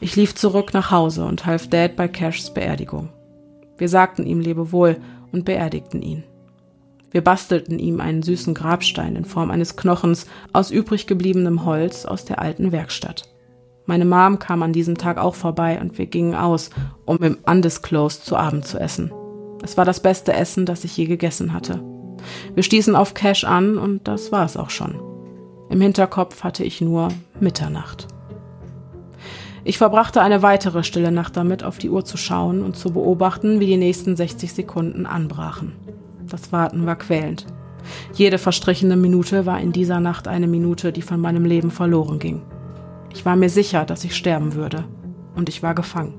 Ich 0.00 0.16
lief 0.16 0.34
zurück 0.34 0.74
nach 0.74 0.90
Hause 0.90 1.24
und 1.24 1.46
half 1.46 1.68
Dad 1.68 1.96
bei 1.96 2.08
Cashs 2.08 2.52
Beerdigung. 2.52 3.08
Wir 3.78 3.88
sagten 3.88 4.26
ihm 4.26 4.40
Lebewohl 4.40 4.98
und 5.32 5.44
beerdigten 5.44 6.02
ihn. 6.02 6.24
Wir 7.10 7.22
bastelten 7.22 7.78
ihm 7.78 8.00
einen 8.00 8.22
süßen 8.22 8.54
Grabstein 8.54 9.16
in 9.16 9.24
Form 9.24 9.50
eines 9.50 9.76
Knochens 9.76 10.26
aus 10.52 10.70
übrig 10.70 11.06
gebliebenem 11.06 11.64
Holz 11.64 12.04
aus 12.04 12.24
der 12.24 12.40
alten 12.40 12.72
Werkstatt. 12.72 13.22
Meine 13.86 14.04
Mom 14.04 14.38
kam 14.38 14.62
an 14.62 14.72
diesem 14.72 14.98
Tag 14.98 15.16
auch 15.16 15.34
vorbei 15.34 15.80
und 15.80 15.96
wir 15.96 16.06
gingen 16.06 16.34
aus, 16.34 16.70
um 17.04 17.18
im 17.18 17.38
Undisclosed 17.46 18.24
zu 18.24 18.36
Abend 18.36 18.66
zu 18.66 18.78
essen. 18.78 19.12
Es 19.62 19.76
war 19.76 19.84
das 19.84 20.00
beste 20.00 20.32
Essen, 20.32 20.66
das 20.66 20.84
ich 20.84 20.96
je 20.96 21.06
gegessen 21.06 21.52
hatte. 21.52 21.82
Wir 22.54 22.62
stießen 22.62 22.96
auf 22.96 23.14
Cash 23.14 23.44
an 23.44 23.78
und 23.78 24.08
das 24.08 24.32
war 24.32 24.44
es 24.44 24.56
auch 24.56 24.70
schon. 24.70 25.00
Im 25.70 25.80
Hinterkopf 25.80 26.42
hatte 26.42 26.64
ich 26.64 26.80
nur 26.80 27.08
Mitternacht. 27.40 28.08
Ich 29.68 29.78
verbrachte 29.78 30.22
eine 30.22 30.42
weitere 30.42 30.84
stille 30.84 31.10
Nacht 31.10 31.36
damit, 31.36 31.64
auf 31.64 31.78
die 31.78 31.90
Uhr 31.90 32.04
zu 32.04 32.16
schauen 32.16 32.62
und 32.62 32.76
zu 32.76 32.92
beobachten, 32.92 33.58
wie 33.58 33.66
die 33.66 33.76
nächsten 33.76 34.14
60 34.14 34.52
Sekunden 34.52 35.06
anbrachen. 35.06 35.72
Das 36.30 36.52
Warten 36.52 36.86
war 36.86 36.94
quälend. 36.94 37.46
Jede 38.14 38.38
verstrichene 38.38 38.94
Minute 38.96 39.44
war 39.44 39.60
in 39.60 39.72
dieser 39.72 39.98
Nacht 39.98 40.28
eine 40.28 40.46
Minute, 40.46 40.92
die 40.92 41.02
von 41.02 41.20
meinem 41.20 41.44
Leben 41.44 41.72
verloren 41.72 42.20
ging. 42.20 42.42
Ich 43.12 43.26
war 43.26 43.34
mir 43.34 43.50
sicher, 43.50 43.84
dass 43.84 44.04
ich 44.04 44.14
sterben 44.14 44.54
würde. 44.54 44.84
Und 45.34 45.48
ich 45.48 45.64
war 45.64 45.74
gefangen. 45.74 46.14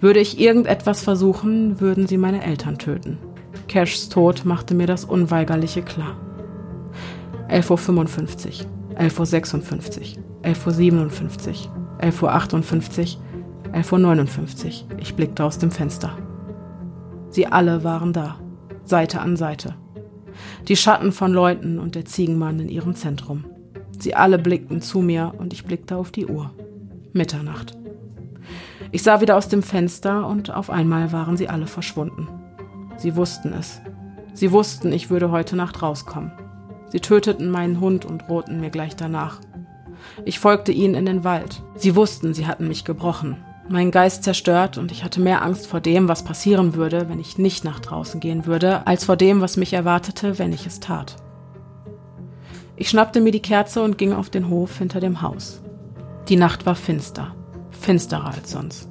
Würde 0.00 0.20
ich 0.20 0.40
irgendetwas 0.40 1.02
versuchen, 1.04 1.82
würden 1.82 2.06
sie 2.06 2.16
meine 2.16 2.42
Eltern 2.42 2.78
töten. 2.78 3.18
Cashs 3.68 4.08
Tod 4.08 4.46
machte 4.46 4.74
mir 4.74 4.86
das 4.86 5.04
Unweigerliche 5.04 5.82
klar. 5.82 6.16
11.55 7.50 8.64
Uhr, 8.64 8.98
11.56 8.98 10.16
Uhr, 10.16 10.22
11.57 10.44 11.66
Uhr, 11.66 11.87
11.58 12.00 13.16
Uhr, 13.16 13.74
11.59 13.74 14.66
Uhr. 14.66 14.98
Ich 14.98 15.14
blickte 15.14 15.44
aus 15.44 15.58
dem 15.58 15.70
Fenster. 15.70 16.16
Sie 17.30 17.46
alle 17.46 17.84
waren 17.84 18.12
da, 18.12 18.38
Seite 18.84 19.20
an 19.20 19.36
Seite. 19.36 19.74
Die 20.68 20.76
Schatten 20.76 21.12
von 21.12 21.32
Leuten 21.32 21.78
und 21.78 21.94
der 21.94 22.04
Ziegenmann 22.04 22.60
in 22.60 22.68
ihrem 22.68 22.94
Zentrum. 22.94 23.44
Sie 23.98 24.14
alle 24.14 24.38
blickten 24.38 24.80
zu 24.80 25.00
mir 25.00 25.34
und 25.38 25.52
ich 25.52 25.64
blickte 25.64 25.96
auf 25.96 26.10
die 26.10 26.26
Uhr. 26.26 26.52
Mitternacht. 27.12 27.76
Ich 28.92 29.02
sah 29.02 29.20
wieder 29.20 29.36
aus 29.36 29.48
dem 29.48 29.62
Fenster 29.62 30.26
und 30.26 30.54
auf 30.54 30.70
einmal 30.70 31.12
waren 31.12 31.36
sie 31.36 31.48
alle 31.48 31.66
verschwunden. 31.66 32.28
Sie 32.96 33.16
wussten 33.16 33.52
es. 33.52 33.80
Sie 34.32 34.52
wussten, 34.52 34.92
ich 34.92 35.10
würde 35.10 35.30
heute 35.30 35.56
Nacht 35.56 35.82
rauskommen. 35.82 36.32
Sie 36.90 37.00
töteten 37.00 37.50
meinen 37.50 37.80
Hund 37.80 38.04
und 38.04 38.28
drohten 38.28 38.60
mir 38.60 38.70
gleich 38.70 38.96
danach. 38.96 39.40
Ich 40.24 40.38
folgte 40.38 40.72
ihnen 40.72 40.94
in 40.94 41.06
den 41.06 41.24
Wald. 41.24 41.62
Sie 41.76 41.96
wussten, 41.96 42.34
sie 42.34 42.46
hatten 42.46 42.68
mich 42.68 42.84
gebrochen, 42.84 43.36
meinen 43.68 43.90
Geist 43.90 44.24
zerstört 44.24 44.78
und 44.78 44.92
ich 44.92 45.04
hatte 45.04 45.20
mehr 45.20 45.42
Angst 45.42 45.66
vor 45.66 45.80
dem, 45.80 46.08
was 46.08 46.24
passieren 46.24 46.74
würde, 46.74 47.08
wenn 47.08 47.20
ich 47.20 47.38
nicht 47.38 47.64
nach 47.64 47.80
draußen 47.80 48.20
gehen 48.20 48.46
würde, 48.46 48.86
als 48.86 49.04
vor 49.04 49.16
dem, 49.16 49.40
was 49.40 49.56
mich 49.56 49.72
erwartete, 49.72 50.38
wenn 50.38 50.52
ich 50.52 50.66
es 50.66 50.80
tat. 50.80 51.16
Ich 52.76 52.88
schnappte 52.88 53.20
mir 53.20 53.32
die 53.32 53.42
Kerze 53.42 53.82
und 53.82 53.98
ging 53.98 54.12
auf 54.12 54.30
den 54.30 54.48
Hof 54.48 54.78
hinter 54.78 55.00
dem 55.00 55.20
Haus. 55.20 55.60
Die 56.28 56.36
Nacht 56.36 56.64
war 56.66 56.74
finster, 56.74 57.34
finsterer 57.70 58.32
als 58.34 58.52
sonst. 58.52 58.88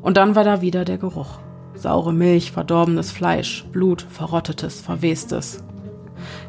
Und 0.00 0.16
dann 0.16 0.34
war 0.34 0.44
da 0.44 0.62
wieder 0.62 0.84
der 0.84 0.98
Geruch. 0.98 1.38
Saure 1.74 2.12
Milch, 2.12 2.50
verdorbenes 2.50 3.12
Fleisch, 3.12 3.64
Blut, 3.72 4.02
verrottetes, 4.08 4.80
verwestes. 4.80 5.62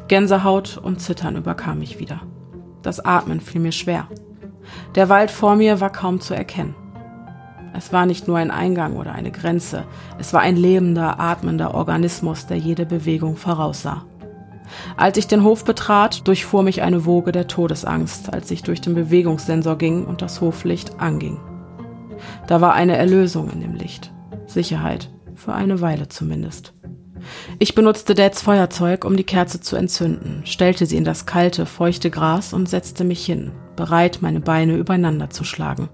Gänsehaut 0.08 0.78
und 0.78 1.00
Zittern 1.00 1.36
überkam 1.36 1.78
mich 1.78 1.98
wieder. 1.98 2.22
Das 2.82 3.00
Atmen 3.00 3.40
fiel 3.40 3.60
mir 3.60 3.72
schwer. 3.72 4.08
Der 4.94 5.08
Wald 5.08 5.30
vor 5.30 5.56
mir 5.56 5.80
war 5.80 5.90
kaum 5.90 6.20
zu 6.20 6.34
erkennen. 6.34 6.74
Es 7.72 7.92
war 7.92 8.06
nicht 8.06 8.26
nur 8.26 8.36
ein 8.36 8.50
Eingang 8.50 8.96
oder 8.96 9.12
eine 9.12 9.30
Grenze, 9.30 9.84
es 10.18 10.32
war 10.32 10.40
ein 10.40 10.56
lebender, 10.56 11.20
atmender 11.20 11.74
Organismus, 11.74 12.46
der 12.46 12.56
jede 12.56 12.84
Bewegung 12.84 13.36
voraussah. 13.36 14.04
Als 14.96 15.16
ich 15.18 15.26
den 15.26 15.44
Hof 15.44 15.64
betrat, 15.64 16.26
durchfuhr 16.26 16.62
mich 16.62 16.82
eine 16.82 17.04
Woge 17.04 17.32
der 17.32 17.46
Todesangst, 17.46 18.32
als 18.32 18.50
ich 18.50 18.62
durch 18.62 18.80
den 18.80 18.94
Bewegungssensor 18.94 19.76
ging 19.78 20.04
und 20.04 20.22
das 20.22 20.40
Hoflicht 20.40 21.00
anging. 21.00 21.40
Da 22.46 22.60
war 22.60 22.74
eine 22.74 22.96
Erlösung 22.96 23.50
in 23.50 23.60
dem 23.60 23.74
Licht. 23.74 24.12
Sicherheit, 24.46 25.10
für 25.34 25.52
eine 25.52 25.80
Weile 25.80 26.08
zumindest. 26.08 26.74
Ich 27.58 27.74
benutzte 27.74 28.14
Dads 28.14 28.42
Feuerzeug, 28.42 29.04
um 29.04 29.16
die 29.16 29.24
Kerze 29.24 29.60
zu 29.60 29.76
entzünden, 29.76 30.42
stellte 30.44 30.86
sie 30.86 30.96
in 30.96 31.04
das 31.04 31.26
kalte, 31.26 31.66
feuchte 31.66 32.10
Gras 32.10 32.52
und 32.52 32.68
setzte 32.68 33.04
mich 33.04 33.24
hin, 33.24 33.52
bereit, 33.76 34.18
meine 34.20 34.40
Beine 34.40 34.76
übereinander 34.76 35.30
zu 35.30 35.44
schlagen. 35.44 35.88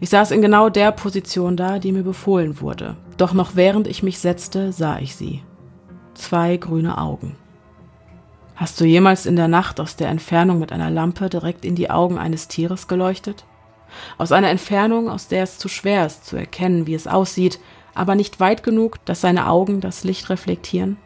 Ich 0.00 0.10
saß 0.10 0.30
in 0.30 0.42
genau 0.42 0.68
der 0.68 0.92
Position 0.92 1.56
da, 1.56 1.78
die 1.78 1.92
mir 1.92 2.04
befohlen 2.04 2.60
wurde. 2.60 2.96
Doch 3.16 3.32
noch 3.32 3.56
während 3.56 3.86
ich 3.86 4.02
mich 4.02 4.18
setzte, 4.18 4.72
sah 4.72 4.98
ich 4.98 5.16
sie. 5.16 5.42
Zwei 6.14 6.56
grüne 6.56 6.98
Augen. 6.98 7.36
Hast 8.54 8.80
du 8.80 8.84
jemals 8.84 9.26
in 9.26 9.36
der 9.36 9.48
Nacht 9.48 9.80
aus 9.80 9.96
der 9.96 10.08
Entfernung 10.08 10.58
mit 10.58 10.72
einer 10.72 10.90
Lampe 10.90 11.28
direkt 11.28 11.64
in 11.64 11.74
die 11.74 11.90
Augen 11.90 12.16
eines 12.16 12.48
Tieres 12.48 12.88
geleuchtet? 12.88 13.44
Aus 14.18 14.32
einer 14.32 14.50
Entfernung, 14.50 15.10
aus 15.10 15.28
der 15.28 15.42
es 15.42 15.58
zu 15.58 15.68
schwer 15.68 16.06
ist 16.06 16.24
zu 16.24 16.36
erkennen, 16.36 16.86
wie 16.86 16.94
es 16.94 17.06
aussieht, 17.06 17.60
aber 17.96 18.14
nicht 18.14 18.40
weit 18.40 18.62
genug, 18.62 19.04
dass 19.04 19.20
seine 19.20 19.48
Augen 19.48 19.80
das 19.80 20.04
Licht 20.04 20.28
reflektieren? 20.30 20.98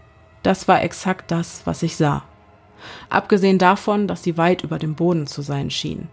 Das 0.42 0.68
war 0.68 0.82
exakt 0.82 1.30
das, 1.30 1.62
was 1.64 1.82
ich 1.82 1.96
sah. 1.96 2.24
Abgesehen 3.08 3.58
davon, 3.58 4.08
dass 4.08 4.22
sie 4.22 4.36
weit 4.36 4.62
über 4.62 4.78
dem 4.78 4.94
Boden 4.94 5.26
zu 5.26 5.42
sein 5.42 5.70
schien. 5.70 6.08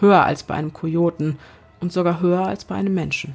Höher 0.00 0.24
als 0.24 0.42
bei 0.44 0.54
einem 0.54 0.72
Kojoten 0.72 1.38
und 1.80 1.92
sogar 1.92 2.20
höher 2.20 2.46
als 2.46 2.64
bei 2.64 2.76
einem 2.76 2.94
Menschen. 2.94 3.34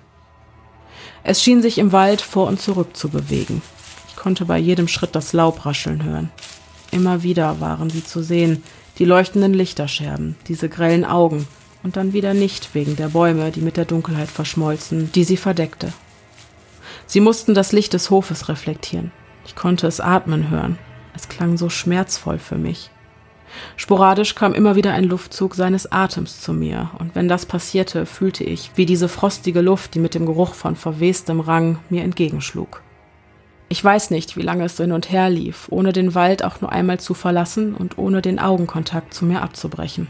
Es 1.23 1.43
schien 1.43 1.61
sich 1.61 1.77
im 1.77 1.91
Wald 1.91 2.21
vor 2.21 2.47
und 2.47 2.61
zurück 2.61 2.95
zu 2.95 3.09
bewegen. 3.09 3.61
Ich 4.07 4.15
konnte 4.15 4.45
bei 4.45 4.57
jedem 4.57 4.87
Schritt 4.87 5.15
das 5.15 5.33
Laub 5.33 5.65
rascheln 5.65 6.03
hören. 6.03 6.31
Immer 6.91 7.23
wieder 7.23 7.59
waren 7.59 7.89
sie 7.89 8.03
zu 8.03 8.23
sehen, 8.23 8.63
die 8.97 9.05
leuchtenden 9.05 9.53
Lichterscherben, 9.53 10.35
diese 10.47 10.69
grellen 10.69 11.05
Augen, 11.05 11.47
und 11.83 11.95
dann 11.95 12.13
wieder 12.13 12.33
nicht 12.33 12.73
wegen 12.73 12.95
der 12.95 13.09
Bäume, 13.09 13.51
die 13.51 13.61
mit 13.61 13.77
der 13.77 13.85
Dunkelheit 13.85 14.29
verschmolzen, 14.29 15.11
die 15.11 15.23
sie 15.23 15.37
verdeckte. 15.37 15.93
Sie 17.07 17.21
mussten 17.21 17.53
das 17.53 17.71
Licht 17.71 17.93
des 17.93 18.09
Hofes 18.09 18.49
reflektieren. 18.49 19.11
Ich 19.45 19.55
konnte 19.55 19.87
es 19.87 20.01
atmen 20.01 20.49
hören. 20.49 20.77
Es 21.15 21.29
klang 21.29 21.57
so 21.57 21.69
schmerzvoll 21.69 22.37
für 22.37 22.57
mich. 22.57 22.91
Sporadisch 23.77 24.35
kam 24.35 24.53
immer 24.53 24.75
wieder 24.75 24.93
ein 24.93 25.05
Luftzug 25.05 25.55
seines 25.55 25.89
Atems 25.89 26.41
zu 26.41 26.53
mir, 26.53 26.91
und 26.99 27.15
wenn 27.15 27.29
das 27.29 27.45
passierte, 27.45 28.05
fühlte 28.05 28.43
ich, 28.43 28.71
wie 28.75 28.85
diese 28.85 29.07
frostige 29.07 29.61
Luft, 29.61 29.95
die 29.95 29.99
mit 29.99 30.15
dem 30.15 30.25
Geruch 30.25 30.53
von 30.53 30.75
verwestem 30.75 31.39
Rang 31.39 31.79
mir 31.89 32.03
entgegenschlug. 32.03 32.81
Ich 33.69 33.83
weiß 33.83 34.11
nicht, 34.11 34.37
wie 34.37 34.41
lange 34.41 34.65
es 34.65 34.77
hin 34.77 34.91
und 34.91 35.11
her 35.11 35.29
lief, 35.29 35.67
ohne 35.69 35.93
den 35.93 36.13
Wald 36.13 36.43
auch 36.43 36.61
nur 36.61 36.71
einmal 36.71 36.99
zu 36.99 37.13
verlassen 37.13 37.73
und 37.73 37.97
ohne 37.97 38.21
den 38.21 38.39
Augenkontakt 38.39 39.13
zu 39.13 39.25
mir 39.25 39.41
abzubrechen. 39.41 40.07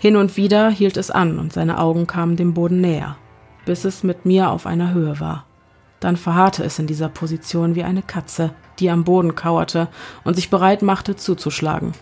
Hin 0.00 0.16
und 0.16 0.36
wieder 0.36 0.70
hielt 0.70 0.96
es 0.96 1.10
an 1.10 1.38
und 1.38 1.52
seine 1.52 1.78
Augen 1.78 2.06
kamen 2.06 2.36
dem 2.36 2.54
Boden 2.54 2.80
näher, 2.80 3.16
bis 3.64 3.84
es 3.84 4.02
mit 4.02 4.24
mir 4.24 4.50
auf 4.50 4.66
einer 4.66 4.94
Höhe 4.94 5.20
war. 5.20 5.45
Dann 6.06 6.16
verharrte 6.16 6.62
es 6.62 6.78
in 6.78 6.86
dieser 6.86 7.08
Position 7.08 7.74
wie 7.74 7.82
eine 7.82 8.00
Katze, 8.00 8.52
die 8.78 8.90
am 8.90 9.02
Boden 9.02 9.34
kauerte 9.34 9.88
und 10.22 10.36
sich 10.36 10.50
bereit 10.50 10.80
machte 10.80 11.16
zuzuschlagen. 11.16 11.94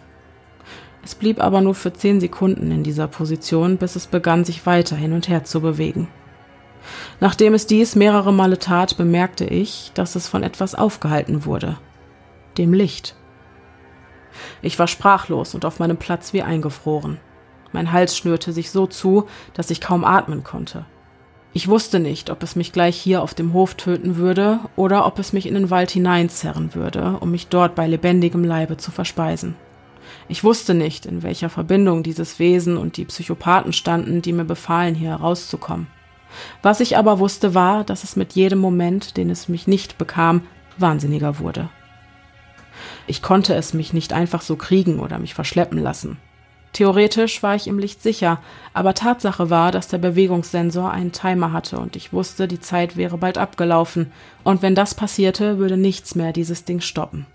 Es 1.03 1.15
blieb 1.15 1.43
aber 1.43 1.63
nur 1.63 1.75
für 1.75 1.91
zehn 1.91 2.21
Sekunden 2.21 2.71
in 2.71 2.83
dieser 2.83 3.09
Position, 3.09 3.79
bis 3.79 3.97
es 3.97 4.07
begann, 4.07 4.45
sich 4.45 4.67
weiter 4.67 4.95
hin 4.95 5.15
und 5.15 5.31
her 5.31 5.45
zu 5.45 5.63
bewegen. 5.63 6.09
Nachdem 7.19 7.55
es 7.55 7.67
dies 7.67 7.97
mehrere 7.97 8.31
Male 8.31 8.59
tat, 8.59 8.99
bemerkte 8.99 9.47
ich, 9.47 9.91
dass 9.95 10.17
es 10.17 10.29
von 10.29 10.43
etwas 10.43 10.75
aufgehalten 10.75 11.47
wurde. 11.47 11.79
Dem 12.59 12.75
Licht. 12.75 13.17
Ich 14.61 14.79
war 14.79 14.87
sprachlos 14.87 15.55
und 15.55 15.65
auf 15.65 15.79
meinem 15.79 15.97
Platz 15.97 16.35
wie 16.35 16.43
eingefroren. 16.43 17.17
Mein 17.73 17.91
Hals 17.91 18.19
schnürte 18.19 18.53
sich 18.53 18.71
so 18.71 18.87
zu, 18.87 19.29
dass 19.55 19.71
ich 19.71 19.81
kaum 19.81 20.05
atmen 20.05 20.45
konnte. 20.45 20.85
Ich 21.57 21.69
wusste 21.69 22.01
nicht, 22.01 22.31
ob 22.31 22.43
es 22.43 22.57
mich 22.57 22.73
gleich 22.73 22.97
hier 22.97 23.23
auf 23.23 23.33
dem 23.33 23.53
Hof 23.53 23.77
töten 23.77 24.17
würde 24.17 24.59
oder 24.75 25.07
ob 25.07 25.21
es 25.21 25.33
mich 25.33 25.47
in 25.47 25.55
den 25.55 25.71
Wald 25.71 25.93
hineinzerren 25.93 26.75
würde, 26.75 27.19
um 27.21 27.31
mich 27.31 27.47
dort 27.47 27.77
bei 27.77 27.87
lebendigem 27.87 28.43
Leibe 28.43 28.77
zu 28.77 28.91
verspeisen. 28.91 29.55
Ich 30.29 30.43
wusste 30.43 30.75
nicht, 30.75 31.07
in 31.07 31.23
welcher 31.23 31.49
Verbindung 31.49 32.03
dieses 32.03 32.41
Wesen 32.41 32.77
und 32.77 32.97
die 32.97 33.05
Psychopathen 33.05 33.73
standen, 33.73 34.21
die 34.21 34.33
mir 34.33 34.45
befahlen, 34.45 34.97
hier 34.97 35.11
herauszukommen. 35.11 35.87
Was 36.61 36.81
ich 36.81 36.99
aber 36.99 37.21
wusste, 37.21 37.55
war, 37.55 37.85
dass 37.85 38.03
es 38.03 38.17
mit 38.17 38.33
jedem 38.33 38.59
Moment, 38.59 39.17
den 39.17 39.31
es 39.31 39.49
mich 39.49 39.69
nicht 39.69 39.97
bekam, 39.97 40.43
wahnsinniger 40.77 41.39
wurde. 41.39 41.69
Ich 43.07 43.23
konnte 43.23 43.55
es 43.55 43.75
mich 43.75 43.93
nicht 43.93 44.13
einfach 44.13 44.43
so 44.43 44.57
kriegen 44.57 44.99
oder 44.99 45.21
mich 45.21 45.35
verschleppen 45.35 45.79
lassen. 45.79 46.19
Theoretisch 46.75 47.41
war 47.45 47.55
ich 47.55 47.69
im 47.69 47.79
Licht 47.79 48.03
sicher, 48.03 48.41
aber 48.73 48.95
Tatsache 48.95 49.49
war, 49.49 49.71
dass 49.71 49.87
der 49.87 49.99
Bewegungssensor 49.99 50.91
einen 50.91 51.13
Timer 51.13 51.53
hatte 51.53 51.79
und 51.79 51.95
ich 51.95 52.13
wusste, 52.13 52.49
die 52.49 52.59
Zeit 52.59 52.97
wäre 52.97 53.17
bald 53.17 53.39
abgelaufen, 53.39 54.11
und 54.43 54.61
wenn 54.61 54.75
das 54.75 54.97
passierte, 54.97 55.59
würde 55.59 55.77
nichts 55.77 56.17
mehr 56.17 56.33
dieses 56.33 56.65
Ding 56.65 56.81
stoppen. 56.81 57.27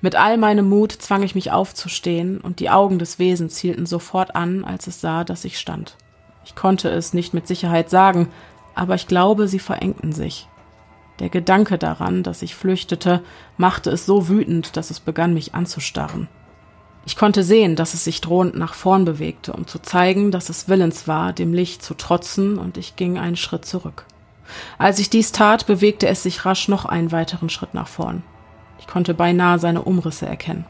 Mit 0.00 0.14
all 0.14 0.38
meinem 0.38 0.68
Mut 0.68 0.92
zwang 0.92 1.24
ich 1.24 1.34
mich 1.34 1.50
aufzustehen, 1.50 2.40
und 2.40 2.60
die 2.60 2.70
Augen 2.70 3.00
des 3.00 3.18
Wesens 3.18 3.58
hielten 3.58 3.86
sofort 3.86 4.36
an, 4.36 4.64
als 4.64 4.86
es 4.86 5.00
sah, 5.00 5.24
dass 5.24 5.44
ich 5.44 5.58
stand. 5.58 5.96
Ich 6.44 6.54
konnte 6.54 6.90
es 6.90 7.12
nicht 7.12 7.34
mit 7.34 7.48
Sicherheit 7.48 7.90
sagen, 7.90 8.28
aber 8.76 8.94
ich 8.94 9.08
glaube, 9.08 9.48
sie 9.48 9.58
verengten 9.58 10.12
sich. 10.12 10.46
Der 11.18 11.28
Gedanke 11.28 11.76
daran, 11.76 12.22
dass 12.22 12.42
ich 12.42 12.54
flüchtete, 12.54 13.20
machte 13.56 13.90
es 13.90 14.06
so 14.06 14.28
wütend, 14.28 14.76
dass 14.76 14.90
es 14.90 15.00
begann, 15.00 15.34
mich 15.34 15.56
anzustarren. 15.56 16.28
Ich 17.08 17.16
konnte 17.16 17.42
sehen, 17.42 17.74
dass 17.74 17.94
es 17.94 18.04
sich 18.04 18.20
drohend 18.20 18.54
nach 18.54 18.74
vorn 18.74 19.06
bewegte, 19.06 19.54
um 19.54 19.66
zu 19.66 19.78
zeigen, 19.78 20.30
dass 20.30 20.50
es 20.50 20.68
willens 20.68 21.08
war, 21.08 21.32
dem 21.32 21.54
Licht 21.54 21.82
zu 21.82 21.94
trotzen, 21.94 22.58
und 22.58 22.76
ich 22.76 22.96
ging 22.96 23.18
einen 23.18 23.36
Schritt 23.36 23.64
zurück. 23.64 24.04
Als 24.76 24.98
ich 24.98 25.08
dies 25.08 25.32
tat, 25.32 25.66
bewegte 25.66 26.06
es 26.06 26.22
sich 26.22 26.44
rasch 26.44 26.68
noch 26.68 26.84
einen 26.84 27.10
weiteren 27.10 27.48
Schritt 27.48 27.72
nach 27.72 27.88
vorn. 27.88 28.24
Ich 28.78 28.86
konnte 28.86 29.14
beinahe 29.14 29.58
seine 29.58 29.80
Umrisse 29.84 30.26
erkennen. 30.26 30.66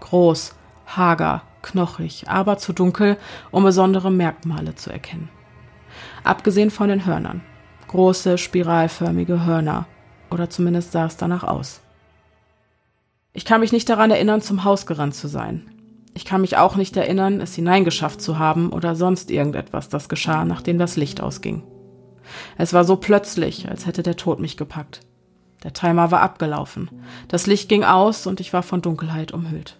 Groß, 0.00 0.54
hager, 0.86 1.42
knochig, 1.60 2.24
aber 2.26 2.56
zu 2.56 2.72
dunkel, 2.72 3.18
um 3.50 3.62
besondere 3.62 4.10
Merkmale 4.10 4.74
zu 4.74 4.88
erkennen. 4.90 5.28
Abgesehen 6.24 6.70
von 6.70 6.88
den 6.88 7.04
Hörnern. 7.04 7.42
Große, 7.88 8.38
spiralförmige 8.38 9.44
Hörner. 9.44 9.84
Oder 10.30 10.48
zumindest 10.48 10.92
sah 10.92 11.04
es 11.04 11.18
danach 11.18 11.44
aus. 11.44 11.82
Ich 13.34 13.44
kann 13.44 13.60
mich 13.60 13.72
nicht 13.72 13.90
daran 13.90 14.10
erinnern, 14.10 14.40
zum 14.40 14.64
Haus 14.64 14.86
gerannt 14.86 15.14
zu 15.14 15.28
sein. 15.28 15.68
Ich 16.14 16.24
kann 16.24 16.42
mich 16.42 16.56
auch 16.56 16.76
nicht 16.76 16.96
erinnern, 16.96 17.40
es 17.40 17.54
hineingeschafft 17.54 18.20
zu 18.20 18.38
haben 18.38 18.70
oder 18.70 18.94
sonst 18.94 19.30
irgendetwas, 19.30 19.88
das 19.88 20.08
geschah, 20.08 20.44
nachdem 20.44 20.78
das 20.78 20.96
Licht 20.96 21.20
ausging. 21.20 21.62
Es 22.58 22.72
war 22.72 22.84
so 22.84 22.96
plötzlich, 22.96 23.68
als 23.68 23.86
hätte 23.86 24.02
der 24.02 24.16
Tod 24.16 24.38
mich 24.38 24.56
gepackt. 24.56 25.00
Der 25.62 25.72
Timer 25.72 26.10
war 26.10 26.20
abgelaufen. 26.20 26.90
Das 27.28 27.46
Licht 27.46 27.68
ging 27.68 27.84
aus 27.84 28.26
und 28.26 28.40
ich 28.40 28.52
war 28.52 28.62
von 28.62 28.82
Dunkelheit 28.82 29.32
umhüllt. 29.32 29.78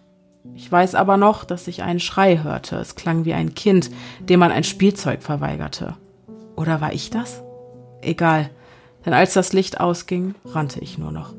Ich 0.54 0.70
weiß 0.70 0.94
aber 0.94 1.16
noch, 1.16 1.44
dass 1.44 1.68
ich 1.68 1.82
einen 1.82 2.00
Schrei 2.00 2.38
hörte. 2.42 2.76
Es 2.76 2.94
klang 2.94 3.24
wie 3.24 3.34
ein 3.34 3.54
Kind, 3.54 3.90
dem 4.20 4.40
man 4.40 4.52
ein 4.52 4.64
Spielzeug 4.64 5.22
verweigerte. 5.22 5.96
Oder 6.56 6.80
war 6.80 6.92
ich 6.92 7.10
das? 7.10 7.42
Egal, 8.00 8.50
denn 9.04 9.14
als 9.14 9.34
das 9.34 9.52
Licht 9.52 9.80
ausging, 9.80 10.34
rannte 10.44 10.80
ich 10.80 10.98
nur 10.98 11.12
noch. 11.12 11.34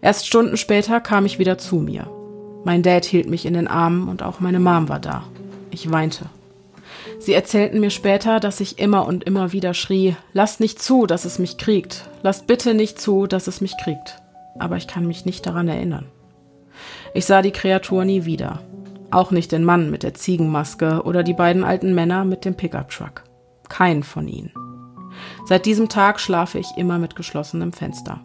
Erst 0.00 0.26
Stunden 0.26 0.56
später 0.56 1.00
kam 1.00 1.26
ich 1.26 1.38
wieder 1.38 1.58
zu 1.58 1.76
mir. 1.76 2.10
Mein 2.66 2.82
Dad 2.82 3.04
hielt 3.04 3.30
mich 3.30 3.46
in 3.46 3.54
den 3.54 3.68
Armen 3.68 4.08
und 4.08 4.24
auch 4.24 4.40
meine 4.40 4.58
Mom 4.58 4.88
war 4.88 4.98
da. 4.98 5.22
Ich 5.70 5.88
weinte. 5.92 6.24
Sie 7.20 7.32
erzählten 7.32 7.78
mir 7.78 7.90
später, 7.90 8.40
dass 8.40 8.58
ich 8.58 8.80
immer 8.80 9.06
und 9.06 9.22
immer 9.22 9.52
wieder 9.52 9.72
schrie, 9.72 10.16
lasst 10.32 10.58
nicht 10.58 10.82
zu, 10.82 11.06
dass 11.06 11.24
es 11.24 11.38
mich 11.38 11.58
kriegt, 11.58 12.10
lasst 12.24 12.48
bitte 12.48 12.74
nicht 12.74 13.00
zu, 13.00 13.28
dass 13.28 13.46
es 13.46 13.60
mich 13.60 13.76
kriegt. 13.76 14.20
Aber 14.58 14.76
ich 14.76 14.88
kann 14.88 15.06
mich 15.06 15.24
nicht 15.24 15.46
daran 15.46 15.68
erinnern. 15.68 16.06
Ich 17.14 17.24
sah 17.24 17.40
die 17.40 17.52
Kreatur 17.52 18.04
nie 18.04 18.24
wieder. 18.24 18.62
Auch 19.12 19.30
nicht 19.30 19.52
den 19.52 19.62
Mann 19.62 19.88
mit 19.88 20.02
der 20.02 20.14
Ziegenmaske 20.14 21.02
oder 21.04 21.22
die 21.22 21.34
beiden 21.34 21.62
alten 21.62 21.94
Männer 21.94 22.24
mit 22.24 22.44
dem 22.44 22.56
Pickup-Truck. 22.56 23.22
Kein 23.68 24.02
von 24.02 24.26
ihnen. 24.26 24.50
Seit 25.44 25.66
diesem 25.66 25.88
Tag 25.88 26.18
schlafe 26.18 26.58
ich 26.58 26.76
immer 26.76 26.98
mit 26.98 27.14
geschlossenem 27.14 27.72
Fenster. 27.72 28.22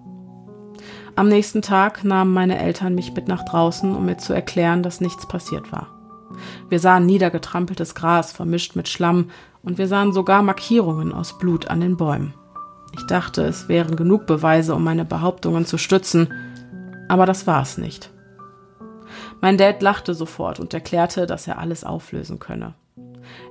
Am 1.16 1.28
nächsten 1.28 1.62
Tag 1.62 2.04
nahmen 2.04 2.34
meine 2.34 2.58
Eltern 2.58 2.96
mich 2.96 3.14
mit 3.14 3.28
nach 3.28 3.44
draußen, 3.44 3.96
um 3.96 4.06
mir 4.06 4.18
zu 4.18 4.34
erklären, 4.34 4.82
dass 4.82 5.02
nichts 5.02 5.28
passiert 5.28 5.72
war. 5.72 5.88
Wir 6.70 6.80
sahen 6.80 7.06
niedergetrampeltes 7.06 7.96
Gras 7.96 8.32
vermischt 8.32 8.76
mit 8.76 8.88
Schlamm 8.88 9.30
und 9.62 9.78
wir 9.78 9.88
sahen 9.88 10.14
sogar 10.14 10.42
Markierungen 10.42 11.14
aus 11.14 11.38
Blut 11.38 11.68
an 11.68 11.82
den 11.82 11.98
Bäumen. 11.98 12.34
Ich 12.94 13.06
dachte, 13.08 13.44
es 13.44 13.68
wären 13.68 13.96
genug 13.96 14.26
Beweise, 14.26 14.74
um 14.74 14.84
meine 14.84 15.06
Behauptungen 15.06 15.66
zu 15.66 15.78
stützen, 15.78 16.34
aber 17.10 17.26
das 17.26 17.46
war 17.46 17.62
es 17.62 17.78
nicht. 17.78 18.10
Mein 19.42 19.58
Dad 19.58 19.82
lachte 19.82 20.14
sofort 20.14 20.60
und 20.60 20.74
erklärte, 20.74 21.26
dass 21.26 21.48
er 21.48 21.58
alles 21.58 21.84
auflösen 21.84 22.40
könne. 22.40 22.74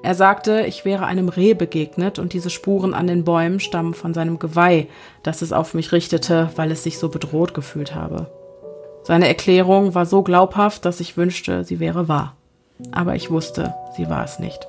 Er 0.02 0.14
sagte, 0.14 0.62
ich 0.66 0.84
wäre 0.84 1.06
einem 1.06 1.28
Reh 1.28 1.54
begegnet 1.54 2.18
und 2.18 2.32
diese 2.32 2.50
Spuren 2.50 2.94
an 2.94 3.06
den 3.06 3.24
Bäumen 3.24 3.60
stammen 3.60 3.94
von 3.94 4.14
seinem 4.14 4.38
Geweih, 4.38 4.86
das 5.22 5.42
es 5.42 5.52
auf 5.52 5.74
mich 5.74 5.92
richtete, 5.92 6.50
weil 6.56 6.70
es 6.70 6.82
sich 6.82 6.98
so 6.98 7.08
bedroht 7.08 7.54
gefühlt 7.54 7.94
habe. 7.94 8.30
Seine 9.02 9.28
Erklärung 9.28 9.94
war 9.94 10.06
so 10.06 10.22
glaubhaft, 10.22 10.84
dass 10.84 11.00
ich 11.00 11.16
wünschte, 11.16 11.64
sie 11.64 11.80
wäre 11.80 12.08
wahr. 12.08 12.36
Aber 12.92 13.14
ich 13.14 13.30
wusste, 13.30 13.74
sie 13.96 14.08
war 14.08 14.24
es 14.24 14.38
nicht. 14.38 14.66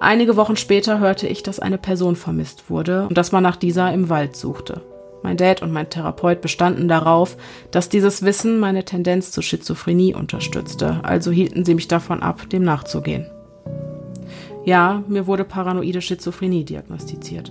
Einige 0.00 0.36
Wochen 0.36 0.56
später 0.56 0.98
hörte 0.98 1.26
ich, 1.26 1.42
dass 1.42 1.60
eine 1.60 1.78
Person 1.78 2.16
vermisst 2.16 2.70
wurde 2.70 3.06
und 3.08 3.18
dass 3.18 3.32
man 3.32 3.42
nach 3.42 3.56
dieser 3.56 3.92
im 3.92 4.08
Wald 4.08 4.34
suchte. 4.34 4.80
Mein 5.22 5.36
Dad 5.36 5.60
und 5.60 5.70
mein 5.70 5.90
Therapeut 5.90 6.40
bestanden 6.40 6.88
darauf, 6.88 7.36
dass 7.70 7.90
dieses 7.90 8.22
Wissen 8.22 8.58
meine 8.58 8.84
Tendenz 8.84 9.32
zur 9.32 9.42
Schizophrenie 9.42 10.14
unterstützte, 10.14 11.00
also 11.02 11.30
hielten 11.30 11.66
sie 11.66 11.74
mich 11.74 11.88
davon 11.88 12.22
ab, 12.22 12.48
dem 12.48 12.62
nachzugehen. 12.62 13.30
Ja, 14.64 15.02
mir 15.08 15.26
wurde 15.26 15.44
paranoide 15.44 16.02
Schizophrenie 16.02 16.64
diagnostiziert. 16.64 17.50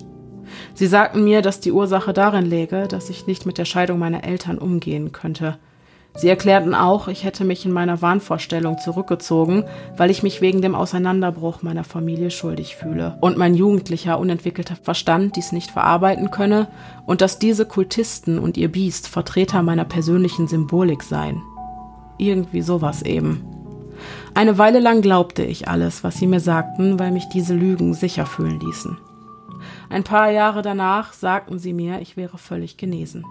Sie 0.74 0.88
sagten 0.88 1.24
mir, 1.24 1.42
dass 1.42 1.60
die 1.60 1.72
Ursache 1.72 2.14
darin 2.14 2.46
läge, 2.46 2.88
dass 2.88 3.10
ich 3.10 3.28
nicht 3.28 3.46
mit 3.46 3.58
der 3.58 3.66
Scheidung 3.66 4.00
meiner 4.00 4.24
Eltern 4.24 4.58
umgehen 4.58 5.12
könnte. 5.12 5.58
Sie 6.16 6.28
erklärten 6.28 6.74
auch, 6.74 7.08
ich 7.08 7.24
hätte 7.24 7.46
mich 7.46 7.66
in 7.66 7.72
meiner 7.72 8.02
Wahnvorstellung 8.02 8.78
zurückgezogen, 8.80 9.64
weil 9.96 10.10
ich 10.10 10.24
mich 10.24 10.42
wegen 10.42 10.62
dem 10.62 10.76
Auseinanderbruch 10.76 11.62
meiner 11.62 11.84
Familie 11.84 12.32
schuldig 12.32 12.76
fühle 12.76 13.18
und 13.22 13.38
mein 13.38 13.54
jugendlicher, 13.54 14.20
unentwickelter 14.20 14.76
Verstand 14.76 15.36
dies 15.36 15.52
nicht 15.52 15.72
verarbeiten 15.72 16.32
könne 16.32 16.68
und 17.06 17.22
dass 17.22 17.40
diese 17.40 17.66
Kultisten 17.66 18.40
und 18.40 18.58
ihr 18.58 18.72
Biest 18.72 19.08
Vertreter 19.08 19.62
meiner 19.62 19.86
persönlichen 19.86 20.48
Symbolik 20.48 21.04
seien. 21.04 21.42
Irgendwie 22.18 22.64
sowas 22.64 23.04
eben. 23.04 23.59
Eine 24.36 24.58
Weile 24.58 24.80
lang 24.80 25.02
glaubte 25.02 25.44
ich 25.44 25.68
alles, 25.68 26.04
was 26.04 26.18
sie 26.18 26.28
mir 26.28 26.40
sagten, 26.40 27.00
weil 27.00 27.12
mich 27.12 27.28
diese 27.30 27.56
Lügen 27.56 27.94
sicher 27.94 28.26
fühlen 28.26 28.60
ließen. 28.60 28.98
Ein 29.90 30.04
paar 30.04 30.30
Jahre 30.32 30.62
danach 30.62 31.14
sagten 31.14 31.60
sie 31.60 31.74
mir, 31.74 32.00
ich 32.00 32.16
wäre 32.16 32.38
völlig 32.38 32.78
genesen. 32.78 33.26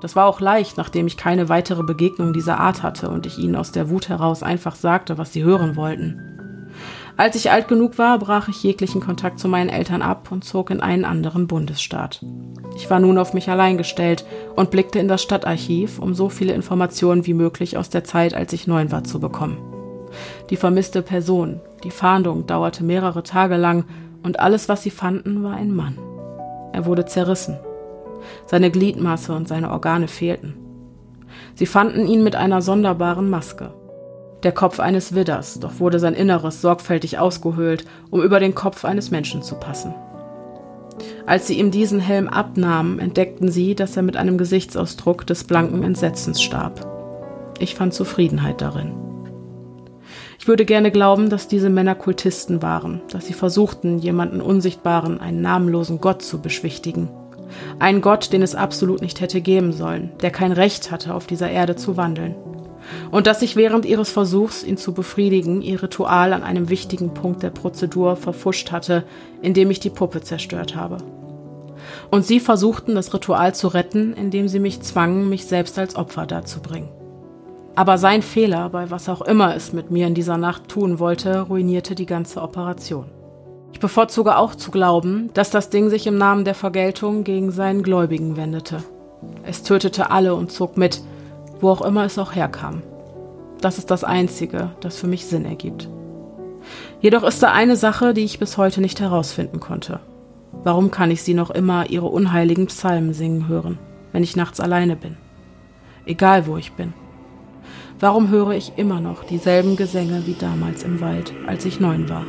Das 0.00 0.14
war 0.14 0.26
auch 0.26 0.40
leicht, 0.40 0.76
nachdem 0.76 1.06
ich 1.06 1.16
keine 1.16 1.48
weitere 1.48 1.82
Begegnung 1.82 2.34
dieser 2.34 2.60
Art 2.60 2.82
hatte 2.82 3.08
und 3.08 3.26
ich 3.26 3.38
ihnen 3.38 3.56
aus 3.56 3.72
der 3.72 3.88
Wut 3.88 4.08
heraus 4.08 4.42
einfach 4.42 4.74
sagte, 4.74 5.16
was 5.16 5.32
sie 5.32 5.42
hören 5.42 5.74
wollten. 5.74 6.20
Als 7.16 7.34
ich 7.34 7.50
alt 7.50 7.66
genug 7.66 7.96
war, 7.96 8.18
brach 8.18 8.48
ich 8.48 8.62
jeglichen 8.62 9.00
Kontakt 9.00 9.38
zu 9.38 9.48
meinen 9.48 9.70
Eltern 9.70 10.02
ab 10.02 10.30
und 10.30 10.44
zog 10.44 10.70
in 10.70 10.82
einen 10.82 11.06
anderen 11.06 11.46
Bundesstaat. 11.46 12.22
Ich 12.76 12.90
war 12.90 13.00
nun 13.00 13.16
auf 13.16 13.32
mich 13.32 13.48
allein 13.48 13.78
gestellt 13.78 14.26
und 14.54 14.70
blickte 14.70 14.98
in 14.98 15.08
das 15.08 15.22
Stadtarchiv, 15.22 15.98
um 15.98 16.12
so 16.12 16.28
viele 16.28 16.52
Informationen 16.52 17.24
wie 17.24 17.32
möglich 17.32 17.78
aus 17.78 17.88
der 17.88 18.04
Zeit, 18.04 18.34
als 18.34 18.52
ich 18.52 18.66
neun 18.66 18.92
war, 18.92 19.02
zu 19.02 19.18
bekommen 19.18 19.75
die 20.50 20.56
vermisste 20.56 21.02
Person. 21.02 21.60
Die 21.84 21.90
Fahndung 21.90 22.46
dauerte 22.46 22.84
mehrere 22.84 23.22
Tage 23.22 23.56
lang 23.56 23.84
und 24.22 24.40
alles, 24.40 24.68
was 24.68 24.82
sie 24.82 24.90
fanden, 24.90 25.42
war 25.42 25.54
ein 25.54 25.74
Mann. 25.74 25.98
Er 26.72 26.86
wurde 26.86 27.06
zerrissen. 27.06 27.58
Seine 28.46 28.70
Gliedmasse 28.70 29.34
und 29.34 29.48
seine 29.48 29.70
Organe 29.70 30.08
fehlten. 30.08 30.54
Sie 31.54 31.66
fanden 31.66 32.06
ihn 32.06 32.22
mit 32.22 32.36
einer 32.36 32.62
sonderbaren 32.62 33.30
Maske. 33.30 33.72
Der 34.42 34.52
Kopf 34.52 34.80
eines 34.80 35.14
Widders, 35.14 35.60
doch 35.60 35.80
wurde 35.80 35.98
sein 35.98 36.14
Inneres 36.14 36.60
sorgfältig 36.60 37.18
ausgehöhlt, 37.18 37.84
um 38.10 38.22
über 38.22 38.38
den 38.40 38.54
Kopf 38.54 38.84
eines 38.84 39.10
Menschen 39.10 39.42
zu 39.42 39.56
passen. 39.56 39.94
Als 41.26 41.46
sie 41.46 41.58
ihm 41.58 41.70
diesen 41.70 42.00
Helm 42.00 42.28
abnahmen, 42.28 42.98
entdeckten 42.98 43.50
sie, 43.50 43.74
dass 43.74 43.96
er 43.96 44.02
mit 44.02 44.16
einem 44.16 44.38
Gesichtsausdruck 44.38 45.26
des 45.26 45.44
blanken 45.44 45.82
Entsetzens 45.82 46.42
starb. 46.42 46.86
Ich 47.58 47.74
fand 47.74 47.94
Zufriedenheit 47.94 48.60
darin. 48.60 49.05
Ich 50.38 50.48
würde 50.48 50.64
gerne 50.64 50.90
glauben, 50.90 51.30
dass 51.30 51.48
diese 51.48 51.70
Männer 51.70 51.94
Kultisten 51.94 52.62
waren, 52.62 53.00
dass 53.10 53.26
sie 53.26 53.32
versuchten, 53.32 53.98
jemanden 53.98 54.40
Unsichtbaren, 54.40 55.20
einen 55.20 55.40
namenlosen 55.40 56.00
Gott 56.00 56.22
zu 56.22 56.40
beschwichtigen. 56.40 57.08
Einen 57.78 58.00
Gott, 58.00 58.32
den 58.32 58.42
es 58.42 58.54
absolut 58.54 59.00
nicht 59.00 59.20
hätte 59.20 59.40
geben 59.40 59.72
sollen, 59.72 60.10
der 60.20 60.30
kein 60.30 60.52
Recht 60.52 60.90
hatte, 60.90 61.14
auf 61.14 61.26
dieser 61.26 61.50
Erde 61.50 61.76
zu 61.76 61.96
wandeln. 61.96 62.34
Und 63.10 63.26
dass 63.26 63.42
ich 63.42 63.56
während 63.56 63.84
ihres 63.84 64.10
Versuchs, 64.10 64.62
ihn 64.62 64.76
zu 64.76 64.92
befriedigen, 64.92 65.62
ihr 65.62 65.82
Ritual 65.82 66.32
an 66.32 66.42
einem 66.42 66.68
wichtigen 66.68 67.14
Punkt 67.14 67.42
der 67.42 67.50
Prozedur 67.50 68.16
verfuscht 68.16 68.70
hatte, 68.70 69.04
indem 69.42 69.70
ich 69.70 69.80
die 69.80 69.90
Puppe 69.90 70.22
zerstört 70.22 70.76
habe. 70.76 70.98
Und 72.10 72.24
sie 72.24 72.40
versuchten, 72.40 72.94
das 72.94 73.12
Ritual 73.12 73.54
zu 73.54 73.68
retten, 73.68 74.12
indem 74.12 74.48
sie 74.48 74.60
mich 74.60 74.82
zwangen, 74.82 75.28
mich 75.28 75.46
selbst 75.46 75.78
als 75.78 75.96
Opfer 75.96 76.26
darzubringen. 76.26 76.88
Aber 77.76 77.98
sein 77.98 78.22
Fehler, 78.22 78.70
bei 78.70 78.90
was 78.90 79.06
auch 79.10 79.20
immer 79.20 79.54
es 79.54 79.74
mit 79.74 79.90
mir 79.90 80.06
in 80.06 80.14
dieser 80.14 80.38
Nacht 80.38 80.68
tun 80.68 80.98
wollte, 80.98 81.42
ruinierte 81.42 81.94
die 81.94 82.06
ganze 82.06 82.40
Operation. 82.40 83.04
Ich 83.74 83.80
bevorzuge 83.80 84.38
auch 84.38 84.54
zu 84.54 84.70
glauben, 84.70 85.28
dass 85.34 85.50
das 85.50 85.68
Ding 85.68 85.90
sich 85.90 86.06
im 86.06 86.16
Namen 86.16 86.46
der 86.46 86.54
Vergeltung 86.54 87.22
gegen 87.22 87.50
seinen 87.50 87.82
Gläubigen 87.82 88.38
wendete. 88.38 88.82
Es 89.42 89.62
tötete 89.62 90.10
alle 90.10 90.34
und 90.34 90.50
zog 90.50 90.78
mit, 90.78 91.02
wo 91.60 91.68
auch 91.68 91.82
immer 91.82 92.06
es 92.06 92.18
auch 92.18 92.34
herkam. 92.34 92.82
Das 93.60 93.76
ist 93.76 93.90
das 93.90 94.04
Einzige, 94.04 94.70
das 94.80 94.96
für 94.96 95.06
mich 95.06 95.26
Sinn 95.26 95.44
ergibt. 95.44 95.90
Jedoch 97.02 97.24
ist 97.24 97.42
da 97.42 97.52
eine 97.52 97.76
Sache, 97.76 98.14
die 98.14 98.24
ich 98.24 98.38
bis 98.38 98.56
heute 98.56 98.80
nicht 98.80 99.00
herausfinden 99.00 99.60
konnte. 99.60 100.00
Warum 100.64 100.90
kann 100.90 101.10
ich 101.10 101.22
sie 101.22 101.34
noch 101.34 101.50
immer 101.50 101.90
ihre 101.90 102.06
unheiligen 102.06 102.68
Psalmen 102.68 103.12
singen 103.12 103.48
hören, 103.48 103.78
wenn 104.12 104.22
ich 104.22 104.34
nachts 104.34 104.60
alleine 104.60 104.96
bin? 104.96 105.18
Egal 106.06 106.46
wo 106.46 106.56
ich 106.56 106.72
bin. 106.72 106.94
Warum 107.98 108.28
höre 108.28 108.50
ich 108.50 108.72
immer 108.76 109.00
noch 109.00 109.24
dieselben 109.24 109.76
Gesänge 109.76 110.26
wie 110.26 110.34
damals 110.34 110.82
im 110.82 111.00
Wald, 111.00 111.32
als 111.46 111.64
ich 111.64 111.80
neun 111.80 112.08
war? 112.08 112.26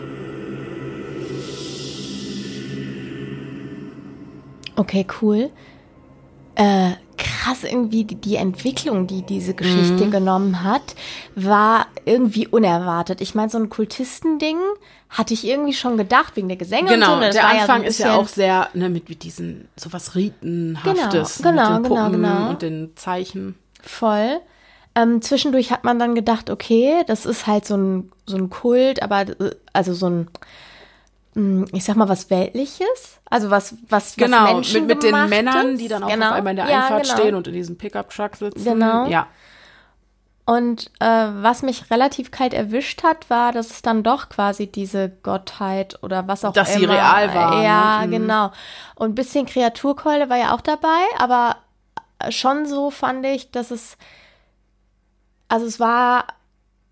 Okay, 4.77 5.05
cool. 5.21 5.49
Äh, 6.55 6.91
krass 7.17 7.63
irgendwie 7.63 8.05
die, 8.05 8.15
die, 8.15 8.35
Entwicklung, 8.35 9.07
die 9.07 9.23
diese 9.23 9.53
Geschichte 9.53 10.05
mhm. 10.05 10.11
genommen 10.11 10.63
hat, 10.63 10.95
war 11.35 11.87
irgendwie 12.05 12.47
unerwartet. 12.47 13.19
Ich 13.21 13.35
meine, 13.35 13.49
so 13.49 13.57
ein 13.57 13.69
Kultistending 13.69 14.57
hatte 15.09 15.33
ich 15.33 15.45
irgendwie 15.45 15.73
schon 15.73 15.97
gedacht 15.97 16.35
wegen 16.35 16.47
der 16.47 16.57
Gesänge 16.57 16.89
genau, 16.89 17.15
und 17.15 17.23
so. 17.23 17.29
Genau, 17.29 17.33
der 17.33 17.47
Anfang 17.47 17.83
ja 17.83 17.83
so 17.83 17.89
ist 17.89 17.99
ja 17.99 18.15
auch 18.15 18.27
sehr 18.27 18.69
ne, 18.73 18.89
mit, 18.89 19.09
mit 19.09 19.23
diesen 19.23 19.67
sowas 19.75 20.15
Ritenhaftes, 20.15 21.39
genau, 21.41 21.51
genau, 21.51 21.75
mit 21.75 21.83
den 21.83 21.83
genau, 21.83 22.03
Puppen 22.03 22.21
genau. 22.21 22.49
und 22.49 22.61
den 22.61 22.91
Zeichen. 22.95 23.55
Voll. 23.81 24.39
Ähm, 24.97 25.21
zwischendurch 25.21 25.71
hat 25.71 25.83
man 25.83 25.99
dann 25.99 26.15
gedacht, 26.15 26.49
okay, 26.49 27.03
das 27.05 27.25
ist 27.25 27.45
halt 27.45 27.65
so 27.65 27.77
ein, 27.77 28.11
so 28.25 28.35
ein 28.35 28.49
Kult, 28.49 29.03
aber 29.03 29.25
also 29.73 29.93
so 29.93 30.09
ein 30.09 30.27
hm, 31.37 31.67
ich 31.71 31.83
sag 31.83 31.95
mal, 31.95 32.09
was 32.09 32.31
Weltliches. 32.31 33.19
Also 33.29 33.51
was, 33.51 33.75
was, 33.89 34.15
genau, 34.15 34.45
was 34.45 34.53
Menschen 34.53 34.87
mit, 34.87 35.03
mit 35.03 35.13
den 35.13 35.29
Männern, 35.29 35.77
die 35.77 35.87
dann 35.87 36.03
auch 36.03 36.09
genau. 36.09 36.29
auf 36.29 36.33
einmal 36.33 36.51
in 36.51 36.57
der 36.57 36.67
ja, 36.67 36.79
Einfahrt 36.79 37.03
genau. 37.03 37.15
stehen 37.15 37.35
und 37.35 37.47
in 37.47 37.53
diesem 37.53 37.77
Pickup-Truck 37.77 38.35
sitzen. 38.37 38.63
Genau. 38.63 39.05
Ja. 39.07 39.27
Und 40.45 40.89
äh, 40.99 41.05
was 41.05 41.61
mich 41.61 41.91
relativ 41.91 42.31
kalt 42.31 42.55
erwischt 42.55 43.03
hat, 43.03 43.29
war, 43.29 43.51
dass 43.51 43.69
es 43.69 43.83
dann 43.83 44.01
doch 44.01 44.29
quasi 44.29 44.65
diese 44.65 45.09
Gottheit 45.21 46.01
oder 46.01 46.27
was 46.27 46.43
auch 46.43 46.53
dass 46.53 46.75
immer. 46.75 46.87
Dass 46.87 46.95
sie 46.95 46.97
real 46.97 47.35
war. 47.35 47.63
Ja, 47.63 48.05
ne? 48.05 48.17
genau. 48.17 48.51
Und 48.95 49.11
ein 49.11 49.15
bisschen 49.15 49.45
Kreaturkeule 49.45 50.29
war 50.29 50.37
ja 50.37 50.55
auch 50.55 50.61
dabei, 50.61 51.03
aber 51.19 51.57
schon 52.29 52.65
so 52.65 52.89
fand 52.89 53.25
ich, 53.27 53.51
dass 53.51 53.69
es, 53.69 53.97
also 55.47 55.65
es 55.65 55.79
war 55.79 56.25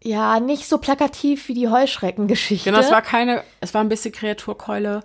ja, 0.06 0.40
nicht 0.40 0.68
so 0.68 0.78
plakativ 0.78 1.48
wie 1.48 1.56
die 1.56 1.68
Heuschreckengeschichte. 1.68 2.70
Genau, 2.70 2.80
es 2.80 2.92
war 2.92 3.02
keine, 3.02 3.42
es 3.60 3.74
war 3.74 3.82
ein 3.82 3.90
bisschen 3.90 4.12
Kreaturkeule. 4.12 5.02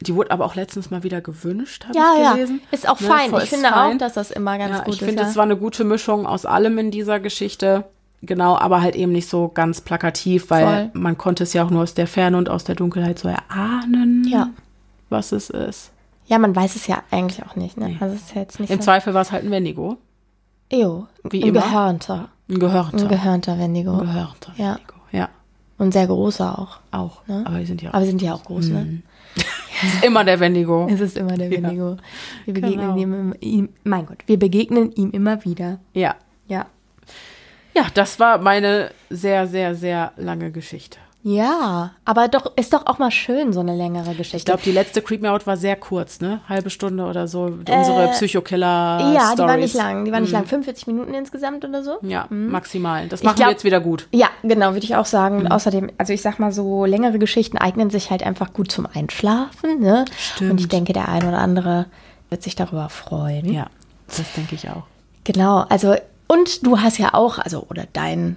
Die 0.00 0.14
wurde 0.14 0.30
aber 0.30 0.44
auch 0.46 0.54
letztens 0.54 0.90
mal 0.90 1.02
wieder 1.02 1.20
gewünscht, 1.20 1.84
habe 1.84 1.98
ja, 1.98 2.14
ich 2.14 2.34
gelesen. 2.34 2.60
Ja, 2.62 2.68
ist 2.70 2.88
auch 2.88 3.00
ne? 3.00 3.08
fein. 3.08 3.34
Ich 3.42 3.50
finde 3.50 3.68
fein. 3.68 3.94
auch, 3.94 3.98
dass 3.98 4.14
das 4.14 4.30
immer 4.30 4.56
ganz 4.56 4.78
ja, 4.78 4.84
gut 4.84 4.94
ich 4.94 5.02
ist. 5.02 5.06
finde, 5.06 5.22
ja. 5.22 5.28
es 5.28 5.34
war 5.34 5.42
eine 5.42 5.56
gute 5.56 5.84
Mischung 5.84 6.26
aus 6.26 6.46
allem 6.46 6.78
in 6.78 6.92
dieser 6.92 7.18
Geschichte. 7.18 7.84
Genau, 8.22 8.56
aber 8.56 8.82
halt 8.82 8.94
eben 8.94 9.12
nicht 9.12 9.28
so 9.28 9.48
ganz 9.48 9.80
plakativ, 9.80 10.50
weil 10.50 10.90
Voll. 10.92 11.00
man 11.00 11.18
konnte 11.18 11.42
es 11.42 11.52
ja 11.52 11.64
auch 11.64 11.70
nur 11.70 11.82
aus 11.82 11.94
der 11.94 12.06
Ferne 12.06 12.36
und 12.36 12.48
aus 12.48 12.62
der 12.64 12.76
Dunkelheit 12.76 13.18
so 13.18 13.28
erahnen, 13.28 14.26
ja. 14.28 14.50
was 15.08 15.32
es 15.32 15.50
ist. 15.50 15.90
Ja, 16.26 16.38
man 16.38 16.54
weiß 16.54 16.76
es 16.76 16.86
ja 16.86 17.02
eigentlich 17.10 17.44
auch 17.44 17.56
nicht. 17.56 17.76
Ne? 17.76 17.88
Nee. 17.88 17.96
Also 17.98 18.14
es 18.14 18.22
ist 18.22 18.34
jetzt 18.36 18.60
nicht 18.60 18.70
Im 18.70 18.78
so. 18.78 18.84
Zweifel 18.84 19.12
war 19.12 19.22
es 19.22 19.32
halt 19.32 19.44
ein 19.44 19.50
Wendigo. 19.50 19.98
Ejo, 20.70 21.06
Wie 21.28 21.42
ein 21.42 21.48
immer. 21.50 21.60
Gehörnter. 21.60 22.28
Ein 22.48 22.58
Gehörnter. 22.58 22.98
Ein 23.04 23.08
gehörnter 23.08 23.58
Wendigo. 23.58 23.92
Ein 23.92 24.06
Gehörter 24.06 24.52
Ja. 24.56 24.74
Wendigo. 24.76 24.94
Ja, 25.12 25.28
Und 25.78 25.92
sehr 25.92 26.06
großer 26.06 26.58
auch. 26.58 26.78
auch. 26.92 27.26
Ne? 27.26 27.42
Aber 27.46 27.58
die 27.58 27.66
sind 27.66 27.82
ja 27.82 27.90
auch. 27.90 27.94
Aber 27.94 28.04
sind 28.06 28.22
ja 28.22 28.34
auch 28.34 28.44
groß, 28.44 28.68
ne? 28.68 28.84
Mhm. 28.84 29.02
ist 29.82 30.04
immer 30.04 30.24
der 30.24 30.38
Wendigo. 30.40 30.86
Es 30.90 31.00
ist 31.00 31.16
immer 31.16 31.36
der 31.36 31.50
Wendigo. 31.50 31.96
Wir 32.44 32.54
begegnen 32.54 32.94
Genau. 32.94 32.96
ihm, 32.96 33.34
ihm, 33.40 33.68
mein 33.84 34.06
Gott, 34.06 34.18
wir 34.26 34.38
begegnen 34.38 34.92
ihm 34.92 35.10
immer 35.10 35.44
wieder. 35.44 35.78
Ja. 35.94 36.14
Ja. 36.48 36.66
Ja, 37.74 37.86
das 37.94 38.18
war 38.18 38.38
meine 38.38 38.90
sehr, 39.10 39.46
sehr, 39.46 39.74
sehr 39.74 40.12
lange 40.16 40.50
Geschichte. 40.50 40.98
Ja, 41.22 41.90
aber 42.06 42.28
doch, 42.28 42.56
ist 42.56 42.72
doch 42.72 42.86
auch 42.86 42.98
mal 42.98 43.10
schön, 43.10 43.52
so 43.52 43.60
eine 43.60 43.76
längere 43.76 44.14
Geschichte. 44.14 44.38
Ich 44.38 44.44
glaube, 44.46 44.62
die 44.64 44.72
letzte 44.72 45.02
Creep 45.02 45.20
Me 45.20 45.30
Out 45.30 45.46
war 45.46 45.58
sehr 45.58 45.76
kurz, 45.76 46.20
ne? 46.20 46.40
Halbe 46.48 46.70
Stunde 46.70 47.04
oder 47.04 47.28
so. 47.28 47.42
Unsere 47.42 48.08
Psychokiller. 48.12 48.98
Äh, 49.00 49.14
ja, 49.14 49.32
die 49.34 49.38
war 49.40 49.48
Stories. 49.50 49.56
nicht 49.60 49.74
lang. 49.74 50.04
Die 50.06 50.12
war 50.12 50.20
nicht 50.20 50.30
Mhm. 50.30 50.34
lang. 50.36 50.46
45 50.46 50.86
Minuten 50.86 51.12
insgesamt 51.12 51.64
oder 51.64 51.82
so. 51.84 51.98
Ja, 52.00 52.26
maximal. 52.30 53.06
Das 53.08 53.22
machen 53.22 53.36
glaub- 53.36 53.48
wir 53.48 53.52
jetzt 53.52 53.64
wieder 53.64 53.80
gut. 53.80 54.08
Ja, 54.12 54.28
genau, 54.42 54.72
würde 54.72 54.84
ich 54.84 54.96
auch 54.96 55.04
sagen. 55.04 55.40
Mhm. 55.40 55.46
Außerdem, 55.48 55.90
also 55.98 56.12
ich 56.14 56.22
sag 56.22 56.38
mal 56.38 56.52
so, 56.52 56.86
längere 56.86 57.18
Geschichten 57.18 57.58
eignen 57.58 57.90
sich 57.90 58.10
halt 58.10 58.22
einfach 58.22 58.54
gut 58.54 58.72
zum 58.72 58.86
Einschlafen, 58.86 59.80
ne? 59.80 60.06
Stimmt. 60.16 60.52
Und 60.52 60.60
ich 60.60 60.68
denke, 60.68 60.94
der 60.94 61.08
ein 61.10 61.22
oder 61.28 61.38
andere 61.38 61.86
wird 62.30 62.42
sich 62.42 62.54
darüber 62.54 62.88
freuen. 62.88 63.52
Ja, 63.52 63.66
das 64.06 64.32
denke 64.34 64.54
ich 64.54 64.70
auch. 64.70 64.84
Genau, 65.24 65.66
also, 65.68 65.94
und 66.28 66.64
du 66.66 66.78
hast 66.80 66.96
ja 66.98 67.12
auch, 67.12 67.38
also, 67.38 67.66
oder 67.68 67.84
dein 67.92 68.36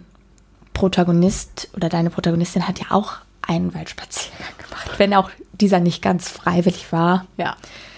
Protagonist 0.74 1.69
oder 1.76 1.89
deine 1.89 2.09
Protagonistin 2.09 2.67
hat 2.67 2.80
ja 2.80 2.88
auch 2.89 3.13
einen 3.41 3.74
Waldspaziergang 3.74 4.53
gemacht, 4.57 4.91
wenn 4.97 5.13
auch 5.13 5.30
dieser 5.53 5.80
nicht 5.80 6.01
ganz 6.01 6.30
freiwillig 6.30 6.91
war. 6.91 7.26
Ja. 7.38 7.55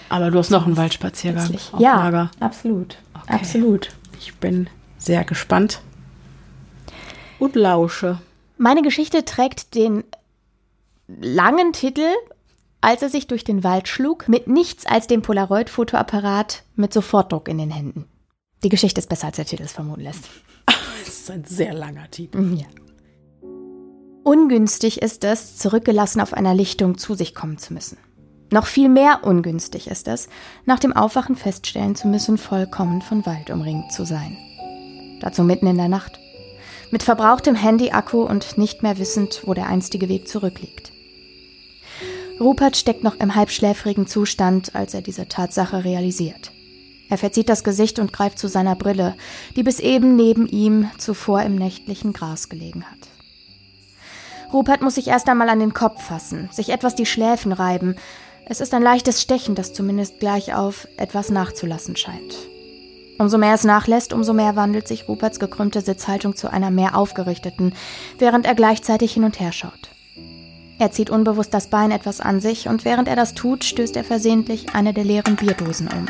Aber 0.08 0.30
du 0.30 0.38
hast 0.38 0.50
noch 0.50 0.66
einen 0.66 0.76
Waldspaziergang 0.76 1.52
auf 1.72 1.80
Ja, 1.80 1.96
Lager. 1.96 2.30
absolut. 2.40 2.96
Okay. 3.14 3.34
Absolut. 3.34 3.88
Ich 4.20 4.34
bin 4.36 4.68
sehr 4.98 5.24
gespannt. 5.24 5.80
Und 7.38 7.54
lausche. 7.56 8.18
Meine 8.56 8.82
Geschichte 8.82 9.24
trägt 9.24 9.74
den 9.74 10.04
langen 11.08 11.72
Titel, 11.72 12.06
als 12.80 13.02
er 13.02 13.08
sich 13.10 13.26
durch 13.26 13.44
den 13.44 13.64
Wald 13.64 13.88
schlug, 13.88 14.28
mit 14.28 14.46
nichts 14.46 14.86
als 14.86 15.06
dem 15.06 15.22
Polaroid-Fotoapparat 15.22 16.62
mit 16.76 16.92
Sofortdruck 16.92 17.48
in 17.48 17.58
den 17.58 17.70
Händen. 17.70 18.06
Die 18.62 18.68
Geschichte 18.68 19.00
ist 19.00 19.08
besser, 19.08 19.26
als 19.28 19.36
der 19.36 19.44
Titel 19.44 19.64
es 19.64 19.72
vermuten 19.72 20.00
lässt. 20.02 20.28
Das 21.26 21.34
ist 21.34 21.42
ein 21.42 21.56
sehr 21.56 21.74
langer 21.74 22.08
Titel. 22.08 22.38
Mhm, 22.38 22.56
Ja. 22.58 22.66
Ungünstig 24.22 25.02
ist 25.02 25.24
es, 25.24 25.56
zurückgelassen 25.56 26.20
auf 26.20 26.32
einer 26.32 26.54
Lichtung 26.54 26.98
zu 26.98 27.14
sich 27.14 27.34
kommen 27.34 27.58
zu 27.58 27.74
müssen. 27.74 27.98
Noch 28.52 28.66
viel 28.66 28.88
mehr 28.88 29.24
ungünstig 29.24 29.88
ist 29.88 30.06
es, 30.06 30.28
nach 30.66 30.78
dem 30.78 30.92
Aufwachen 30.92 31.34
feststellen 31.34 31.96
zu 31.96 32.06
müssen, 32.06 32.38
vollkommen 32.38 33.02
von 33.02 33.26
Wald 33.26 33.50
umringt 33.50 33.92
zu 33.92 34.04
sein. 34.04 34.36
Dazu 35.20 35.42
mitten 35.42 35.66
in 35.66 35.76
der 35.76 35.88
Nacht. 35.88 36.20
Mit 36.92 37.02
verbrauchtem 37.02 37.56
Handy-Akku 37.56 38.22
und 38.22 38.56
nicht 38.56 38.84
mehr 38.84 38.98
wissend, 38.98 39.42
wo 39.46 39.54
der 39.54 39.66
einstige 39.66 40.08
Weg 40.08 40.28
zurückliegt. 40.28 40.92
Rupert 42.38 42.76
steckt 42.76 43.02
noch 43.02 43.16
im 43.16 43.34
halbschläfrigen 43.34 44.06
Zustand, 44.06 44.76
als 44.76 44.94
er 44.94 45.02
diese 45.02 45.26
Tatsache 45.26 45.82
realisiert. 45.82 46.52
Er 47.08 47.18
verzieht 47.18 47.48
das 47.48 47.64
Gesicht 47.64 47.98
und 47.98 48.12
greift 48.12 48.38
zu 48.38 48.48
seiner 48.48 48.74
Brille, 48.74 49.14
die 49.54 49.62
bis 49.62 49.80
eben 49.80 50.16
neben 50.16 50.46
ihm 50.46 50.90
zuvor 50.98 51.42
im 51.42 51.54
nächtlichen 51.54 52.12
Gras 52.12 52.48
gelegen 52.48 52.84
hat. 52.84 52.98
Rupert 54.52 54.82
muss 54.82 54.94
sich 54.94 55.08
erst 55.08 55.28
einmal 55.28 55.48
an 55.48 55.60
den 55.60 55.74
Kopf 55.74 56.02
fassen, 56.02 56.48
sich 56.52 56.70
etwas 56.70 56.94
die 56.94 57.06
Schläfen 57.06 57.52
reiben. 57.52 57.96
Es 58.46 58.60
ist 58.60 58.74
ein 58.74 58.82
leichtes 58.82 59.20
Stechen, 59.20 59.54
das 59.54 59.72
zumindest 59.72 60.20
gleich 60.20 60.54
auf 60.54 60.86
etwas 60.96 61.30
nachzulassen 61.30 61.96
scheint. 61.96 62.36
Umso 63.18 63.38
mehr 63.38 63.54
es 63.54 63.64
nachlässt, 63.64 64.12
umso 64.12 64.34
mehr 64.34 64.56
wandelt 64.56 64.86
sich 64.86 65.08
Ruperts 65.08 65.40
gekrümmte 65.40 65.80
Sitzhaltung 65.80 66.36
zu 66.36 66.52
einer 66.52 66.70
mehr 66.70 66.96
aufgerichteten, 66.96 67.74
während 68.18 68.46
er 68.46 68.54
gleichzeitig 68.54 69.14
hin 69.14 69.24
und 69.24 69.40
her 69.40 69.52
schaut. 69.52 69.90
Er 70.78 70.90
zieht 70.90 71.08
unbewusst 71.08 71.54
das 71.54 71.68
Bein 71.68 71.90
etwas 71.90 72.20
an 72.20 72.40
sich 72.40 72.68
und 72.68 72.84
während 72.84 73.08
er 73.08 73.16
das 73.16 73.32
tut, 73.32 73.64
stößt 73.64 73.96
er 73.96 74.04
versehentlich 74.04 74.74
eine 74.74 74.92
der 74.92 75.04
leeren 75.04 75.36
Bierdosen 75.36 75.88
um, 75.88 76.06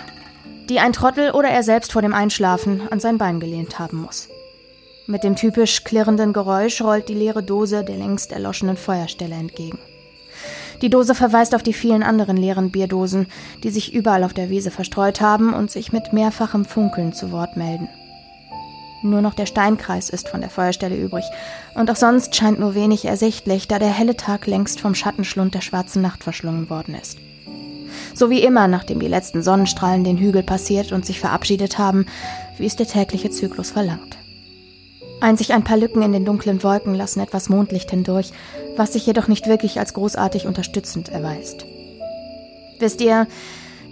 die 0.68 0.80
ein 0.80 0.92
Trottel 0.92 1.30
oder 1.30 1.48
er 1.48 1.62
selbst 1.62 1.92
vor 1.92 2.02
dem 2.02 2.14
Einschlafen 2.14 2.82
an 2.90 3.00
sein 3.00 3.18
Bein 3.18 3.40
gelehnt 3.40 3.78
haben 3.78 4.02
muss. 4.02 4.28
Mit 5.06 5.22
dem 5.22 5.36
typisch 5.36 5.84
klirrenden 5.84 6.32
Geräusch 6.32 6.82
rollt 6.82 7.08
die 7.08 7.14
leere 7.14 7.42
Dose 7.42 7.84
der 7.84 7.96
längst 7.96 8.32
erloschenen 8.32 8.76
Feuerstelle 8.76 9.36
entgegen. 9.36 9.78
Die 10.82 10.90
Dose 10.90 11.14
verweist 11.14 11.54
auf 11.54 11.62
die 11.62 11.72
vielen 11.72 12.02
anderen 12.02 12.36
leeren 12.36 12.70
Bierdosen, 12.70 13.28
die 13.62 13.70
sich 13.70 13.94
überall 13.94 14.24
auf 14.24 14.34
der 14.34 14.50
Wiese 14.50 14.70
verstreut 14.70 15.20
haben 15.20 15.54
und 15.54 15.70
sich 15.70 15.92
mit 15.92 16.12
mehrfachem 16.12 16.64
Funkeln 16.64 17.12
zu 17.12 17.30
Wort 17.30 17.56
melden. 17.56 17.88
Nur 19.02 19.22
noch 19.22 19.34
der 19.34 19.46
Steinkreis 19.46 20.10
ist 20.10 20.28
von 20.28 20.40
der 20.40 20.50
Feuerstelle 20.50 20.96
übrig, 20.96 21.24
und 21.74 21.90
auch 21.90 21.96
sonst 21.96 22.34
scheint 22.34 22.58
nur 22.58 22.74
wenig 22.74 23.04
ersichtlich, 23.04 23.68
da 23.68 23.78
der 23.78 23.88
helle 23.88 24.16
Tag 24.16 24.46
längst 24.46 24.80
vom 24.80 24.94
Schattenschlund 24.94 25.54
der 25.54 25.60
schwarzen 25.60 26.02
Nacht 26.02 26.24
verschlungen 26.24 26.68
worden 26.68 26.94
ist. 26.94 27.18
So 28.16 28.30
wie 28.30 28.42
immer, 28.42 28.66
nachdem 28.66 28.98
die 28.98 29.08
letzten 29.08 29.42
Sonnenstrahlen 29.42 30.02
den 30.02 30.16
Hügel 30.16 30.42
passiert 30.42 30.90
und 30.90 31.04
sich 31.04 31.20
verabschiedet 31.20 31.76
haben, 31.76 32.06
wie 32.56 32.64
es 32.64 32.74
der 32.74 32.86
tägliche 32.86 33.28
Zyklus 33.28 33.72
verlangt. 33.72 34.16
Einzig 35.20 35.52
ein 35.52 35.64
paar 35.64 35.76
Lücken 35.76 36.00
in 36.00 36.12
den 36.12 36.24
dunklen 36.24 36.62
Wolken 36.62 36.94
lassen 36.94 37.20
etwas 37.20 37.50
Mondlicht 37.50 37.90
hindurch, 37.90 38.32
was 38.74 38.94
sich 38.94 39.04
jedoch 39.04 39.28
nicht 39.28 39.48
wirklich 39.48 39.78
als 39.78 39.92
großartig 39.92 40.46
unterstützend 40.46 41.10
erweist. 41.10 41.66
Wisst 42.78 43.02
ihr, 43.02 43.26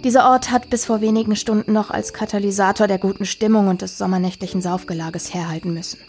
dieser 0.03 0.27
Ort 0.27 0.49
hat 0.49 0.71
bis 0.71 0.85
vor 0.85 1.01
wenigen 1.01 1.35
Stunden 1.35 1.73
noch 1.73 1.91
als 1.91 2.11
Katalysator 2.11 2.87
der 2.87 2.97
guten 2.97 3.25
Stimmung 3.25 3.67
und 3.67 3.83
des 3.83 3.99
sommernächtlichen 3.99 4.59
Saufgelages 4.59 5.35
herhalten 5.35 5.71
müssen. 5.71 5.99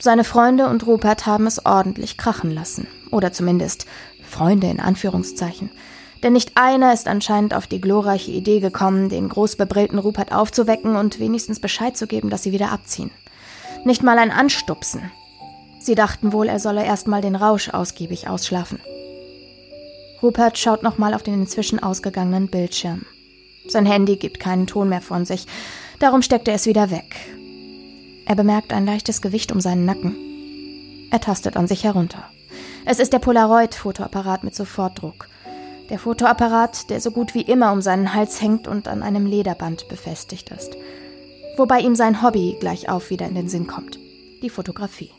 Seine 0.00 0.24
Freunde 0.24 0.68
und 0.68 0.88
Rupert 0.88 1.26
haben 1.26 1.46
es 1.46 1.64
ordentlich 1.64 2.16
krachen 2.16 2.50
lassen. 2.50 2.88
Oder 3.12 3.32
zumindest 3.32 3.86
Freunde 4.28 4.66
in 4.66 4.80
Anführungszeichen. 4.80 5.70
Denn 6.24 6.32
nicht 6.32 6.52
einer 6.54 6.94
ist 6.94 7.06
anscheinend 7.06 7.52
auf 7.52 7.66
die 7.66 7.82
glorreiche 7.82 8.30
Idee 8.30 8.60
gekommen, 8.60 9.10
den 9.10 9.28
großbebrillten 9.28 9.98
Rupert 9.98 10.32
aufzuwecken 10.32 10.96
und 10.96 11.20
wenigstens 11.20 11.60
Bescheid 11.60 11.98
zu 11.98 12.06
geben, 12.06 12.30
dass 12.30 12.42
sie 12.42 12.50
wieder 12.50 12.72
abziehen. 12.72 13.10
Nicht 13.84 14.02
mal 14.02 14.16
ein 14.16 14.30
Anstupsen. 14.30 15.12
Sie 15.80 15.94
dachten 15.94 16.32
wohl, 16.32 16.48
er 16.48 16.60
solle 16.60 16.82
erst 16.82 17.08
mal 17.08 17.20
den 17.20 17.36
Rausch 17.36 17.68
ausgiebig 17.68 18.26
ausschlafen. 18.26 18.80
Rupert 20.22 20.56
schaut 20.56 20.82
nochmal 20.82 21.12
auf 21.12 21.22
den 21.22 21.34
inzwischen 21.34 21.82
ausgegangenen 21.82 22.48
Bildschirm. 22.48 23.04
Sein 23.68 23.84
Handy 23.84 24.16
gibt 24.16 24.40
keinen 24.40 24.66
Ton 24.66 24.88
mehr 24.88 25.02
von 25.02 25.26
sich, 25.26 25.46
darum 25.98 26.22
steckt 26.22 26.48
er 26.48 26.54
es 26.54 26.64
wieder 26.64 26.90
weg. 26.90 27.14
Er 28.24 28.34
bemerkt 28.34 28.72
ein 28.72 28.86
leichtes 28.86 29.20
Gewicht 29.20 29.52
um 29.52 29.60
seinen 29.60 29.84
Nacken. 29.84 30.16
Er 31.10 31.20
tastet 31.20 31.58
an 31.58 31.68
sich 31.68 31.84
herunter. 31.84 32.24
Es 32.86 32.98
ist 32.98 33.12
der 33.12 33.18
Polaroid-Fotoapparat 33.18 34.42
mit 34.42 34.54
Sofortdruck. 34.54 35.28
Der 35.90 35.98
Fotoapparat, 35.98 36.90
der 36.90 37.00
so 37.00 37.10
gut 37.10 37.34
wie 37.34 37.42
immer 37.42 37.72
um 37.72 37.82
seinen 37.82 38.14
Hals 38.14 38.40
hängt 38.40 38.68
und 38.68 38.88
an 38.88 39.02
einem 39.02 39.26
Lederband 39.26 39.88
befestigt 39.88 40.50
ist 40.50 40.76
wobei 41.56 41.80
ihm 41.80 41.94
sein 41.94 42.22
Hobby 42.22 42.56
gleich 42.60 42.88
auf 42.88 43.10
wieder 43.10 43.26
in 43.26 43.34
den 43.34 43.48
Sinn 43.48 43.66
kommt. 43.66 43.98
Die 44.42 44.50
Fotografie. 44.50 45.10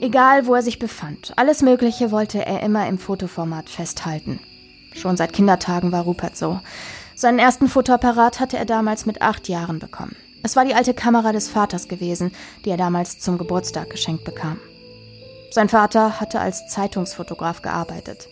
Egal, 0.00 0.46
wo 0.46 0.54
er 0.54 0.62
sich 0.62 0.78
befand, 0.78 1.32
alles 1.36 1.62
Mögliche 1.62 2.10
wollte 2.10 2.44
er 2.44 2.62
immer 2.62 2.88
im 2.88 2.98
Fotoformat 2.98 3.68
festhalten. 3.68 4.40
Schon 4.92 5.16
seit 5.16 5.32
Kindertagen 5.32 5.92
war 5.92 6.02
Rupert 6.02 6.36
so. 6.36 6.60
Seinen 7.14 7.38
ersten 7.38 7.68
Fotoapparat 7.68 8.40
hatte 8.40 8.56
er 8.56 8.64
damals 8.64 9.06
mit 9.06 9.22
acht 9.22 9.48
Jahren 9.48 9.78
bekommen. 9.78 10.16
Es 10.42 10.56
war 10.56 10.64
die 10.64 10.74
alte 10.74 10.94
Kamera 10.94 11.32
des 11.32 11.48
Vaters 11.48 11.88
gewesen, 11.88 12.32
die 12.64 12.70
er 12.70 12.76
damals 12.76 13.18
zum 13.20 13.38
Geburtstag 13.38 13.88
geschenkt 13.90 14.24
bekam. 14.24 14.58
Sein 15.52 15.68
Vater 15.68 16.20
hatte 16.20 16.40
als 16.40 16.66
Zeitungsfotograf 16.66 17.62
gearbeitet. 17.62 18.28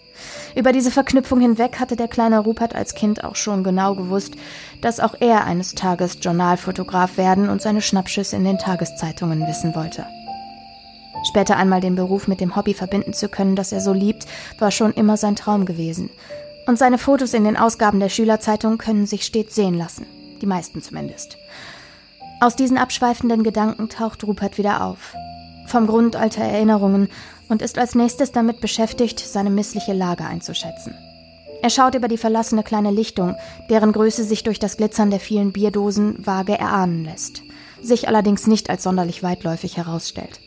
Über 0.55 0.72
diese 0.72 0.90
Verknüpfung 0.90 1.40
hinweg 1.40 1.80
hatte 1.80 1.96
der 1.96 2.09
kleine 2.09 2.40
Rupert 2.40 2.74
als 2.74 2.94
Kind 2.94 3.24
auch 3.24 3.36
schon 3.36 3.64
genau 3.64 3.94
gewusst, 3.94 4.34
dass 4.80 5.00
auch 5.00 5.14
er 5.20 5.44
eines 5.44 5.74
Tages 5.74 6.18
Journalfotograf 6.20 7.16
werden 7.16 7.48
und 7.48 7.62
seine 7.62 7.80
Schnappschüsse 7.80 8.36
in 8.36 8.44
den 8.44 8.59
Tageszeitungen 8.59 9.46
wissen 9.46 9.74
wollte. 9.74 10.07
Später 11.24 11.57
einmal 11.57 11.80
den 11.80 11.94
Beruf 11.94 12.28
mit 12.28 12.40
dem 12.40 12.57
Hobby 12.57 12.74
verbinden 12.74 13.12
zu 13.12 13.28
können, 13.28 13.57
das 13.57 13.72
er 13.72 13.80
so 13.80 13.92
liebt, 13.92 14.26
war 14.59 14.70
schon 14.70 14.92
immer 14.92 15.16
sein 15.16 15.36
Traum 15.36 15.66
gewesen. 15.66 16.11
Und 16.66 16.78
seine 16.78 16.98
Fotos 16.98 17.34
in 17.34 17.44
den 17.44 17.57
Ausgaben 17.57 18.00
der 18.00 18.09
Schülerzeitung 18.09 18.78
können 18.78 19.07
sich 19.07 19.24
stets 19.24 19.55
sehen 19.55 19.74
lassen. 19.74 20.07
Die 20.40 20.46
meisten 20.46 20.82
zumindest. 20.82 21.38
Aus 22.40 22.57
diesen 22.57 22.76
abschweifenden 22.76 23.44
Gedanken 23.44 23.88
taucht 23.88 24.24
Rupert 24.24 24.59
wieder 24.59 24.84
auf. 24.84 25.14
Vom 25.66 25.86
Grund 25.86 26.16
alter 26.16 26.42
Erinnerungen 26.42 27.09
und 27.53 27.61
ist 27.62 27.78
als 27.78 27.94
nächstes 27.94 28.32
damit 28.32 28.61
beschäftigt, 28.61 29.20
seine 29.20 29.50
missliche 29.50 29.92
Lage 29.92 30.24
einzuschätzen. 30.24 30.94
Er 31.62 31.70
schaut 31.70 31.94
über 31.94 32.09
die 32.09 32.16
verlassene 32.16 32.64
kleine 32.64 32.90
Lichtung, 32.90 33.36
deren 33.70 33.92
Größe 33.92 34.24
sich 34.24 34.42
durch 34.42 34.59
das 34.59 34.78
Glitzern 34.78 35.11
der 35.11 35.20
vielen 35.20 35.53
Bierdosen 35.53 36.26
vage 36.26 36.59
erahnen 36.59 37.05
lässt, 37.05 37.42
sich 37.80 38.09
allerdings 38.09 38.46
nicht 38.46 38.70
als 38.70 38.82
sonderlich 38.82 39.22
weitläufig 39.22 39.76
herausstellt. 39.76 40.40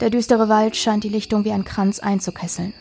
Der 0.00 0.10
düstere 0.10 0.48
Wald 0.48 0.76
scheint 0.76 1.02
die 1.02 1.08
Lichtung 1.08 1.44
wie 1.44 1.50
ein 1.50 1.64
Kranz 1.64 1.98
einzukesseln. 1.98 2.74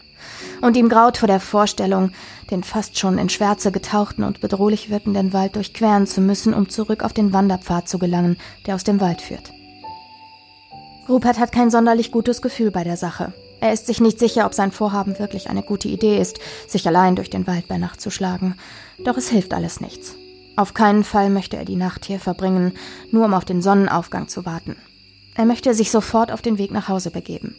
Und 0.61 0.75
ihm 0.75 0.89
graut 0.89 1.17
vor 1.17 1.27
der 1.27 1.39
Vorstellung, 1.39 2.11
den 2.51 2.63
fast 2.63 2.99
schon 2.99 3.17
in 3.17 3.29
Schwärze 3.29 3.71
getauchten 3.71 4.23
und 4.23 4.41
bedrohlich 4.41 4.89
wirkenden 4.89 5.31
Wald 5.31 5.55
durchqueren 5.55 6.05
zu 6.05 6.19
müssen, 6.21 6.53
um 6.53 6.69
zurück 6.69 7.01
auf 7.01 7.13
den 7.13 7.31
Wanderpfad 7.31 7.87
zu 7.87 7.97
gelangen, 7.97 8.37
der 8.65 8.75
aus 8.75 8.83
dem 8.83 8.99
Wald 8.99 9.21
führt. 9.21 9.53
Rupert 11.09 11.39
hat 11.39 11.51
kein 11.51 11.71
sonderlich 11.71 12.11
gutes 12.11 12.41
Gefühl 12.41 12.71
bei 12.71 12.83
der 12.83 12.97
Sache. 12.97 13.33
Er 13.59 13.73
ist 13.73 13.87
sich 13.87 14.01
nicht 14.01 14.19
sicher, 14.19 14.45
ob 14.45 14.53
sein 14.53 14.71
Vorhaben 14.71 15.17
wirklich 15.19 15.49
eine 15.49 15.63
gute 15.63 15.87
Idee 15.87 16.19
ist, 16.19 16.39
sich 16.67 16.87
allein 16.87 17.15
durch 17.15 17.29
den 17.29 17.47
Wald 17.47 17.67
bei 17.67 17.77
Nacht 17.77 18.01
zu 18.01 18.11
schlagen. 18.11 18.55
Doch 19.03 19.17
es 19.17 19.29
hilft 19.29 19.53
alles 19.53 19.81
nichts. 19.81 20.15
Auf 20.57 20.73
keinen 20.73 21.03
Fall 21.03 21.29
möchte 21.29 21.55
er 21.55 21.65
die 21.65 21.75
Nacht 21.75 22.05
hier 22.05 22.19
verbringen, 22.19 22.73
nur 23.11 23.25
um 23.25 23.33
auf 23.33 23.45
den 23.45 23.61
Sonnenaufgang 23.61 24.27
zu 24.27 24.45
warten. 24.45 24.75
Er 25.35 25.45
möchte 25.45 25.73
sich 25.73 25.91
sofort 25.91 26.31
auf 26.31 26.41
den 26.41 26.57
Weg 26.57 26.71
nach 26.71 26.87
Hause 26.87 27.11
begeben. 27.11 27.55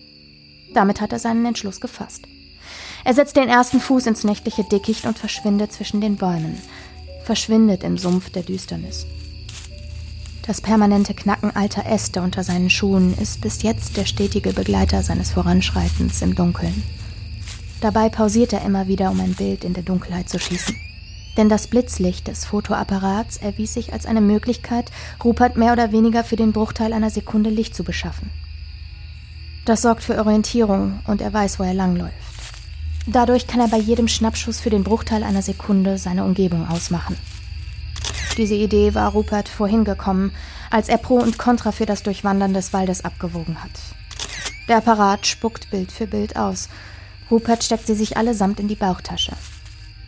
Damit 0.74 1.00
hat 1.00 1.12
er 1.12 1.18
seinen 1.18 1.46
Entschluss 1.46 1.80
gefasst. 1.80 2.24
Er 3.04 3.14
setzt 3.14 3.36
den 3.36 3.48
ersten 3.48 3.80
Fuß 3.80 4.06
ins 4.06 4.24
nächtliche 4.24 4.64
Dickicht 4.64 5.06
und 5.06 5.18
verschwindet 5.18 5.72
zwischen 5.72 6.00
den 6.00 6.16
Bäumen. 6.16 6.60
Verschwindet 7.24 7.84
im 7.84 7.96
Sumpf 7.96 8.30
der 8.30 8.42
Düsternis. 8.42 9.06
Das 10.48 10.62
permanente 10.62 11.12
Knacken 11.12 11.54
alter 11.54 11.84
Äste 11.84 12.22
unter 12.22 12.42
seinen 12.42 12.70
Schuhen 12.70 13.14
ist 13.18 13.42
bis 13.42 13.62
jetzt 13.62 13.98
der 13.98 14.06
stetige 14.06 14.54
Begleiter 14.54 15.02
seines 15.02 15.30
Voranschreitens 15.30 16.22
im 16.22 16.34
Dunkeln. 16.34 16.82
Dabei 17.82 18.08
pausiert 18.08 18.54
er 18.54 18.62
immer 18.62 18.88
wieder, 18.88 19.10
um 19.10 19.20
ein 19.20 19.34
Bild 19.34 19.62
in 19.62 19.74
der 19.74 19.82
Dunkelheit 19.82 20.30
zu 20.30 20.38
schießen. 20.38 20.74
Denn 21.36 21.50
das 21.50 21.66
Blitzlicht 21.66 22.28
des 22.28 22.46
Fotoapparats 22.46 23.36
erwies 23.36 23.74
sich 23.74 23.92
als 23.92 24.06
eine 24.06 24.22
Möglichkeit, 24.22 24.90
Rupert 25.22 25.58
mehr 25.58 25.74
oder 25.74 25.92
weniger 25.92 26.24
für 26.24 26.36
den 26.36 26.52
Bruchteil 26.52 26.94
einer 26.94 27.10
Sekunde 27.10 27.50
Licht 27.50 27.74
zu 27.74 27.84
beschaffen. 27.84 28.30
Das 29.66 29.82
sorgt 29.82 30.02
für 30.02 30.16
Orientierung 30.16 31.00
und 31.06 31.20
er 31.20 31.34
weiß, 31.34 31.58
wo 31.58 31.64
er 31.64 31.74
langläuft. 31.74 32.14
Dadurch 33.06 33.48
kann 33.48 33.60
er 33.60 33.68
bei 33.68 33.76
jedem 33.78 34.08
Schnappschuss 34.08 34.60
für 34.60 34.70
den 34.70 34.82
Bruchteil 34.82 35.24
einer 35.24 35.42
Sekunde 35.42 35.98
seine 35.98 36.24
Umgebung 36.24 36.66
ausmachen. 36.66 37.16
Diese 38.36 38.54
Idee 38.54 38.94
war 38.94 39.10
Rupert 39.10 39.48
vorhin 39.48 39.84
gekommen, 39.84 40.32
als 40.70 40.88
er 40.88 40.98
Pro 40.98 41.16
und 41.16 41.38
Contra 41.38 41.72
für 41.72 41.86
das 41.86 42.02
Durchwandern 42.02 42.54
des 42.54 42.72
Waldes 42.72 43.04
abgewogen 43.04 43.62
hat. 43.62 43.70
Der 44.68 44.76
Apparat 44.76 45.26
spuckt 45.26 45.70
Bild 45.70 45.90
für 45.90 46.06
Bild 46.06 46.36
aus. 46.36 46.68
Rupert 47.30 47.64
steckt 47.64 47.86
sie 47.86 47.94
sich 47.94 48.16
allesamt 48.16 48.60
in 48.60 48.68
die 48.68 48.76
Bauchtasche. 48.76 49.32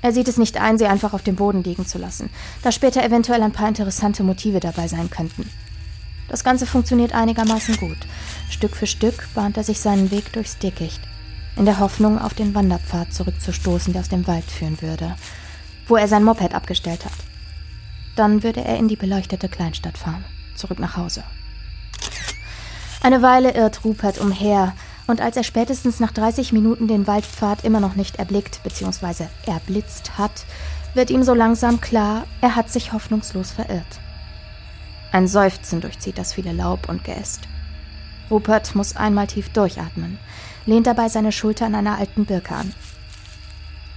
Er 0.02 0.12
sieht 0.12 0.28
es 0.28 0.38
nicht 0.38 0.58
ein, 0.58 0.78
sie 0.78 0.86
einfach 0.86 1.12
auf 1.12 1.22
dem 1.22 1.36
Boden 1.36 1.62
liegen 1.62 1.86
zu 1.86 1.98
lassen, 1.98 2.30
da 2.62 2.72
später 2.72 3.04
eventuell 3.04 3.42
ein 3.42 3.52
paar 3.52 3.68
interessante 3.68 4.22
Motive 4.22 4.60
dabei 4.60 4.88
sein 4.88 5.10
könnten. 5.10 5.50
Das 6.28 6.44
Ganze 6.44 6.66
funktioniert 6.66 7.12
einigermaßen 7.12 7.76
gut. 7.76 7.98
Stück 8.48 8.76
für 8.76 8.86
Stück 8.86 9.28
bahnt 9.34 9.56
er 9.56 9.64
sich 9.64 9.80
seinen 9.80 10.10
Weg 10.10 10.32
durchs 10.32 10.58
Dickicht, 10.58 11.00
in 11.56 11.64
der 11.64 11.80
Hoffnung, 11.80 12.18
auf 12.18 12.34
den 12.34 12.54
Wanderpfad 12.54 13.12
zurückzustoßen, 13.12 13.92
der 13.92 14.02
aus 14.02 14.08
dem 14.08 14.26
Wald 14.26 14.44
führen 14.44 14.80
würde, 14.80 15.16
wo 15.88 15.96
er 15.96 16.06
sein 16.06 16.24
Moped 16.24 16.54
abgestellt 16.54 17.04
hat. 17.04 17.29
Dann 18.16 18.42
würde 18.42 18.64
er 18.64 18.76
in 18.76 18.88
die 18.88 18.96
beleuchtete 18.96 19.48
Kleinstadt 19.48 19.98
fahren, 19.98 20.24
zurück 20.54 20.78
nach 20.78 20.96
Hause. 20.96 21.24
Eine 23.02 23.22
Weile 23.22 23.54
irrt 23.54 23.84
Rupert 23.84 24.18
umher, 24.18 24.74
und 25.06 25.20
als 25.20 25.36
er 25.36 25.42
spätestens 25.42 25.98
nach 25.98 26.12
30 26.12 26.52
Minuten 26.52 26.86
den 26.86 27.06
Waldpfad 27.06 27.64
immer 27.64 27.80
noch 27.80 27.96
nicht 27.96 28.16
erblickt 28.16 28.62
bzw. 28.62 29.24
erblitzt 29.44 30.18
hat, 30.18 30.44
wird 30.94 31.10
ihm 31.10 31.22
so 31.22 31.34
langsam 31.34 31.80
klar, 31.80 32.26
er 32.40 32.56
hat 32.56 32.70
sich 32.70 32.92
hoffnungslos 32.92 33.50
verirrt. 33.50 34.00
Ein 35.12 35.26
Seufzen 35.26 35.80
durchzieht 35.80 36.18
das 36.18 36.34
viele 36.34 36.52
Laub 36.52 36.88
und 36.88 37.02
Geäst. 37.02 37.40
Rupert 38.30 38.76
muss 38.76 38.96
einmal 38.96 39.26
tief 39.26 39.48
durchatmen, 39.48 40.18
lehnt 40.66 40.86
dabei 40.86 41.08
seine 41.08 41.32
Schulter 41.32 41.66
an 41.66 41.74
einer 41.74 41.98
alten 41.98 42.26
Birke 42.26 42.54
an. 42.54 42.72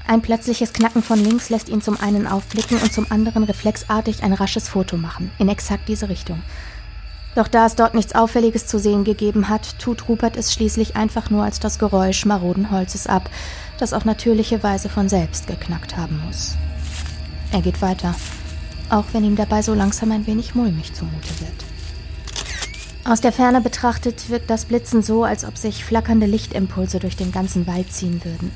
Ein 0.06 0.22
plötzliches 0.22 0.74
Knacken 0.74 1.02
von 1.02 1.24
links 1.24 1.50
lässt 1.50 1.70
ihn 1.70 1.82
zum 1.82 2.00
einen 2.00 2.28
aufblicken 2.28 2.78
und 2.78 2.92
zum 2.92 3.10
anderen 3.10 3.44
reflexartig 3.44 4.22
ein 4.24 4.34
rasches 4.34 4.68
Foto 4.68 4.98
machen, 4.98 5.32
in 5.40 5.48
exakt 5.48 5.88
diese 5.88 6.10
Richtung. 6.10 6.42
Doch 7.36 7.48
da 7.48 7.66
es 7.66 7.76
dort 7.76 7.96
nichts 7.96 8.14
Auffälliges 8.14 8.68
zu 8.68 8.78
sehen 8.78 9.04
gegeben 9.04 9.50
hat, 9.50 9.80
tut 9.80 10.08
Rupert 10.08 10.38
es 10.38 10.54
schließlich 10.54 10.96
einfach 10.96 11.30
nur 11.30 11.44
als 11.44 11.60
das 11.60 11.80
Geräusch 11.80 12.26
maroden 12.26 12.70
Holzes 12.70 13.08
ab, 13.08 13.30
das 13.80 13.94
auf 13.94 14.06
natürliche 14.06 14.62
Weise 14.62 14.90
von 14.90 15.10
selbst 15.10 15.48
geknackt 15.48 15.98
haben 15.98 16.22
muss. 16.28 16.56
Er 17.52 17.62
geht 17.62 17.82
weiter, 17.82 18.14
auch 18.90 19.06
wenn 19.14 19.24
ihm 19.24 19.36
dabei 19.36 19.62
so 19.62 19.74
langsam 19.74 20.12
ein 20.12 20.28
wenig 20.28 20.54
mulmig 20.54 20.94
zumute 20.94 21.40
wird. 21.40 21.66
Aus 23.06 23.20
der 23.20 23.32
Ferne 23.32 23.62
betrachtet 23.62 24.30
wirkt 24.30 24.50
das 24.50 24.66
Blitzen 24.66 25.02
so, 25.02 25.24
als 25.24 25.44
ob 25.44 25.58
sich 25.58 25.84
flackernde 25.84 26.26
Lichtimpulse 26.26 27.00
durch 27.00 27.18
den 27.18 27.32
ganzen 27.32 27.68
Wald 27.68 27.92
ziehen 27.92 28.24
würden. 28.24 28.52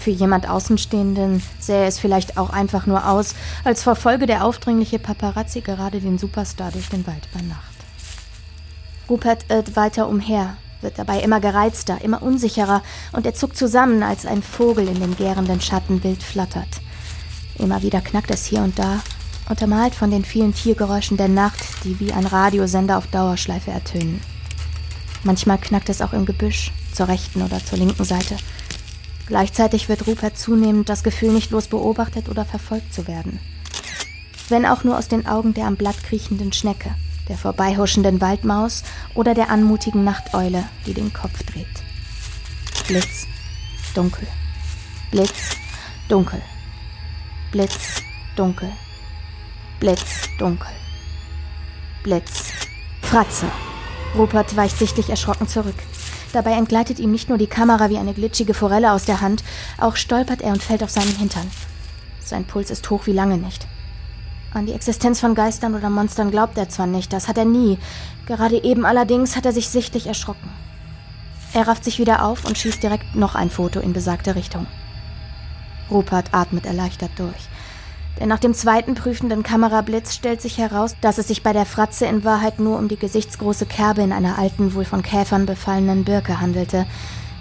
Für 0.00 0.10
jemand 0.10 0.48
Außenstehenden 0.48 1.42
sähe 1.58 1.84
es 1.84 1.98
vielleicht 1.98 2.38
auch 2.38 2.48
einfach 2.48 2.86
nur 2.86 3.06
aus, 3.06 3.34
als 3.64 3.82
verfolge 3.82 4.24
der 4.24 4.46
aufdringliche 4.46 4.98
Paparazzi 4.98 5.60
gerade 5.60 6.00
den 6.00 6.16
Superstar 6.16 6.70
durch 6.70 6.88
den 6.88 7.06
Wald 7.06 7.28
bei 7.34 7.42
Nacht. 7.42 7.60
Rupert 9.10 9.44
irrt 9.50 9.76
weiter 9.76 10.08
umher, 10.08 10.56
wird 10.80 10.98
dabei 10.98 11.20
immer 11.20 11.38
gereizter, 11.38 12.00
immer 12.00 12.22
unsicherer 12.22 12.82
und 13.12 13.26
er 13.26 13.34
zuckt 13.34 13.58
zusammen, 13.58 14.02
als 14.02 14.24
ein 14.24 14.42
Vogel 14.42 14.88
in 14.88 15.00
den 15.00 15.16
gärenden 15.16 15.60
Schatten 15.60 16.02
wild 16.02 16.22
flattert. 16.22 16.80
Immer 17.58 17.82
wieder 17.82 18.00
knackt 18.00 18.30
es 18.30 18.46
hier 18.46 18.62
und 18.62 18.78
da, 18.78 19.00
untermalt 19.50 19.94
von 19.94 20.10
den 20.10 20.24
vielen 20.24 20.54
Tiergeräuschen 20.54 21.18
der 21.18 21.28
Nacht, 21.28 21.60
die 21.84 22.00
wie 22.00 22.14
ein 22.14 22.24
Radiosender 22.24 22.96
auf 22.96 23.06
Dauerschleife 23.08 23.70
ertönen. 23.70 24.22
Manchmal 25.24 25.58
knackt 25.58 25.90
es 25.90 26.00
auch 26.00 26.14
im 26.14 26.24
Gebüsch, 26.24 26.72
zur 26.94 27.08
rechten 27.08 27.42
oder 27.42 27.62
zur 27.62 27.76
linken 27.76 28.04
Seite. 28.04 28.36
Gleichzeitig 29.30 29.88
wird 29.88 30.08
Rupert 30.08 30.36
zunehmend 30.36 30.88
das 30.88 31.04
Gefühl, 31.04 31.30
nicht 31.30 31.50
bloß 31.50 31.68
beobachtet 31.68 32.28
oder 32.28 32.44
verfolgt 32.44 32.92
zu 32.92 33.06
werden. 33.06 33.38
Wenn 34.48 34.66
auch 34.66 34.82
nur 34.82 34.98
aus 34.98 35.06
den 35.06 35.24
Augen 35.24 35.54
der 35.54 35.66
am 35.66 35.76
Blatt 35.76 36.02
kriechenden 36.02 36.52
Schnecke, 36.52 36.96
der 37.28 37.38
vorbeihuschenden 37.38 38.20
Waldmaus 38.20 38.82
oder 39.14 39.34
der 39.34 39.48
anmutigen 39.48 40.02
Nachteule, 40.02 40.64
die 40.84 40.94
den 40.94 41.12
Kopf 41.12 41.44
dreht. 41.44 41.68
Blitz, 42.88 43.28
dunkel. 43.94 44.26
Blitz, 45.12 45.56
dunkel. 46.08 46.42
Blitz, 47.52 48.02
dunkel. 48.34 48.72
Blitz, 49.78 50.22
dunkel. 50.40 50.72
Blitz. 52.02 52.50
Fratze. 53.02 53.46
Rupert 54.16 54.56
weicht 54.56 54.76
sichtlich 54.76 55.08
erschrocken 55.08 55.46
zurück. 55.46 55.76
Dabei 56.32 56.52
entgleitet 56.52 56.98
ihm 56.98 57.10
nicht 57.10 57.28
nur 57.28 57.38
die 57.38 57.46
Kamera 57.46 57.90
wie 57.90 57.98
eine 57.98 58.14
glitschige 58.14 58.54
Forelle 58.54 58.92
aus 58.92 59.04
der 59.04 59.20
Hand, 59.20 59.42
auch 59.78 59.96
stolpert 59.96 60.42
er 60.42 60.52
und 60.52 60.62
fällt 60.62 60.82
auf 60.82 60.90
seinen 60.90 61.16
Hintern. 61.16 61.50
Sein 62.22 62.44
Puls 62.44 62.70
ist 62.70 62.88
hoch 62.90 63.06
wie 63.06 63.12
lange 63.12 63.36
nicht. 63.36 63.66
An 64.52 64.66
die 64.66 64.72
Existenz 64.72 65.20
von 65.20 65.34
Geistern 65.34 65.74
oder 65.74 65.90
Monstern 65.90 66.30
glaubt 66.30 66.58
er 66.58 66.68
zwar 66.68 66.86
nicht, 66.86 67.12
das 67.12 67.28
hat 67.28 67.38
er 67.38 67.44
nie. 67.44 67.78
Gerade 68.26 68.62
eben 68.62 68.84
allerdings 68.84 69.36
hat 69.36 69.46
er 69.46 69.52
sich 69.52 69.68
sichtlich 69.68 70.06
erschrocken. 70.06 70.50
Er 71.52 71.66
rafft 71.66 71.84
sich 71.84 71.98
wieder 71.98 72.24
auf 72.24 72.44
und 72.44 72.58
schießt 72.58 72.82
direkt 72.82 73.16
noch 73.16 73.34
ein 73.34 73.50
Foto 73.50 73.80
in 73.80 73.92
besagte 73.92 74.36
Richtung. 74.36 74.66
Rupert 75.90 76.32
atmet 76.32 76.66
erleichtert 76.66 77.10
durch. 77.16 77.48
Denn 78.20 78.28
nach 78.28 78.38
dem 78.38 78.52
zweiten 78.52 78.94
prüfenden 78.94 79.42
Kamerablitz 79.42 80.14
stellt 80.14 80.42
sich 80.42 80.58
heraus, 80.58 80.94
dass 81.00 81.16
es 81.16 81.28
sich 81.28 81.42
bei 81.42 81.54
der 81.54 81.64
Fratze 81.64 82.04
in 82.04 82.22
Wahrheit 82.22 82.60
nur 82.60 82.78
um 82.78 82.86
die 82.86 82.98
gesichtsgroße 82.98 83.64
Kerbe 83.64 84.02
in 84.02 84.12
einer 84.12 84.38
alten, 84.38 84.74
wohl 84.74 84.84
von 84.84 85.02
Käfern 85.02 85.46
befallenen 85.46 86.04
Birke 86.04 86.38
handelte, 86.38 86.84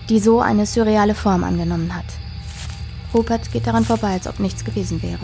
die 0.08 0.22
so 0.22 0.40
eine 0.40 0.66
surreale 0.66 1.16
Form 1.16 1.44
angenommen 1.44 1.94
hat. 1.94 2.06
Rupert 3.14 3.52
geht 3.52 3.68
daran 3.68 3.84
vorbei, 3.84 4.14
als 4.14 4.28
ob 4.28 4.40
nichts 4.40 4.64
gewesen 4.64 5.04
wäre. 5.04 5.20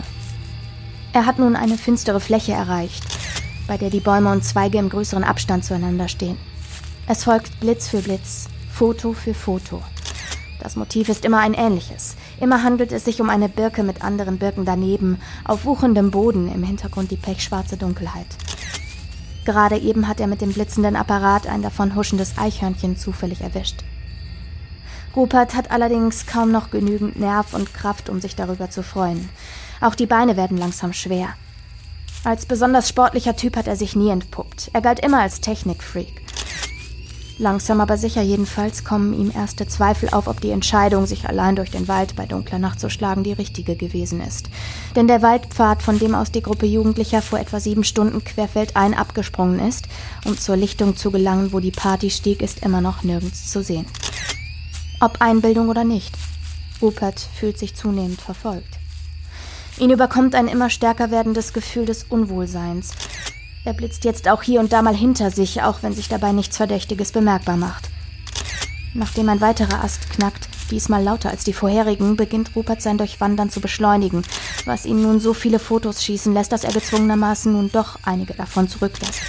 Er 1.14 1.24
hat 1.24 1.38
nun 1.38 1.56
eine 1.56 1.78
finstere 1.78 2.20
Fläche 2.20 2.52
erreicht, 2.52 3.04
bei 3.66 3.78
der 3.78 3.88
die 3.88 4.00
Bäume 4.00 4.30
und 4.32 4.44
Zweige 4.44 4.76
im 4.76 4.90
größeren 4.90 5.24
Abstand 5.24 5.64
zueinander 5.64 6.08
stehen. 6.08 6.36
Es 7.06 7.24
folgt 7.24 7.58
Blitz 7.60 7.88
für 7.88 8.02
Blitz, 8.02 8.48
Foto 8.70 9.14
für 9.14 9.32
Foto. 9.32 9.82
Das 10.60 10.76
Motiv 10.76 11.08
ist 11.08 11.24
immer 11.24 11.38
ein 11.38 11.54
ähnliches. 11.54 12.16
Immer 12.40 12.62
handelt 12.62 12.92
es 12.92 13.04
sich 13.04 13.20
um 13.20 13.30
eine 13.30 13.48
Birke 13.48 13.82
mit 13.82 14.02
anderen 14.02 14.38
Birken 14.38 14.64
daneben, 14.64 15.18
auf 15.44 15.64
wuchendem 15.64 16.10
Boden, 16.10 16.52
im 16.52 16.62
Hintergrund 16.62 17.10
die 17.10 17.16
pechschwarze 17.16 17.76
Dunkelheit. 17.76 18.26
Gerade 19.46 19.78
eben 19.78 20.08
hat 20.08 20.20
er 20.20 20.26
mit 20.26 20.40
dem 20.40 20.52
blitzenden 20.52 20.96
Apparat 20.96 21.46
ein 21.46 21.62
davon 21.62 21.94
huschendes 21.94 22.36
Eichhörnchen 22.36 22.96
zufällig 22.96 23.40
erwischt. 23.40 23.84
Rupert 25.14 25.54
hat 25.54 25.70
allerdings 25.70 26.26
kaum 26.26 26.50
noch 26.50 26.70
genügend 26.70 27.18
Nerv 27.18 27.54
und 27.54 27.72
Kraft, 27.72 28.10
um 28.10 28.20
sich 28.20 28.36
darüber 28.36 28.68
zu 28.68 28.82
freuen. 28.82 29.30
Auch 29.80 29.94
die 29.94 30.06
Beine 30.06 30.36
werden 30.36 30.58
langsam 30.58 30.92
schwer. 30.92 31.28
Als 32.24 32.44
besonders 32.44 32.88
sportlicher 32.88 33.36
Typ 33.36 33.56
hat 33.56 33.68
er 33.68 33.76
sich 33.76 33.96
nie 33.96 34.10
entpuppt. 34.10 34.70
Er 34.72 34.82
galt 34.82 35.00
immer 35.00 35.20
als 35.20 35.40
Technikfreak. 35.40 36.25
Langsam 37.38 37.82
aber 37.82 37.98
sicher 37.98 38.22
jedenfalls 38.22 38.82
kommen 38.82 39.12
ihm 39.12 39.30
erste 39.30 39.66
Zweifel 39.66 40.08
auf, 40.10 40.26
ob 40.26 40.40
die 40.40 40.50
Entscheidung, 40.50 41.04
sich 41.04 41.28
allein 41.28 41.54
durch 41.54 41.70
den 41.70 41.86
Wald 41.86 42.16
bei 42.16 42.24
dunkler 42.24 42.58
Nacht 42.58 42.80
zu 42.80 42.88
schlagen, 42.88 43.24
die 43.24 43.34
richtige 43.34 43.76
gewesen 43.76 44.22
ist. 44.22 44.48
Denn 44.94 45.06
der 45.06 45.20
Waldpfad, 45.20 45.82
von 45.82 45.98
dem 45.98 46.14
aus 46.14 46.32
die 46.32 46.40
Gruppe 46.40 46.64
Jugendlicher 46.64 47.20
vor 47.20 47.38
etwa 47.38 47.60
sieben 47.60 47.84
Stunden 47.84 48.24
querfeldein 48.24 48.94
abgesprungen 48.94 49.60
ist, 49.60 49.86
um 50.24 50.38
zur 50.38 50.56
Lichtung 50.56 50.96
zu 50.96 51.10
gelangen, 51.10 51.52
wo 51.52 51.60
die 51.60 51.72
Party 51.72 52.08
stieg, 52.08 52.40
ist 52.40 52.62
immer 52.62 52.80
noch 52.80 53.02
nirgends 53.02 53.52
zu 53.52 53.62
sehen. 53.62 53.84
Ob 55.00 55.20
Einbildung 55.20 55.68
oder 55.68 55.84
nicht, 55.84 56.14
Rupert 56.80 57.20
fühlt 57.20 57.58
sich 57.58 57.74
zunehmend 57.74 58.22
verfolgt. 58.22 58.78
Ihn 59.78 59.90
überkommt 59.90 60.34
ein 60.34 60.48
immer 60.48 60.70
stärker 60.70 61.10
werdendes 61.10 61.52
Gefühl 61.52 61.84
des 61.84 62.04
Unwohlseins, 62.04 62.92
er 63.66 63.74
blitzt 63.74 64.04
jetzt 64.04 64.28
auch 64.28 64.44
hier 64.44 64.60
und 64.60 64.72
da 64.72 64.80
mal 64.80 64.94
hinter 64.94 65.32
sich, 65.32 65.60
auch 65.62 65.82
wenn 65.82 65.92
sich 65.92 66.08
dabei 66.08 66.30
nichts 66.30 66.56
Verdächtiges 66.56 67.10
bemerkbar 67.10 67.56
macht. 67.56 67.90
Nachdem 68.94 69.28
ein 69.28 69.40
weiterer 69.40 69.82
Ast 69.82 70.08
knackt, 70.10 70.48
diesmal 70.70 71.02
lauter 71.02 71.30
als 71.30 71.42
die 71.42 71.52
vorherigen, 71.52 72.16
beginnt 72.16 72.54
Rupert 72.54 72.80
sein 72.80 72.96
Durchwandern 72.96 73.50
zu 73.50 73.60
beschleunigen, 73.60 74.22
was 74.66 74.86
ihn 74.86 75.02
nun 75.02 75.18
so 75.18 75.34
viele 75.34 75.58
Fotos 75.58 76.04
schießen 76.04 76.32
lässt, 76.32 76.52
dass 76.52 76.62
er 76.62 76.72
gezwungenermaßen 76.72 77.52
nun 77.52 77.70
doch 77.72 77.98
einige 78.04 78.34
davon 78.34 78.68
zurücklässt, 78.68 79.20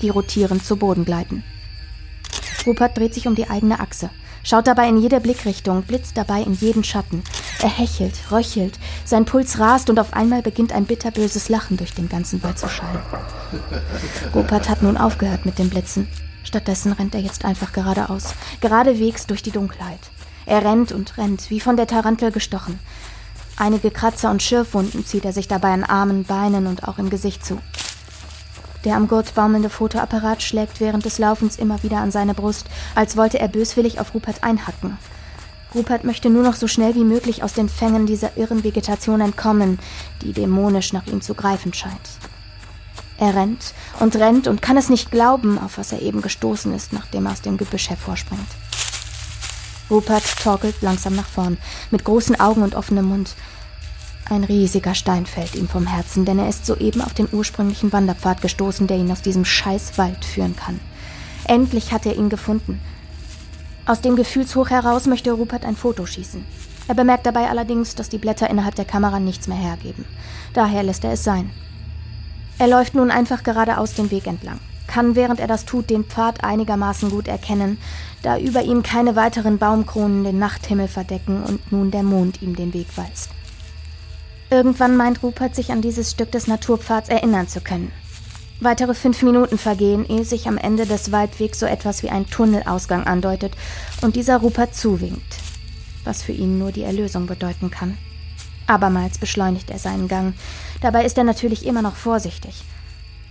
die 0.00 0.08
rotierend 0.08 0.64
zu 0.64 0.76
Boden 0.76 1.04
gleiten. 1.04 1.44
Rupert 2.66 2.96
dreht 2.96 3.12
sich 3.12 3.26
um 3.26 3.34
die 3.34 3.50
eigene 3.50 3.80
Achse, 3.80 4.08
schaut 4.42 4.66
dabei 4.66 4.88
in 4.88 4.98
jede 4.98 5.20
Blickrichtung, 5.20 5.82
blitzt 5.82 6.16
dabei 6.16 6.40
in 6.40 6.54
jeden 6.54 6.84
Schatten. 6.84 7.22
Er 7.62 7.68
hechelt, 7.68 8.14
röchelt, 8.30 8.78
sein 9.04 9.24
Puls 9.24 9.58
rast 9.58 9.88
und 9.88 9.98
auf 9.98 10.12
einmal 10.12 10.42
beginnt 10.42 10.72
ein 10.72 10.84
bitterböses 10.84 11.48
Lachen 11.48 11.76
durch 11.76 11.94
den 11.94 12.08
ganzen 12.08 12.42
Wald 12.42 12.58
zu 12.58 12.68
schallen. 12.68 12.98
Rupert 14.34 14.68
hat 14.68 14.82
nun 14.82 14.96
aufgehört 14.96 15.46
mit 15.46 15.58
dem 15.58 15.70
Blitzen. 15.70 16.08
Stattdessen 16.42 16.92
rennt 16.92 17.14
er 17.14 17.20
jetzt 17.20 17.44
einfach 17.44 17.72
geradeaus, 17.72 18.34
geradewegs 18.60 19.26
durch 19.26 19.42
die 19.42 19.50
Dunkelheit. 19.50 20.00
Er 20.46 20.64
rennt 20.64 20.92
und 20.92 21.16
rennt, 21.16 21.50
wie 21.50 21.60
von 21.60 21.76
der 21.76 21.86
Tarantel 21.86 22.30
gestochen. 22.30 22.78
Einige 23.56 23.90
Kratzer 23.90 24.30
und 24.30 24.42
Schürfwunden 24.42 25.06
zieht 25.06 25.24
er 25.24 25.32
sich 25.32 25.48
dabei 25.48 25.72
an 25.72 25.84
Armen, 25.84 26.24
Beinen 26.24 26.66
und 26.66 26.86
auch 26.86 26.98
im 26.98 27.08
Gesicht 27.08 27.44
zu. 27.44 27.60
Der 28.84 28.96
am 28.96 29.08
Gurt 29.08 29.34
baumelnde 29.34 29.70
Fotoapparat 29.70 30.42
schlägt 30.42 30.80
während 30.80 31.04
des 31.06 31.18
Laufens 31.18 31.56
immer 31.56 31.82
wieder 31.82 31.98
an 31.98 32.10
seine 32.10 32.34
Brust, 32.34 32.66
als 32.94 33.16
wollte 33.16 33.38
er 33.38 33.48
böswillig 33.48 33.98
auf 33.98 34.12
Rupert 34.12 34.42
einhacken. 34.44 34.98
Rupert 35.74 36.04
möchte 36.04 36.30
nur 36.30 36.42
noch 36.42 36.54
so 36.54 36.68
schnell 36.68 36.94
wie 36.94 37.04
möglich 37.04 37.42
aus 37.42 37.52
den 37.52 37.68
Fängen 37.68 38.06
dieser 38.06 38.36
irren 38.36 38.62
Vegetation 38.62 39.20
entkommen, 39.20 39.78
die 40.22 40.32
dämonisch 40.32 40.92
nach 40.92 41.06
ihm 41.06 41.20
zu 41.20 41.34
greifen 41.34 41.74
scheint. 41.74 42.10
Er 43.18 43.34
rennt 43.34 43.74
und 44.00 44.16
rennt 44.16 44.46
und 44.46 44.62
kann 44.62 44.76
es 44.76 44.88
nicht 44.88 45.10
glauben, 45.10 45.58
auf 45.58 45.78
was 45.78 45.92
er 45.92 46.02
eben 46.02 46.22
gestoßen 46.22 46.72
ist, 46.74 46.92
nachdem 46.92 47.26
er 47.26 47.32
aus 47.32 47.42
dem 47.42 47.56
Gebüsch 47.56 47.90
hervorspringt. 47.90 48.48
Rupert 49.90 50.24
torkelt 50.42 50.80
langsam 50.80 51.14
nach 51.14 51.26
vorn, 51.26 51.58
mit 51.90 52.04
großen 52.04 52.38
Augen 52.40 52.62
und 52.62 52.74
offenem 52.74 53.06
Mund. 53.06 53.34
Ein 54.30 54.44
riesiger 54.44 54.94
Stein 54.94 55.26
fällt 55.26 55.54
ihm 55.54 55.68
vom 55.68 55.86
Herzen, 55.86 56.24
denn 56.24 56.38
er 56.38 56.48
ist 56.48 56.64
soeben 56.64 57.02
auf 57.02 57.12
den 57.12 57.28
ursprünglichen 57.30 57.92
Wanderpfad 57.92 58.40
gestoßen, 58.40 58.86
der 58.86 58.96
ihn 58.96 59.12
aus 59.12 59.22
diesem 59.22 59.44
Scheißwald 59.44 60.24
führen 60.24 60.56
kann. 60.56 60.80
Endlich 61.46 61.92
hat 61.92 62.06
er 62.06 62.16
ihn 62.16 62.30
gefunden. 62.30 62.80
Aus 63.86 64.00
dem 64.00 64.16
Gefühlshoch 64.16 64.70
heraus 64.70 65.06
möchte 65.06 65.32
Rupert 65.32 65.66
ein 65.66 65.76
Foto 65.76 66.06
schießen. 66.06 66.44
Er 66.88 66.94
bemerkt 66.94 67.26
dabei 67.26 67.48
allerdings, 67.48 67.94
dass 67.94 68.08
die 68.08 68.18
Blätter 68.18 68.48
innerhalb 68.48 68.74
der 68.74 68.86
Kamera 68.86 69.20
nichts 69.20 69.46
mehr 69.46 69.58
hergeben. 69.58 70.06
Daher 70.54 70.82
lässt 70.82 71.04
er 71.04 71.12
es 71.12 71.24
sein. 71.24 71.50
Er 72.58 72.68
läuft 72.68 72.94
nun 72.94 73.10
einfach 73.10 73.42
geradeaus 73.42 73.94
den 73.94 74.10
Weg 74.10 74.26
entlang, 74.26 74.60
kann 74.86 75.16
während 75.16 75.40
er 75.40 75.48
das 75.48 75.64
tut 75.64 75.90
den 75.90 76.04
Pfad 76.04 76.44
einigermaßen 76.44 77.10
gut 77.10 77.28
erkennen, 77.28 77.78
da 78.22 78.38
über 78.38 78.62
ihm 78.62 78.82
keine 78.82 79.16
weiteren 79.16 79.58
Baumkronen 79.58 80.24
den 80.24 80.38
Nachthimmel 80.38 80.88
verdecken 80.88 81.42
und 81.42 81.72
nun 81.72 81.90
der 81.90 82.04
Mond 82.04 82.40
ihm 82.40 82.56
den 82.56 82.72
Weg 82.72 82.86
weist. 82.96 83.30
Irgendwann 84.50 84.96
meint 84.96 85.22
Rupert, 85.22 85.54
sich 85.54 85.72
an 85.72 85.82
dieses 85.82 86.10
Stück 86.10 86.30
des 86.30 86.46
Naturpfads 86.46 87.08
erinnern 87.08 87.48
zu 87.48 87.60
können. 87.60 87.90
Weitere 88.60 88.94
fünf 88.94 89.22
Minuten 89.22 89.58
vergehen, 89.58 90.06
ehe 90.08 90.24
sich 90.24 90.46
am 90.46 90.56
Ende 90.56 90.86
des 90.86 91.10
Waldwegs 91.10 91.58
so 91.58 91.66
etwas 91.66 92.02
wie 92.02 92.10
ein 92.10 92.30
Tunnelausgang 92.30 93.04
andeutet 93.04 93.52
und 94.00 94.16
dieser 94.16 94.38
Rupert 94.38 94.74
zuwinkt, 94.74 95.38
was 96.04 96.22
für 96.22 96.32
ihn 96.32 96.58
nur 96.58 96.70
die 96.70 96.84
Erlösung 96.84 97.26
bedeuten 97.26 97.70
kann. 97.70 97.98
Abermals 98.66 99.18
beschleunigt 99.18 99.70
er 99.70 99.78
seinen 99.78 100.08
Gang. 100.08 100.34
Dabei 100.80 101.04
ist 101.04 101.18
er 101.18 101.24
natürlich 101.24 101.66
immer 101.66 101.82
noch 101.82 101.96
vorsichtig. 101.96 102.62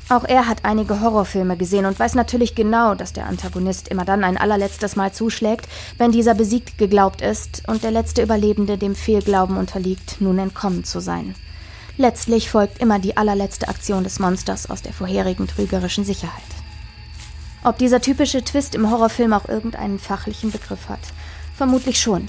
Auch 0.09 0.25
er 0.25 0.47
hat 0.47 0.65
einige 0.65 0.99
Horrorfilme 0.99 1.55
gesehen 1.55 1.85
und 1.85 1.97
weiß 1.97 2.15
natürlich 2.15 2.55
genau, 2.55 2.93
dass 2.93 3.13
der 3.13 3.25
Antagonist 3.25 3.87
immer 3.87 4.03
dann 4.03 4.25
ein 4.25 4.37
allerletztes 4.37 4.97
Mal 4.97 5.13
zuschlägt, 5.13 5.67
wenn 5.97 6.11
dieser 6.11 6.35
besiegt 6.35 6.77
geglaubt 6.77 7.21
ist 7.21 7.63
und 7.67 7.83
der 7.83 7.91
letzte 7.91 8.21
Überlebende 8.21 8.77
dem 8.77 8.95
Fehlglauben 8.95 9.55
unterliegt, 9.55 10.19
nun 10.19 10.37
entkommen 10.39 10.83
zu 10.83 10.99
sein. 10.99 11.35
Letztlich 11.97 12.49
folgt 12.49 12.79
immer 12.79 12.97
die 12.97 13.17
allerletzte 13.17 13.67
Aktion 13.67 14.03
des 14.03 14.19
Monsters 14.19 14.69
aus 14.69 14.81
der 14.81 14.93
vorherigen 14.93 15.47
trügerischen 15.47 16.05
Sicherheit. 16.05 16.41
Ob 17.63 17.77
dieser 17.77 18.01
typische 18.01 18.43
Twist 18.43 18.75
im 18.75 18.89
Horrorfilm 18.89 19.31
auch 19.31 19.47
irgendeinen 19.47 19.99
fachlichen 19.99 20.51
Begriff 20.51 20.89
hat? 20.89 20.99
Vermutlich 21.55 21.99
schon. 21.99 22.27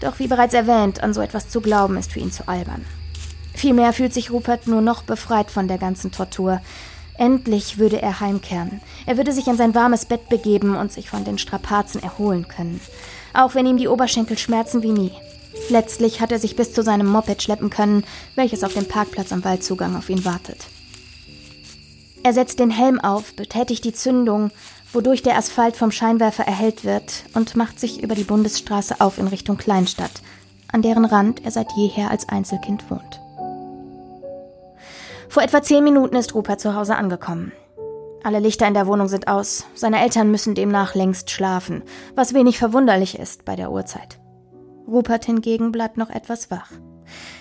Doch 0.00 0.20
wie 0.20 0.28
bereits 0.28 0.54
erwähnt, 0.54 1.02
an 1.02 1.12
so 1.12 1.20
etwas 1.20 1.48
zu 1.48 1.60
glauben, 1.60 1.96
ist 1.96 2.12
für 2.12 2.20
ihn 2.20 2.30
zu 2.30 2.46
albern. 2.46 2.84
Vielmehr 3.52 3.92
fühlt 3.92 4.14
sich 4.14 4.30
Rupert 4.30 4.68
nur 4.68 4.80
noch 4.80 5.02
befreit 5.02 5.50
von 5.50 5.66
der 5.66 5.78
ganzen 5.78 6.12
Tortur. 6.12 6.60
Endlich 7.18 7.78
würde 7.78 8.00
er 8.00 8.20
heimkehren. 8.20 8.80
Er 9.06 9.16
würde 9.16 9.32
sich 9.32 9.48
an 9.48 9.56
sein 9.56 9.74
warmes 9.74 10.06
Bett 10.06 10.28
begeben 10.28 10.76
und 10.76 10.92
sich 10.92 11.10
von 11.10 11.24
den 11.24 11.36
Strapazen 11.36 12.00
erholen 12.00 12.46
können. 12.46 12.80
Auch 13.34 13.56
wenn 13.56 13.66
ihm 13.66 13.76
die 13.76 13.88
Oberschenkel 13.88 14.38
schmerzen 14.38 14.84
wie 14.84 14.92
nie. 14.92 15.12
Letztlich 15.68 16.20
hat 16.20 16.32
er 16.32 16.38
sich 16.38 16.56
bis 16.56 16.72
zu 16.72 16.82
seinem 16.82 17.06
Moped 17.06 17.42
schleppen 17.42 17.70
können, 17.70 18.04
welches 18.34 18.64
auf 18.64 18.74
dem 18.74 18.86
Parkplatz 18.86 19.32
am 19.32 19.44
Waldzugang 19.44 19.96
auf 19.96 20.08
ihn 20.08 20.24
wartet. 20.24 20.66
Er 22.22 22.32
setzt 22.32 22.58
den 22.58 22.70
Helm 22.70 23.00
auf, 23.00 23.34
betätigt 23.34 23.84
die 23.84 23.92
Zündung, 23.92 24.50
wodurch 24.92 25.22
der 25.22 25.36
Asphalt 25.36 25.76
vom 25.76 25.90
Scheinwerfer 25.90 26.44
erhellt 26.44 26.84
wird 26.84 27.24
und 27.34 27.56
macht 27.56 27.78
sich 27.78 28.02
über 28.02 28.14
die 28.14 28.24
Bundesstraße 28.24 29.00
auf 29.00 29.18
in 29.18 29.28
Richtung 29.28 29.56
Kleinstadt, 29.56 30.22
an 30.72 30.82
deren 30.82 31.04
Rand 31.04 31.44
er 31.44 31.50
seit 31.50 31.72
jeher 31.76 32.10
als 32.10 32.28
Einzelkind 32.28 32.90
wohnt. 32.90 33.20
Vor 35.28 35.42
etwa 35.42 35.62
zehn 35.62 35.84
Minuten 35.84 36.16
ist 36.16 36.34
Rupert 36.34 36.60
zu 36.60 36.74
Hause 36.74 36.96
angekommen. 36.96 37.52
Alle 38.24 38.40
Lichter 38.40 38.66
in 38.66 38.74
der 38.74 38.86
Wohnung 38.86 39.08
sind 39.08 39.28
aus, 39.28 39.66
seine 39.74 40.00
Eltern 40.00 40.30
müssen 40.30 40.54
demnach 40.54 40.94
längst 40.94 41.30
schlafen, 41.30 41.82
was 42.14 42.34
wenig 42.34 42.58
verwunderlich 42.58 43.18
ist 43.18 43.44
bei 43.44 43.54
der 43.54 43.70
Uhrzeit. 43.70 44.17
Rupert 44.88 45.26
hingegen 45.26 45.70
bleibt 45.70 45.98
noch 45.98 46.10
etwas 46.10 46.50
wach. 46.50 46.70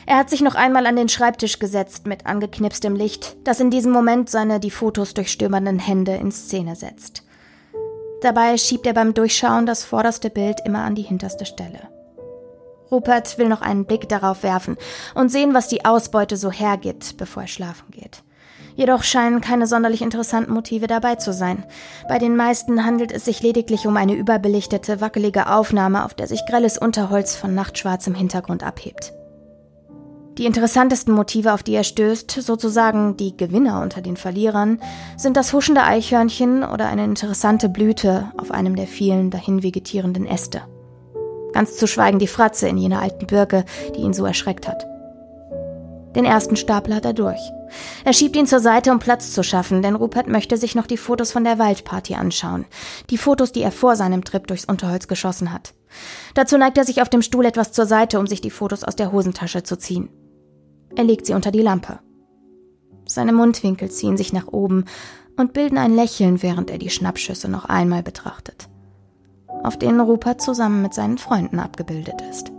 Er 0.05 0.17
hat 0.17 0.29
sich 0.29 0.41
noch 0.41 0.55
einmal 0.55 0.85
an 0.85 0.95
den 0.95 1.09
Schreibtisch 1.09 1.59
gesetzt 1.59 2.05
mit 2.05 2.25
angeknipstem 2.25 2.95
Licht, 2.95 3.37
das 3.43 3.59
in 3.59 3.71
diesem 3.71 3.91
Moment 3.91 4.29
seine 4.29 4.59
die 4.59 4.71
Fotos 4.71 5.13
durchstöbernden 5.13 5.79
Hände 5.79 6.15
in 6.15 6.31
Szene 6.31 6.75
setzt. 6.75 7.23
Dabei 8.21 8.57
schiebt 8.57 8.87
er 8.87 8.93
beim 8.93 9.13
Durchschauen 9.13 9.65
das 9.65 9.83
vorderste 9.83 10.29
Bild 10.29 10.59
immer 10.65 10.83
an 10.83 10.95
die 10.95 11.03
hinterste 11.03 11.45
Stelle. 11.45 11.89
Rupert 12.91 13.37
will 13.37 13.49
noch 13.49 13.61
einen 13.61 13.85
Blick 13.85 14.07
darauf 14.07 14.43
werfen 14.43 14.77
und 15.13 15.29
sehen, 15.29 15.53
was 15.53 15.67
die 15.67 15.85
Ausbeute 15.85 16.37
so 16.37 16.51
hergibt, 16.51 17.17
bevor 17.17 17.43
er 17.43 17.47
schlafen 17.47 17.91
geht. 17.91 18.23
Jedoch 18.77 19.01
scheinen 19.01 19.41
keine 19.41 19.65
sonderlich 19.65 20.03
interessanten 20.03 20.53
Motive 20.53 20.85
dabei 20.85 21.15
zu 21.15 21.33
sein. 21.33 21.65
Bei 22.07 22.19
den 22.19 22.35
meisten 22.35 22.85
handelt 22.85 23.11
es 23.11 23.25
sich 23.25 23.41
lediglich 23.41 23.87
um 23.87 23.97
eine 23.97 24.13
überbelichtete, 24.13 25.01
wackelige 25.01 25.49
Aufnahme, 25.51 26.05
auf 26.05 26.13
der 26.13 26.27
sich 26.27 26.45
grelles 26.47 26.77
Unterholz 26.77 27.35
von 27.35 27.55
nachtschwarzem 27.55 28.13
Hintergrund 28.13 28.63
abhebt. 28.63 29.13
Die 30.37 30.45
interessantesten 30.45 31.15
Motive, 31.15 31.53
auf 31.53 31.63
die 31.63 31.73
er 31.73 31.83
stößt, 31.83 32.29
sozusagen 32.29 33.17
die 33.17 33.35
Gewinner 33.35 33.81
unter 33.81 34.01
den 34.01 34.15
Verlierern, 34.15 34.79
sind 35.17 35.35
das 35.35 35.53
huschende 35.53 35.81
Eichhörnchen 35.81 36.63
oder 36.63 36.87
eine 36.87 37.03
interessante 37.03 37.69
Blüte 37.69 38.31
auf 38.37 38.51
einem 38.51 38.75
der 38.75 38.85
vielen 38.85 39.31
dahin 39.31 39.63
vegetierenden 39.63 40.27
Äste. 40.27 40.61
Ganz 41.53 41.77
zu 41.77 41.87
schweigen 41.87 42.19
die 42.19 42.27
Fratze 42.27 42.67
in 42.67 42.77
jener 42.77 43.01
alten 43.01 43.25
Birke, 43.25 43.65
die 43.95 44.01
ihn 44.01 44.13
so 44.13 44.23
erschreckt 44.23 44.67
hat. 44.67 44.85
Den 46.17 46.25
ersten 46.25 46.57
Stapel 46.57 46.93
hat 46.93 47.05
er 47.05 47.13
durch. 47.13 47.39
Er 48.03 48.11
schiebt 48.11 48.35
ihn 48.35 48.47
zur 48.47 48.59
Seite, 48.59 48.91
um 48.91 48.99
Platz 48.99 49.31
zu 49.31 49.43
schaffen, 49.43 49.81
denn 49.81 49.95
Rupert 49.95 50.27
möchte 50.27 50.57
sich 50.57 50.75
noch 50.75 50.87
die 50.87 50.97
Fotos 50.97 51.31
von 51.31 51.45
der 51.45 51.59
Waldparty 51.59 52.15
anschauen. 52.15 52.65
Die 53.09 53.17
Fotos, 53.17 53.53
die 53.53 53.61
er 53.61 53.71
vor 53.71 53.95
seinem 53.95 54.25
Trip 54.25 54.45
durchs 54.47 54.65
Unterholz 54.65 55.07
geschossen 55.07 55.53
hat. 55.53 55.73
Dazu 56.33 56.57
neigt 56.57 56.77
er 56.77 56.83
sich 56.83 57.01
auf 57.01 57.09
dem 57.09 57.21
Stuhl 57.21 57.45
etwas 57.45 57.71
zur 57.71 57.85
Seite, 57.85 58.19
um 58.19 58.27
sich 58.27 58.41
die 58.41 58.49
Fotos 58.49 58.83
aus 58.83 58.95
der 58.97 59.13
Hosentasche 59.13 59.63
zu 59.63 59.77
ziehen. 59.77 60.09
Er 60.95 61.05
legt 61.05 61.25
sie 61.25 61.33
unter 61.33 61.51
die 61.51 61.61
Lampe. 61.61 61.99
Seine 63.07 63.31
Mundwinkel 63.31 63.89
ziehen 63.89 64.17
sich 64.17 64.33
nach 64.33 64.47
oben 64.47 64.83
und 65.37 65.53
bilden 65.53 65.77
ein 65.77 65.95
Lächeln, 65.95 66.41
während 66.41 66.69
er 66.71 66.77
die 66.77 66.89
Schnappschüsse 66.89 67.47
noch 67.47 67.65
einmal 67.65 68.03
betrachtet 68.03 68.67
auf 69.63 69.77
denen 69.77 69.99
Rupert 69.99 70.41
zusammen 70.41 70.81
mit 70.81 70.93
seinen 70.93 71.17
Freunden 71.17 71.59
abgebildet 71.59 72.21
ist. 72.29 72.51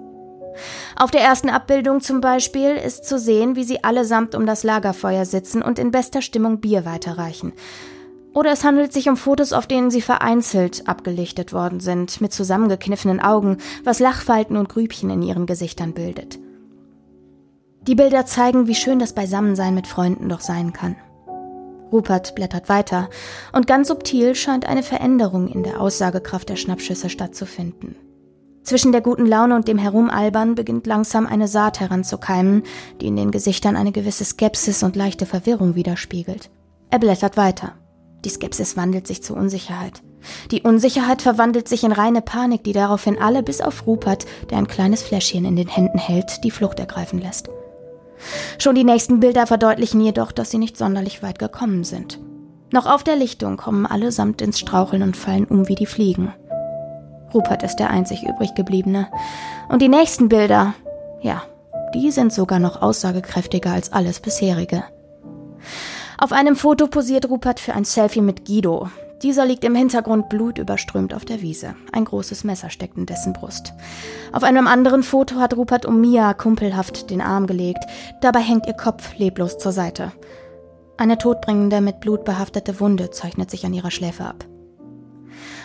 Auf 0.97 1.11
der 1.11 1.23
ersten 1.23 1.49
Abbildung 1.49 2.01
zum 2.01 2.21
Beispiel 2.21 2.77
ist 2.77 3.05
zu 3.05 3.19
sehen, 3.19 3.57
wie 3.57 3.65
sie 3.65 3.85
allesamt 3.85 4.35
um 4.35 4.47
das 4.47 4.65
Lagerfeuer 4.65 5.25
sitzen 5.25 5.63
und 5.63 5.79
in 5.79 5.91
bester 5.91 6.23
Stimmung 6.23 6.61
Bier 6.61 6.85
weiterreichen. 6.85 7.53
Oder 8.35 8.53
es 8.53 8.63
handelt 8.63 8.93
sich 8.93 9.09
um 9.09 9.17
Fotos, 9.17 9.53
auf 9.53 9.67
denen 9.67 9.91
sie 9.91 10.01
vereinzelt 10.01 10.87
abgelichtet 10.87 11.53
worden 11.53 11.81
sind, 11.81 12.21
mit 12.21 12.33
zusammengekniffenen 12.33 13.21
Augen, 13.21 13.59
was 13.85 13.99
Lachfalten 13.99 14.57
und 14.57 14.69
Grübchen 14.69 15.11
in 15.11 15.23
ihren 15.23 15.47
Gesichtern 15.47 15.93
bildet. 15.93 16.39
Die 17.87 17.95
Bilder 17.95 18.27
zeigen, 18.27 18.67
wie 18.67 18.75
schön 18.75 18.99
das 18.99 19.15
Beisammensein 19.15 19.75
mit 19.75 19.87
Freunden 19.87 20.29
doch 20.29 20.41
sein 20.41 20.73
kann. 20.73 20.97
Rupert 21.91 22.35
blättert 22.35 22.69
weiter, 22.69 23.09
und 23.53 23.67
ganz 23.67 23.89
subtil 23.89 24.35
scheint 24.35 24.67
eine 24.67 24.83
Veränderung 24.83 25.49
in 25.49 25.63
der 25.63 25.81
Aussagekraft 25.81 26.49
der 26.51 26.57
Schnappschüsse 26.57 27.09
stattzufinden. 27.09 27.97
Zwischen 28.69 28.93
der 28.93 29.01
guten 29.01 29.25
Laune 29.25 29.57
und 29.57 29.67
dem 29.67 29.79
Herumalbern 29.79 30.55
beginnt 30.55 30.87
langsam 30.87 31.27
eine 31.27 31.49
Saat 31.49 31.81
heranzukeimen, 31.81 32.65
die 33.01 33.07
in 33.07 33.17
den 33.17 33.31
Gesichtern 33.31 33.77
eine 33.77 33.93
gewisse 33.93 34.27
Skepsis 34.27 34.83
und 34.83 34.95
leichte 34.95 35.25
Verwirrung 35.25 35.75
widerspiegelt. 35.75 36.51
Er 36.91 36.99
blättert 36.99 37.39
weiter. 37.39 37.77
Die 38.27 38.29
Skepsis 38.29 38.77
wandelt 38.77 39.07
sich 39.07 39.23
zu 39.23 39.35
Unsicherheit. 39.35 40.03
Die 40.51 40.61
Unsicherheit 40.61 41.23
verwandelt 41.23 41.67
sich 41.67 41.83
in 41.83 41.93
reine 41.93 42.21
Panik, 42.21 42.63
die 42.63 42.75
daraufhin 42.75 43.19
alle 43.19 43.43
bis 43.43 43.63
auf 43.63 43.87
Rupert, 43.87 44.27
der 44.51 44.59
ein 44.59 44.69
kleines 44.69 45.03
Fläschchen 45.03 45.47
in 45.47 45.57
den 45.57 45.69
Händen 45.69 45.99
hält, 45.99 46.45
die 46.45 46.51
Flucht 46.51 46.79
ergreifen 46.79 47.23
lässt. 47.23 47.49
Schon 48.59 48.75
die 48.75 48.85
nächsten 48.85 49.19
Bilder 49.19 49.47
verdeutlichen 49.47 50.03
jedoch, 50.03 50.31
dass 50.31 50.51
sie 50.51 50.59
nicht 50.59 50.77
sonderlich 50.77 51.23
weit 51.23 51.39
gekommen 51.39 51.85
sind. 51.85 52.21
Noch 52.71 52.85
auf 52.85 53.03
der 53.03 53.17
Lichtung 53.17 53.57
kommen 53.57 53.87
allesamt 53.87 54.43
ins 54.43 54.59
Straucheln 54.59 55.03
und 55.03 55.17
fallen 55.17 55.47
um 55.47 55.69
wie 55.69 55.75
die 55.75 55.87
Fliegen. 55.87 56.35
Rupert 57.33 57.63
ist 57.63 57.77
der 57.77 57.91
einzig 57.91 58.27
übrig 58.27 58.55
gebliebene. 58.55 59.09
Und 59.69 59.83
die 59.83 59.89
nächsten 59.89 60.29
Bilder, 60.29 60.75
ja, 61.21 61.43
die 61.95 62.11
sind 62.11 62.33
sogar 62.33 62.59
noch 62.59 62.83
aussagekräftiger 62.83 63.73
als 63.73 63.93
alles 63.93 64.21
bisherige. 64.21 64.85
Auf 66.19 66.33
einem 66.33 66.57
Foto 66.57 66.87
posiert 66.87 67.29
Rupert 67.29 67.61
für 67.61 67.75
ein 67.75 67.85
Selfie 67.85 68.23
mit 68.23 68.45
Guido, 68.45 68.89
dieser 69.23 69.45
liegt 69.45 69.65
im 69.65 69.75
Hintergrund 69.75 70.29
blutüberströmt 70.29 71.13
auf 71.13 71.25
der 71.25 71.43
Wiese. 71.43 71.75
Ein 71.93 72.05
großes 72.05 72.45
Messer 72.45 72.71
steckt 72.71 72.97
in 72.97 73.07
dessen 73.07 73.33
Brust. 73.33 73.73
Auf 74.33 74.45
einem 74.45 74.69
anderen 74.69 75.03
Foto 75.03 75.37
hat 75.37 75.57
Rupert 75.57 75.87
um 75.87 76.01
Mia 76.01 76.35
kumpelhaft 76.35 77.11
den 77.11 77.21
Arm 77.21 77.49
gelegt. 77.49 77.85
Dabei 78.21 78.41
hängt 78.41 78.67
ihr 78.67 78.75
Kopf 78.75 79.17
leblos 79.19 79.59
zur 79.59 79.73
Seite. 79.73 80.13
Eine 80.99 81.19
todbringende, 81.19 81.81
mit 81.81 82.01
Blut 82.01 82.25
behaftete 82.25 82.79
Wunde 82.79 83.11
zeichnet 83.11 83.51
sich 83.51 83.67
an 83.67 83.75
ihrer 83.75 83.91
Schläfe 83.91 84.25
ab. 84.25 84.45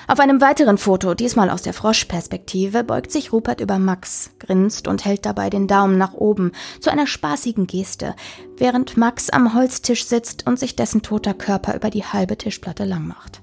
Auf 0.07 0.19
einem 0.19 0.41
weiteren 0.41 0.77
Foto, 0.77 1.13
diesmal 1.13 1.49
aus 1.49 1.61
der 1.61 1.73
Froschperspektive, 1.73 2.83
beugt 2.83 3.11
sich 3.11 3.31
Rupert 3.31 3.61
über 3.61 3.79
Max, 3.79 4.31
grinst 4.39 4.87
und 4.87 5.05
hält 5.05 5.25
dabei 5.25 5.49
den 5.49 5.67
Daumen 5.67 5.97
nach 5.97 6.13
oben 6.13 6.51
zu 6.81 6.91
einer 6.91 7.07
spaßigen 7.07 7.67
Geste, 7.67 8.15
während 8.57 8.97
Max 8.97 9.29
am 9.29 9.53
Holztisch 9.53 10.05
sitzt 10.05 10.45
und 10.45 10.59
sich 10.59 10.75
dessen 10.75 11.01
toter 11.03 11.33
Körper 11.33 11.75
über 11.75 11.89
die 11.89 12.03
halbe 12.03 12.37
Tischplatte 12.37 12.83
lang 12.83 13.07
macht. 13.07 13.41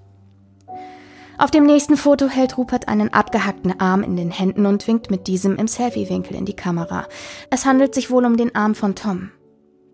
Auf 1.39 1.51
dem 1.51 1.65
nächsten 1.65 1.97
Foto 1.97 2.29
hält 2.29 2.59
Rupert 2.59 2.89
einen 2.89 3.15
abgehackten 3.15 3.81
Arm 3.81 4.03
in 4.03 4.15
den 4.15 4.31
Händen 4.31 4.67
und 4.67 4.87
winkt 4.87 5.11
mit 5.11 5.27
diesem 5.27 5.57
im 5.57 5.69
Selfie-Winkel 5.69 6.37
in 6.37 6.45
die 6.45 6.55
Kamera. 6.55 7.07
Es 7.49 7.65
handelt 7.65 7.95
sich 7.95 8.11
wohl 8.11 8.27
um 8.27 8.37
den 8.37 8.55
Arm 8.55 8.75
von 8.75 8.95
Tom. 8.95 9.31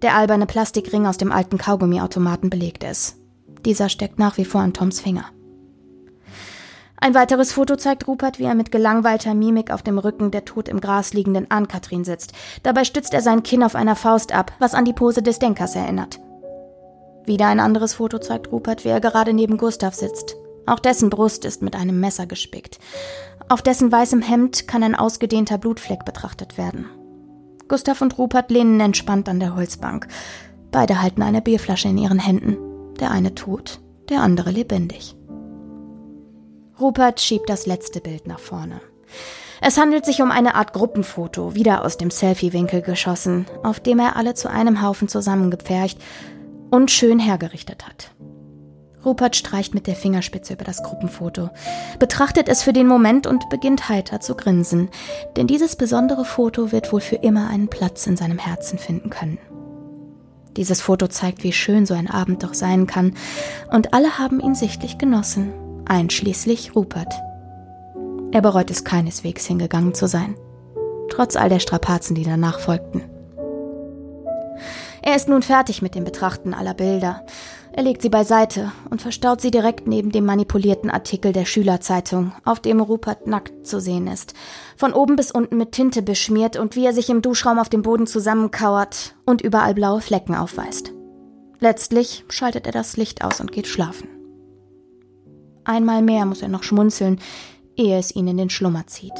Der 0.03 0.17
alberne 0.17 0.47
Plastikring 0.47 1.07
aus 1.07 1.19
dem 1.19 1.31
alten 1.31 1.57
Kaugummiautomaten 1.57 2.51
belegt 2.51 2.83
es. 2.83 3.21
Dieser 3.65 3.89
steckt 3.89 4.19
nach 4.19 4.37
wie 4.39 4.45
vor 4.45 4.61
an 4.61 4.73
Toms 4.73 5.01
Finger. 5.01 5.27
Ein 6.99 7.15
weiteres 7.15 7.53
Foto 7.53 7.77
zeigt 7.77 8.09
Rupert, 8.09 8.39
wie 8.39 8.45
er 8.45 8.55
mit 8.55 8.73
gelangweilter 8.73 9.35
Mimik 9.35 9.71
auf 9.71 9.83
dem 9.83 9.99
Rücken 9.99 10.31
der 10.31 10.45
tot 10.45 10.69
im 10.69 10.81
Gras 10.81 11.13
liegenden 11.13 11.51
Ann-Kathrin 11.51 12.05
sitzt. 12.05 12.33
Dabei 12.63 12.85
stützt 12.85 13.13
er 13.13 13.21
sein 13.21 13.43
Kinn 13.43 13.63
auf 13.63 13.75
einer 13.75 13.97
Faust 13.97 14.33
ab, 14.33 14.53
was 14.59 14.75
an 14.75 14.85
die 14.85 14.95
Pose 14.95 15.23
des 15.23 15.39
Denkers 15.39 15.77
erinnert. 15.77 16.21
Wieder 17.27 17.49
ein 17.49 17.61
anderes 17.61 17.95
Foto 17.95 18.19
zeigt 18.19 18.51
Rupert, 18.51 18.85
wie 18.85 18.89
er 18.89 19.01
gerade 19.01 19.33
neben 19.33 19.59
Gustav 19.59 19.95
sitzt. 19.95 20.37
Auch 20.65 20.81
dessen 20.81 21.11
Brust 21.11 21.45
ist 21.45 21.63
mit 21.63 21.77
einem 21.77 22.01
Messer 22.01 22.27
gespickt. 22.27 22.79
Auf 23.49 23.63
dessen 23.63 23.93
weißem 23.93 24.23
Hemd 24.23 24.67
kann 24.67 24.83
ein 24.83 24.95
ausgedehnter 24.95 25.59
Blutfleck 25.59 26.05
betrachtet 26.05 26.57
werden. 26.57 26.87
Gustav 27.69 28.01
und 28.01 28.17
Rupert 28.17 28.51
lehnen 28.51 28.81
entspannt 28.81 29.29
an 29.29 29.41
der 29.41 29.55
Holzbank. 29.55 30.07
Beide 30.71 31.03
halten 31.03 31.23
eine 31.23 31.43
Bierflasche 31.43 31.89
in 31.89 31.99
ihren 31.99 32.19
Händen. 32.19 32.57
Der 33.01 33.11
eine 33.11 33.35
tot, 33.35 33.81
der 34.09 34.23
andere 34.23 34.51
lebendig. 34.51 35.16
Rupert 36.79 37.21
schiebt 37.21 37.49
das 37.49 37.65
letzte 37.67 38.01
Bild 38.01 38.27
nach 38.27 38.39
vorne. 38.39 38.81
Es 39.63 39.79
handelt 39.79 40.05
sich 40.05 40.21
um 40.21 40.31
eine 40.31 40.55
Art 40.55 40.75
Gruppenfoto, 40.75 41.55
wieder 41.55 41.85
aus 41.85 41.97
dem 41.97 42.11
Selfie-Winkel 42.11 42.83
geschossen, 42.83 43.47
auf 43.63 43.81
dem 43.81 43.99
er 43.99 44.17
alle 44.17 44.35
zu 44.35 44.51
einem 44.51 44.83
Haufen 44.83 45.09
zusammengepfercht 45.09 45.99
und 46.71 46.91
schön 46.91 47.19
hergerichtet 47.19 47.87
hat. 47.87 48.11
Rupert 49.07 49.37
streicht 49.37 49.73
mit 49.73 49.87
der 49.87 49.95
Fingerspitze 49.95 50.53
über 50.53 50.65
das 50.65 50.83
Gruppenfoto, 50.83 51.49
betrachtet 51.99 52.49
es 52.49 52.63
für 52.63 52.75
den 52.75 52.89
Moment 52.89 53.27
und 53.27 53.49
beginnt 53.49 53.89
heiter 53.89 54.21
zu 54.21 54.35
grinsen, 54.35 54.91
denn 55.37 55.47
dieses 55.47 55.77
besondere 55.77 56.25
Foto 56.27 56.73
wird 56.73 56.93
wohl 56.93 57.01
für 57.01 57.17
immer 57.17 57.49
einen 57.49 57.69
Platz 57.69 58.07
in 58.07 58.17
seinem 58.17 58.39
Herzen 58.39 58.79
finden 58.79 59.09
können. 59.09 59.39
Dieses 60.57 60.83
Foto 60.83 61.07
zeigt, 61.07 61.45
wie 61.45 61.53
schön 61.53 61.87
so 61.87 61.95
ein 61.95 62.11
Abend 62.11 62.43
doch 62.43 62.55
sein 62.55 62.87
kann, 62.87 63.15
und 63.71 63.95
alle 63.95 64.19
haben 64.19 64.41
ihn 64.41 64.55
sichtlich 64.55 64.99
genossen, 64.99 65.53
einschließlich 65.87 66.75
Rupert. 66.75 67.13
Er 68.33 68.43
bereut 68.43 68.71
es 68.71 68.85
keineswegs 68.85 69.47
hingegangen 69.47 69.95
zu 69.95 70.09
sein, 70.09 70.35
trotz 71.09 71.37
all 71.37 71.49
der 71.49 71.61
Strapazen, 71.61 72.15
die 72.15 72.25
danach 72.25 72.61
folgten. 72.61 73.03
Er 75.03 75.15
ist 75.15 75.29
nun 75.29 75.43
fertig 75.43 75.83
mit 75.83 75.95
dem 75.95 76.03
Betrachten 76.03 76.53
aller 76.53 76.75
Bilder. 76.75 77.25
Er 77.73 77.85
legt 77.85 78.03
sie 78.03 78.09
beiseite 78.09 78.73
und 78.91 79.03
verstaut 79.03 79.41
sie 79.41 79.53
direkt 79.53 79.87
neben 79.87 80.11
dem 80.11 80.25
manipulierten 80.25 80.91
Artikel 80.91 81.33
der 81.33 81.45
Schülerzeitung, 81.45 82.33
auf 82.45 82.59
dem 82.59 82.81
Rupert 82.81 83.27
nackt 83.29 83.67
zu 83.67 83.81
sehen 83.81 84.09
ist, 84.09 84.35
von 84.77 84.93
oben 84.93 85.15
bis 85.15 85.31
unten 85.31 85.59
mit 85.59 85.73
Tinte 85.73 86.03
beschmiert 86.03 86.57
und 86.57 86.75
wie 86.75 86.87
er 86.87 86.93
sich 86.93 87.09
im 87.09 87.23
Duschraum 87.23 87.61
auf 87.61 87.69
dem 87.69 87.83
Boden 87.83 88.09
zusammenkauert 88.09 89.15
und 89.27 89.43
überall 89.43 89.75
blaue 89.75 90.01
Flecken 90.01 90.35
aufweist. 90.35 90.93
Letztlich 91.61 92.25
schaltet 92.29 92.67
er 92.67 92.73
das 92.73 92.97
Licht 92.97 93.23
aus 93.23 93.41
und 93.41 93.53
geht 93.53 93.69
schlafen. 93.69 94.09
Einmal 95.67 96.01
mehr 96.01 96.25
muss 96.27 96.43
er 96.43 96.49
noch 96.49 96.63
schmunzeln, 96.63 97.19
ehe 97.77 97.99
es 97.99 98.15
ihn 98.15 98.29
in 98.29 98.37
den 98.37 98.51
Schlummer 98.51 98.87
zieht. 98.87 99.13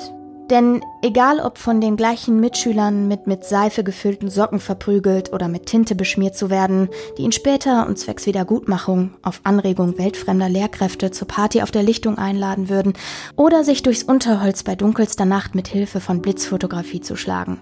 Denn 0.49 0.81
egal 1.03 1.41
ob 1.41 1.59
von 1.59 1.81
den 1.81 1.97
gleichen 1.97 2.39
Mitschülern 2.39 3.09
mit 3.09 3.27
mit 3.27 3.45
Seife 3.45 3.83
gefüllten 3.83 4.31
Socken 4.31 4.61
verprügelt 4.61 5.33
oder 5.33 5.49
mit 5.49 5.67
Tinte 5.67 5.97
beschmiert 5.97 6.37
zu 6.37 6.51
werden, 6.51 6.89
die 7.19 7.23
ihn 7.23 7.33
später 7.33 7.89
und 7.89 7.99
zwecks 7.99 8.27
Wiedergutmachung 8.27 9.17
auf 9.23 9.41
Anregung 9.43 9.99
weltfremder 9.99 10.49
Lehrkräfte 10.49 11.11
zur 11.11 11.27
Party 11.27 11.63
auf 11.63 11.73
der 11.73 11.83
Lichtung 11.83 12.17
einladen 12.17 12.69
würden 12.69 12.93
oder 13.35 13.65
sich 13.65 13.83
durchs 13.83 14.05
Unterholz 14.05 14.63
bei 14.63 14.77
dunkelster 14.77 15.25
Nacht 15.25 15.57
mit 15.57 15.67
Hilfe 15.67 15.99
von 15.99 16.23
Blitzfotografie 16.23 17.01
zu 17.01 17.17
schlagen. 17.17 17.61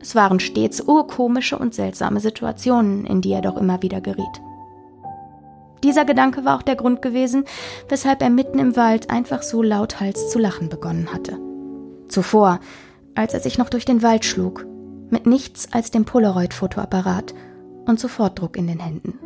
Es 0.00 0.14
waren 0.14 0.38
stets 0.38 0.80
urkomische 0.80 1.58
und 1.58 1.74
seltsame 1.74 2.20
Situationen, 2.20 3.04
in 3.04 3.20
die 3.20 3.32
er 3.32 3.42
doch 3.42 3.56
immer 3.56 3.82
wieder 3.82 4.00
geriet. 4.00 4.40
Dieser 5.82 6.04
Gedanke 6.04 6.44
war 6.44 6.56
auch 6.56 6.62
der 6.62 6.76
Grund 6.76 7.02
gewesen, 7.02 7.44
weshalb 7.88 8.22
er 8.22 8.30
mitten 8.30 8.58
im 8.58 8.76
Wald 8.76 9.10
einfach 9.10 9.42
so 9.42 9.62
lauthals 9.62 10.30
zu 10.30 10.38
lachen 10.38 10.68
begonnen 10.68 11.12
hatte. 11.12 11.38
Zuvor, 12.08 12.60
als 13.14 13.34
er 13.34 13.40
sich 13.40 13.58
noch 13.58 13.68
durch 13.68 13.84
den 13.84 14.02
Wald 14.02 14.24
schlug, 14.24 14.66
mit 15.10 15.26
nichts 15.26 15.72
als 15.72 15.90
dem 15.90 16.04
Polaroid-Fotoapparat 16.04 17.34
und 17.86 18.00
Sofortdruck 18.00 18.56
in 18.56 18.66
den 18.66 18.80
Händen. 18.80 19.18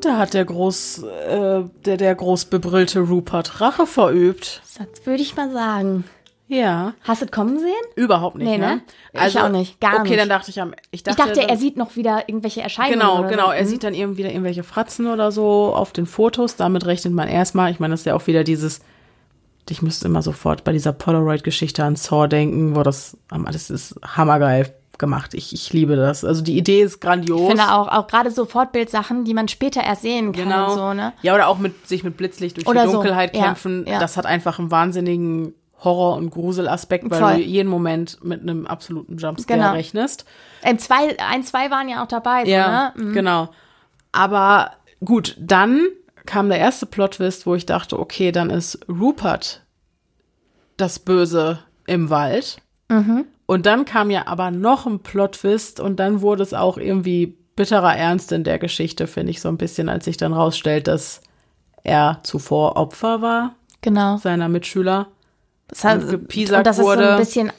Da 0.00 0.16
hat 0.16 0.34
der 0.34 0.44
groß, 0.44 1.02
äh, 1.02 1.64
der, 1.84 1.96
der 1.96 2.14
groß 2.14 2.46
bebrüllte 2.46 3.00
Rupert 3.00 3.60
Rache 3.60 3.86
verübt. 3.86 4.62
Das 4.78 5.06
würde 5.06 5.22
ich 5.22 5.34
mal 5.36 5.50
sagen. 5.50 6.04
Ja. 6.48 6.94
Hast 7.04 7.20
du 7.20 7.26
es 7.26 7.30
kommen 7.30 7.58
sehen? 7.58 7.68
Überhaupt 7.94 8.36
nicht, 8.36 8.48
Nee, 8.48 8.58
ne? 8.58 8.76
ne? 9.12 9.26
Ich 9.26 9.38
auch 9.38 9.50
nicht, 9.50 9.80
gar 9.80 10.00
okay, 10.00 10.08
nicht. 10.10 10.20
dann 10.20 10.28
dachte 10.30 10.50
ich 10.50 10.60
am, 10.60 10.72
ich 10.90 11.00
Ich 11.00 11.02
dachte, 11.02 11.22
dachte, 11.22 11.40
er 11.42 11.46
dann- 11.48 11.58
sieht 11.58 11.76
noch 11.76 11.94
wieder 11.94 12.28
irgendwelche 12.28 12.62
Erscheinungen. 12.62 12.98
Genau, 12.98 13.28
genau. 13.28 13.46
So. 13.46 13.52
Er 13.52 13.62
Mhm. 13.64 13.68
sieht 13.68 13.84
dann 13.84 13.94
eben 13.94 14.16
wieder 14.16 14.30
irgendwelche 14.30 14.62
Fratzen 14.62 15.06
oder 15.08 15.30
so 15.30 15.74
auf 15.74 15.92
den 15.92 16.06
Fotos. 16.06 16.56
Damit 16.56 16.86
rechnet 16.86 17.12
man 17.12 17.28
erstmal. 17.28 17.70
Ich 17.70 17.80
meine, 17.80 17.92
das 17.92 18.00
ist 18.00 18.06
ja 18.06 18.14
auch 18.14 18.26
wieder 18.26 18.44
dieses. 18.44 18.80
Ich 19.70 19.82
müsste 19.82 20.08
immer 20.08 20.22
sofort 20.22 20.64
bei 20.64 20.72
dieser 20.72 20.94
Polaroid-Geschichte 20.94 21.84
an 21.84 21.94
Saw 21.96 22.26
denken, 22.26 22.74
wo 22.74 22.82
das, 22.82 23.18
das 23.52 23.68
ist 23.68 23.96
hammergeil 24.02 24.74
gemacht. 24.96 25.34
Ich, 25.34 25.52
ich 25.52 25.70
liebe 25.74 25.94
das. 25.94 26.24
Also 26.24 26.42
die 26.42 26.56
Idee 26.56 26.80
ist 26.80 27.00
grandios. 27.00 27.42
Ich 27.42 27.48
finde 27.48 27.72
auch, 27.74 27.86
auch 27.88 28.06
gerade 28.06 28.30
so 28.30 28.46
Fortbildsachen, 28.46 29.24
die 29.24 29.34
man 29.34 29.46
später 29.48 29.82
erst 29.84 30.02
sehen 30.02 30.32
kann. 30.32 30.44
Genau. 30.44 30.74
So, 30.74 30.94
ne? 30.94 31.12
Ja, 31.20 31.34
oder 31.34 31.48
auch 31.48 31.58
mit 31.58 31.86
sich 31.86 32.02
mit 32.02 32.16
Blitzlicht 32.16 32.56
durch 32.56 32.66
Oder 32.66 32.84
die 32.84 32.88
so, 32.88 32.94
Dunkelheit 32.94 33.36
ja, 33.36 33.44
kämpfen. 33.44 33.84
ja. 33.86 34.00
Das 34.00 34.16
hat 34.16 34.24
einfach 34.24 34.58
einen 34.58 34.70
wahnsinnigen 34.70 35.52
Horror- 35.84 36.16
und 36.16 36.30
Gruselaspekt, 36.30 37.08
weil 37.10 37.20
Voll. 37.20 37.34
du 37.36 37.40
jeden 37.42 37.68
Moment 37.68 38.22
mit 38.24 38.42
einem 38.42 38.66
absoluten 38.66 39.16
Jumpscare 39.16 39.58
Genau. 39.60 39.72
rechnest. 39.72 40.24
Ähm, 40.62 40.78
zwei, 40.78 41.16
ein, 41.20 41.44
zwei 41.44 41.70
waren 41.70 41.88
ja 41.88 42.02
auch 42.02 42.08
dabei. 42.08 42.44
So, 42.44 42.50
Ja, 42.50 42.92
ne? 42.96 43.04
Mhm. 43.04 43.12
genau. 43.12 43.48
Aber 44.12 44.72
gut, 45.04 45.36
dann 45.38 45.80
kam 46.26 46.48
der 46.48 46.58
erste 46.58 46.86
Plot-Twist, 46.86 47.46
wo 47.46 47.54
ich 47.54 47.64
dachte, 47.66 47.98
okay, 47.98 48.32
dann 48.32 48.50
ist 48.50 48.80
Rupert 48.88 49.62
das 50.76 50.98
Böse 50.98 51.60
im 51.86 52.10
Wald. 52.10 52.58
Mhm. 52.88 53.24
Und 53.46 53.64
dann 53.66 53.84
kam 53.84 54.10
ja 54.10 54.26
aber 54.26 54.50
noch 54.50 54.86
ein 54.86 55.00
Plot-Twist 55.00 55.80
und 55.80 55.98
dann 56.00 56.20
wurde 56.20 56.42
es 56.42 56.54
auch 56.54 56.76
irgendwie 56.76 57.36
bitterer 57.56 57.96
Ernst 57.96 58.30
in 58.32 58.44
der 58.44 58.58
Geschichte, 58.58 59.06
finde 59.06 59.30
ich 59.30 59.40
so 59.40 59.48
ein 59.48 59.56
bisschen, 59.56 59.88
als 59.88 60.04
sich 60.04 60.16
dann 60.16 60.32
rausstellt, 60.32 60.86
dass 60.86 61.22
er 61.82 62.18
zuvor 62.22 62.76
Opfer 62.76 63.22
war 63.22 63.54
Genau. 63.80 64.16
seiner 64.18 64.48
Mitschüler. 64.48 65.06
Das 65.68 65.84
hat, 65.84 66.02
und 66.02 66.32
dass 66.34 66.76
es 66.76 66.76
so 66.76 66.82
wurde. 66.84 67.12
ein 67.12 67.18
bisschen 67.18 67.52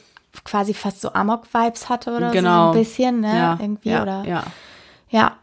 quasi 0.44 0.74
fast 0.74 1.00
so 1.00 1.12
Amok-Vibes 1.12 1.88
hatte 1.88 2.14
oder 2.14 2.30
Genau. 2.30 2.72
so 2.72 2.78
ein 2.78 2.84
bisschen, 2.84 3.20
ne? 3.20 3.36
Ja, 3.36 3.58
Irgendwie 3.60 3.90
ja, 3.90 4.02
oder. 4.02 4.24
ja, 4.24 4.44
ja, 5.08 5.36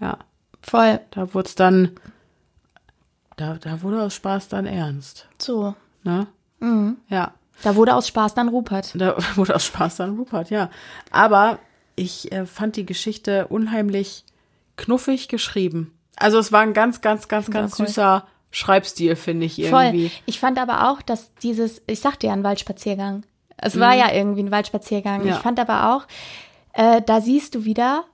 ja. 0.00 0.18
voll. 0.62 1.00
Da 1.10 1.32
wurde 1.34 1.48
es 1.48 1.54
dann, 1.54 1.90
da, 3.36 3.54
da 3.54 3.82
wurde 3.82 4.02
aus 4.02 4.14
Spaß 4.14 4.48
dann 4.48 4.66
ernst. 4.66 5.26
So. 5.40 5.74
Ne? 6.04 6.26
Mhm. 6.60 6.96
Ja. 7.08 7.32
Da 7.62 7.76
wurde 7.76 7.94
aus 7.94 8.08
Spaß 8.08 8.34
dann 8.34 8.48
Rupert. 8.48 8.92
Da 8.94 9.16
wurde 9.36 9.54
aus 9.54 9.64
Spaß 9.66 9.96
dann 9.96 10.16
Rupert, 10.16 10.50
ja. 10.50 10.70
Aber 11.10 11.58
ich 11.94 12.32
äh, 12.32 12.46
fand 12.46 12.76
die 12.76 12.86
Geschichte 12.86 13.46
unheimlich 13.48 14.24
knuffig 14.76 15.28
geschrieben. 15.28 15.96
Also 16.16 16.38
es 16.38 16.50
war 16.52 16.60
ein 16.60 16.72
ganz, 16.72 17.00
ganz, 17.00 17.28
ganz, 17.28 17.50
ganz 17.50 17.78
cool. 17.78 17.86
süßer 17.86 18.26
Schreibstil, 18.52 19.16
finde 19.16 19.46
ich 19.46 19.56
Voll. 19.68 19.84
irgendwie. 19.86 20.12
Ich 20.26 20.38
fand 20.38 20.58
aber 20.60 20.88
auch, 20.90 21.02
dass 21.02 21.34
dieses, 21.42 21.82
ich 21.88 21.98
sagte 22.00 22.28
ja, 22.28 22.32
ein 22.34 22.44
Waldspaziergang. 22.44 23.24
Es 23.56 23.78
war 23.80 23.94
ja 23.94 24.12
irgendwie 24.12 24.42
ein 24.42 24.50
Waldspaziergang. 24.50 25.22
Mhm. 25.22 25.28
Ja. 25.28 25.36
Ich 25.36 25.40
fand 25.42 25.58
aber 25.58 25.94
auch, 25.96 26.06
äh, 26.74 27.00
da 27.04 27.20
siehst 27.20 27.54
du 27.54 27.64
wieder, 27.64 28.04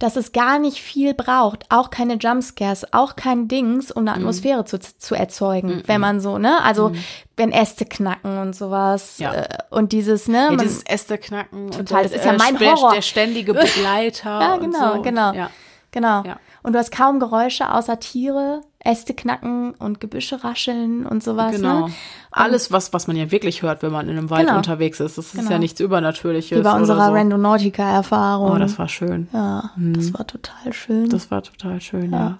dass 0.00 0.16
es 0.16 0.32
gar 0.32 0.58
nicht 0.58 0.78
viel 0.82 1.14
braucht. 1.14 1.66
Auch 1.70 1.90
keine 1.90 2.14
Jumpscares, 2.14 2.92
auch 2.92 3.14
kein 3.14 3.46
Dings, 3.46 3.90
um 3.92 4.02
eine 4.02 4.10
Mhm. 4.10 4.16
Atmosphäre 4.22 4.64
zu, 4.64 4.78
zu 4.80 5.14
erzeugen, 5.14 5.82
wenn 5.86 6.00
man 6.00 6.20
so, 6.20 6.36
ne? 6.38 6.60
Also, 6.62 6.92
wenn 7.36 7.52
Äste 7.52 7.84
knacken 7.86 8.38
und 8.38 8.56
sowas. 8.56 9.18
Ja. 9.18 9.32
Äh, 9.32 9.48
und 9.70 9.92
dieses, 9.92 10.26
ne? 10.26 10.48
Ja, 10.50 10.56
dieses 10.56 10.82
Äste 10.84 11.16
knacken. 11.18 11.66
und 11.66 11.76
Total, 11.76 12.02
der, 12.02 12.10
das 12.10 12.18
ist 12.20 12.24
ja 12.26 12.32
mein 12.32 12.58
der, 12.58 12.72
Horror. 12.74 12.92
Der 12.94 13.02
ständige 13.02 13.54
Begleiter. 13.54 14.30
ja, 14.40 14.54
und 14.54 14.60
genau, 14.72 14.94
so. 14.96 15.02
genau. 15.02 15.32
Ja. 15.32 15.50
Genau. 15.92 16.24
Ja. 16.24 16.40
Und 16.64 16.72
du 16.72 16.78
hast 16.78 16.90
kaum 16.90 17.20
Geräusche 17.20 17.70
außer 17.72 18.00
Tiere, 18.00 18.62
Äste 18.84 19.14
knacken 19.14 19.72
und 19.74 20.00
Gebüsche 20.00 20.44
rascheln 20.44 21.06
und 21.06 21.22
sowas. 21.22 21.56
Genau. 21.56 21.88
Ne? 21.88 21.94
Alles, 22.30 22.70
was, 22.70 22.92
was 22.92 23.06
man 23.06 23.16
ja 23.16 23.30
wirklich 23.30 23.62
hört, 23.62 23.82
wenn 23.82 23.92
man 23.92 24.08
in 24.08 24.18
einem 24.18 24.28
Wald 24.30 24.46
Genau. 24.46 24.58
unterwegs 24.58 25.00
ist. 25.00 25.16
Das 25.16 25.26
ist 25.28 25.36
Genau. 25.36 25.50
ja 25.50 25.58
nichts 25.58 25.80
Übernatürliches. 25.80 26.58
Wie 26.58 26.62
bei 26.62 26.72
unserer 26.74 27.06
so. 27.06 27.12
Randonautica-Erfahrung. 27.14 28.50
Oh, 28.52 28.58
das 28.58 28.78
war 28.78 28.88
schön. 28.88 29.28
ja, 29.32 29.70
das 29.76 30.12
war 30.12 30.26
total 30.26 30.72
schön. 30.72 31.08
Das 31.08 31.30
war 31.30 31.42
total 31.42 31.80
schön, 31.80 32.12
ja. 32.12 32.38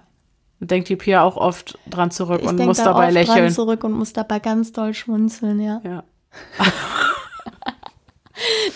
Denkt 0.59 0.87
die 0.89 0.95
Pia 0.95 1.21
auch 1.21 1.35
oft 1.35 1.77
dran 1.89 2.11
zurück 2.11 2.39
ich 2.41 2.47
und 2.47 2.57
muss 2.59 2.77
da 2.77 2.85
dabei 2.85 3.05
oft 3.07 3.13
lächeln. 3.13 3.37
dran 3.37 3.51
zurück 3.51 3.83
und 3.83 3.91
muss 3.91 4.13
dabei 4.13 4.39
ganz 4.39 4.71
doll 4.71 4.93
schmunzeln, 4.93 5.59
ja. 5.59 5.81
Ja. 5.83 6.03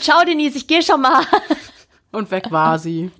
Ciao, 0.01 0.23
Denise, 0.25 0.57
ich 0.57 0.67
gehe 0.67 0.81
schon 0.81 1.01
mal. 1.01 1.21
Und 2.11 2.31
weg 2.31 2.51
war 2.51 2.79
sie. 2.79 3.11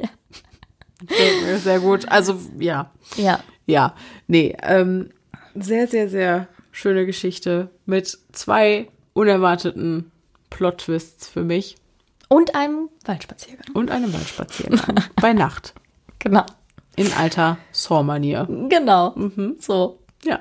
Mir 1.45 1.57
Sehr 1.59 1.79
gut. 1.79 2.07
Also, 2.09 2.35
ja. 2.57 2.89
ja. 3.15 3.39
Ja. 3.69 3.93
Nee, 4.27 4.55
ähm, 4.63 5.09
sehr, 5.55 5.87
sehr, 5.87 6.09
sehr 6.09 6.47
schöne 6.71 7.05
Geschichte 7.05 7.69
mit 7.85 8.17
zwei 8.31 8.87
unerwarteten 9.13 10.11
Plot-Twists 10.49 11.27
für 11.27 11.43
mich 11.43 11.75
Und 12.29 12.55
einem 12.55 12.89
Waldspaziergang. 13.05 13.67
und 13.73 13.91
einem 13.91 14.13
Waldspaziergang 14.13 14.95
bei 15.21 15.33
Nacht. 15.33 15.73
Genau. 16.19 16.45
In 16.95 17.11
alter 17.13 17.57
Saw-Manier. 17.71 18.47
Genau. 18.69 19.11
Mhm. 19.15 19.55
So. 19.59 19.99
Ja. 20.23 20.39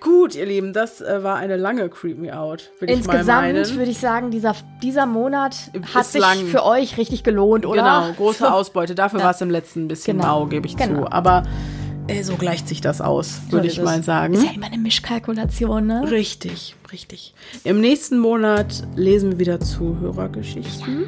Gut, 0.00 0.34
ihr 0.34 0.46
Lieben, 0.46 0.72
das 0.72 1.00
äh, 1.00 1.22
war 1.22 1.36
eine 1.36 1.56
lange 1.56 1.88
Creep 1.88 2.18
Me 2.18 2.36
Out, 2.36 2.70
Insgesamt 2.80 3.54
würde 3.76 3.90
ich 3.90 3.98
sagen, 3.98 4.32
dieser, 4.32 4.56
dieser 4.82 5.06
Monat 5.06 5.54
Ist 5.72 5.94
hat 5.94 6.06
sich 6.06 6.20
lang. 6.20 6.44
für 6.46 6.64
euch 6.64 6.98
richtig 6.98 7.22
gelohnt, 7.22 7.66
oder? 7.66 7.82
Genau, 7.82 8.12
große 8.16 8.52
Ausbeute. 8.52 8.96
Dafür 8.96 9.20
Ja. 9.20 9.26
war 9.26 9.30
es 9.32 9.40
im 9.40 9.50
letzten 9.50 9.84
ein 9.84 9.88
bisschen 9.88 10.18
Genau. 10.18 10.40
mau, 10.40 10.46
gebe 10.46 10.66
ich 10.66 10.76
Genau. 10.76 11.02
zu. 11.04 11.12
Aber 11.12 11.44
so 12.22 12.36
gleicht 12.36 12.68
sich 12.68 12.80
das 12.80 13.00
aus, 13.00 13.40
würde 13.50 13.66
ich 13.66 13.80
mal 13.80 14.02
sagen. 14.02 14.34
Ist 14.34 14.44
ja 14.44 14.52
immer 14.52 14.66
eine 14.66 14.78
Mischkalkulation, 14.78 15.86
ne? 15.86 16.10
Richtig, 16.10 16.76
richtig. 16.92 17.34
Im 17.64 17.80
nächsten 17.80 18.18
Monat 18.18 18.86
lesen 18.96 19.32
wir 19.32 19.38
wieder 19.38 19.60
Zuhörergeschichten. 19.60 21.06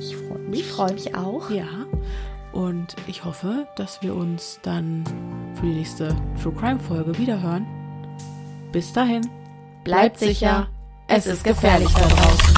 Ich 0.00 0.16
freue 0.16 0.38
mich. 0.38 0.60
Ich 0.60 0.66
freue 0.66 0.92
mich 0.92 1.14
auch. 1.14 1.50
Ja. 1.50 1.66
Und 2.52 2.96
ich 3.06 3.24
hoffe, 3.24 3.66
dass 3.76 4.00
wir 4.02 4.14
uns 4.14 4.58
dann 4.62 5.04
für 5.54 5.66
die 5.66 5.74
nächste 5.74 6.16
True 6.42 6.54
Crime 6.58 6.80
Folge 6.80 7.16
wiederhören. 7.18 7.66
Bis 8.72 8.92
dahin. 8.92 9.22
Bleibt 9.84 10.18
sicher. 10.18 10.68
Es 11.08 11.26
ist 11.26 11.44
gefährlich 11.44 11.92
da 11.92 12.08
draußen. 12.08 12.55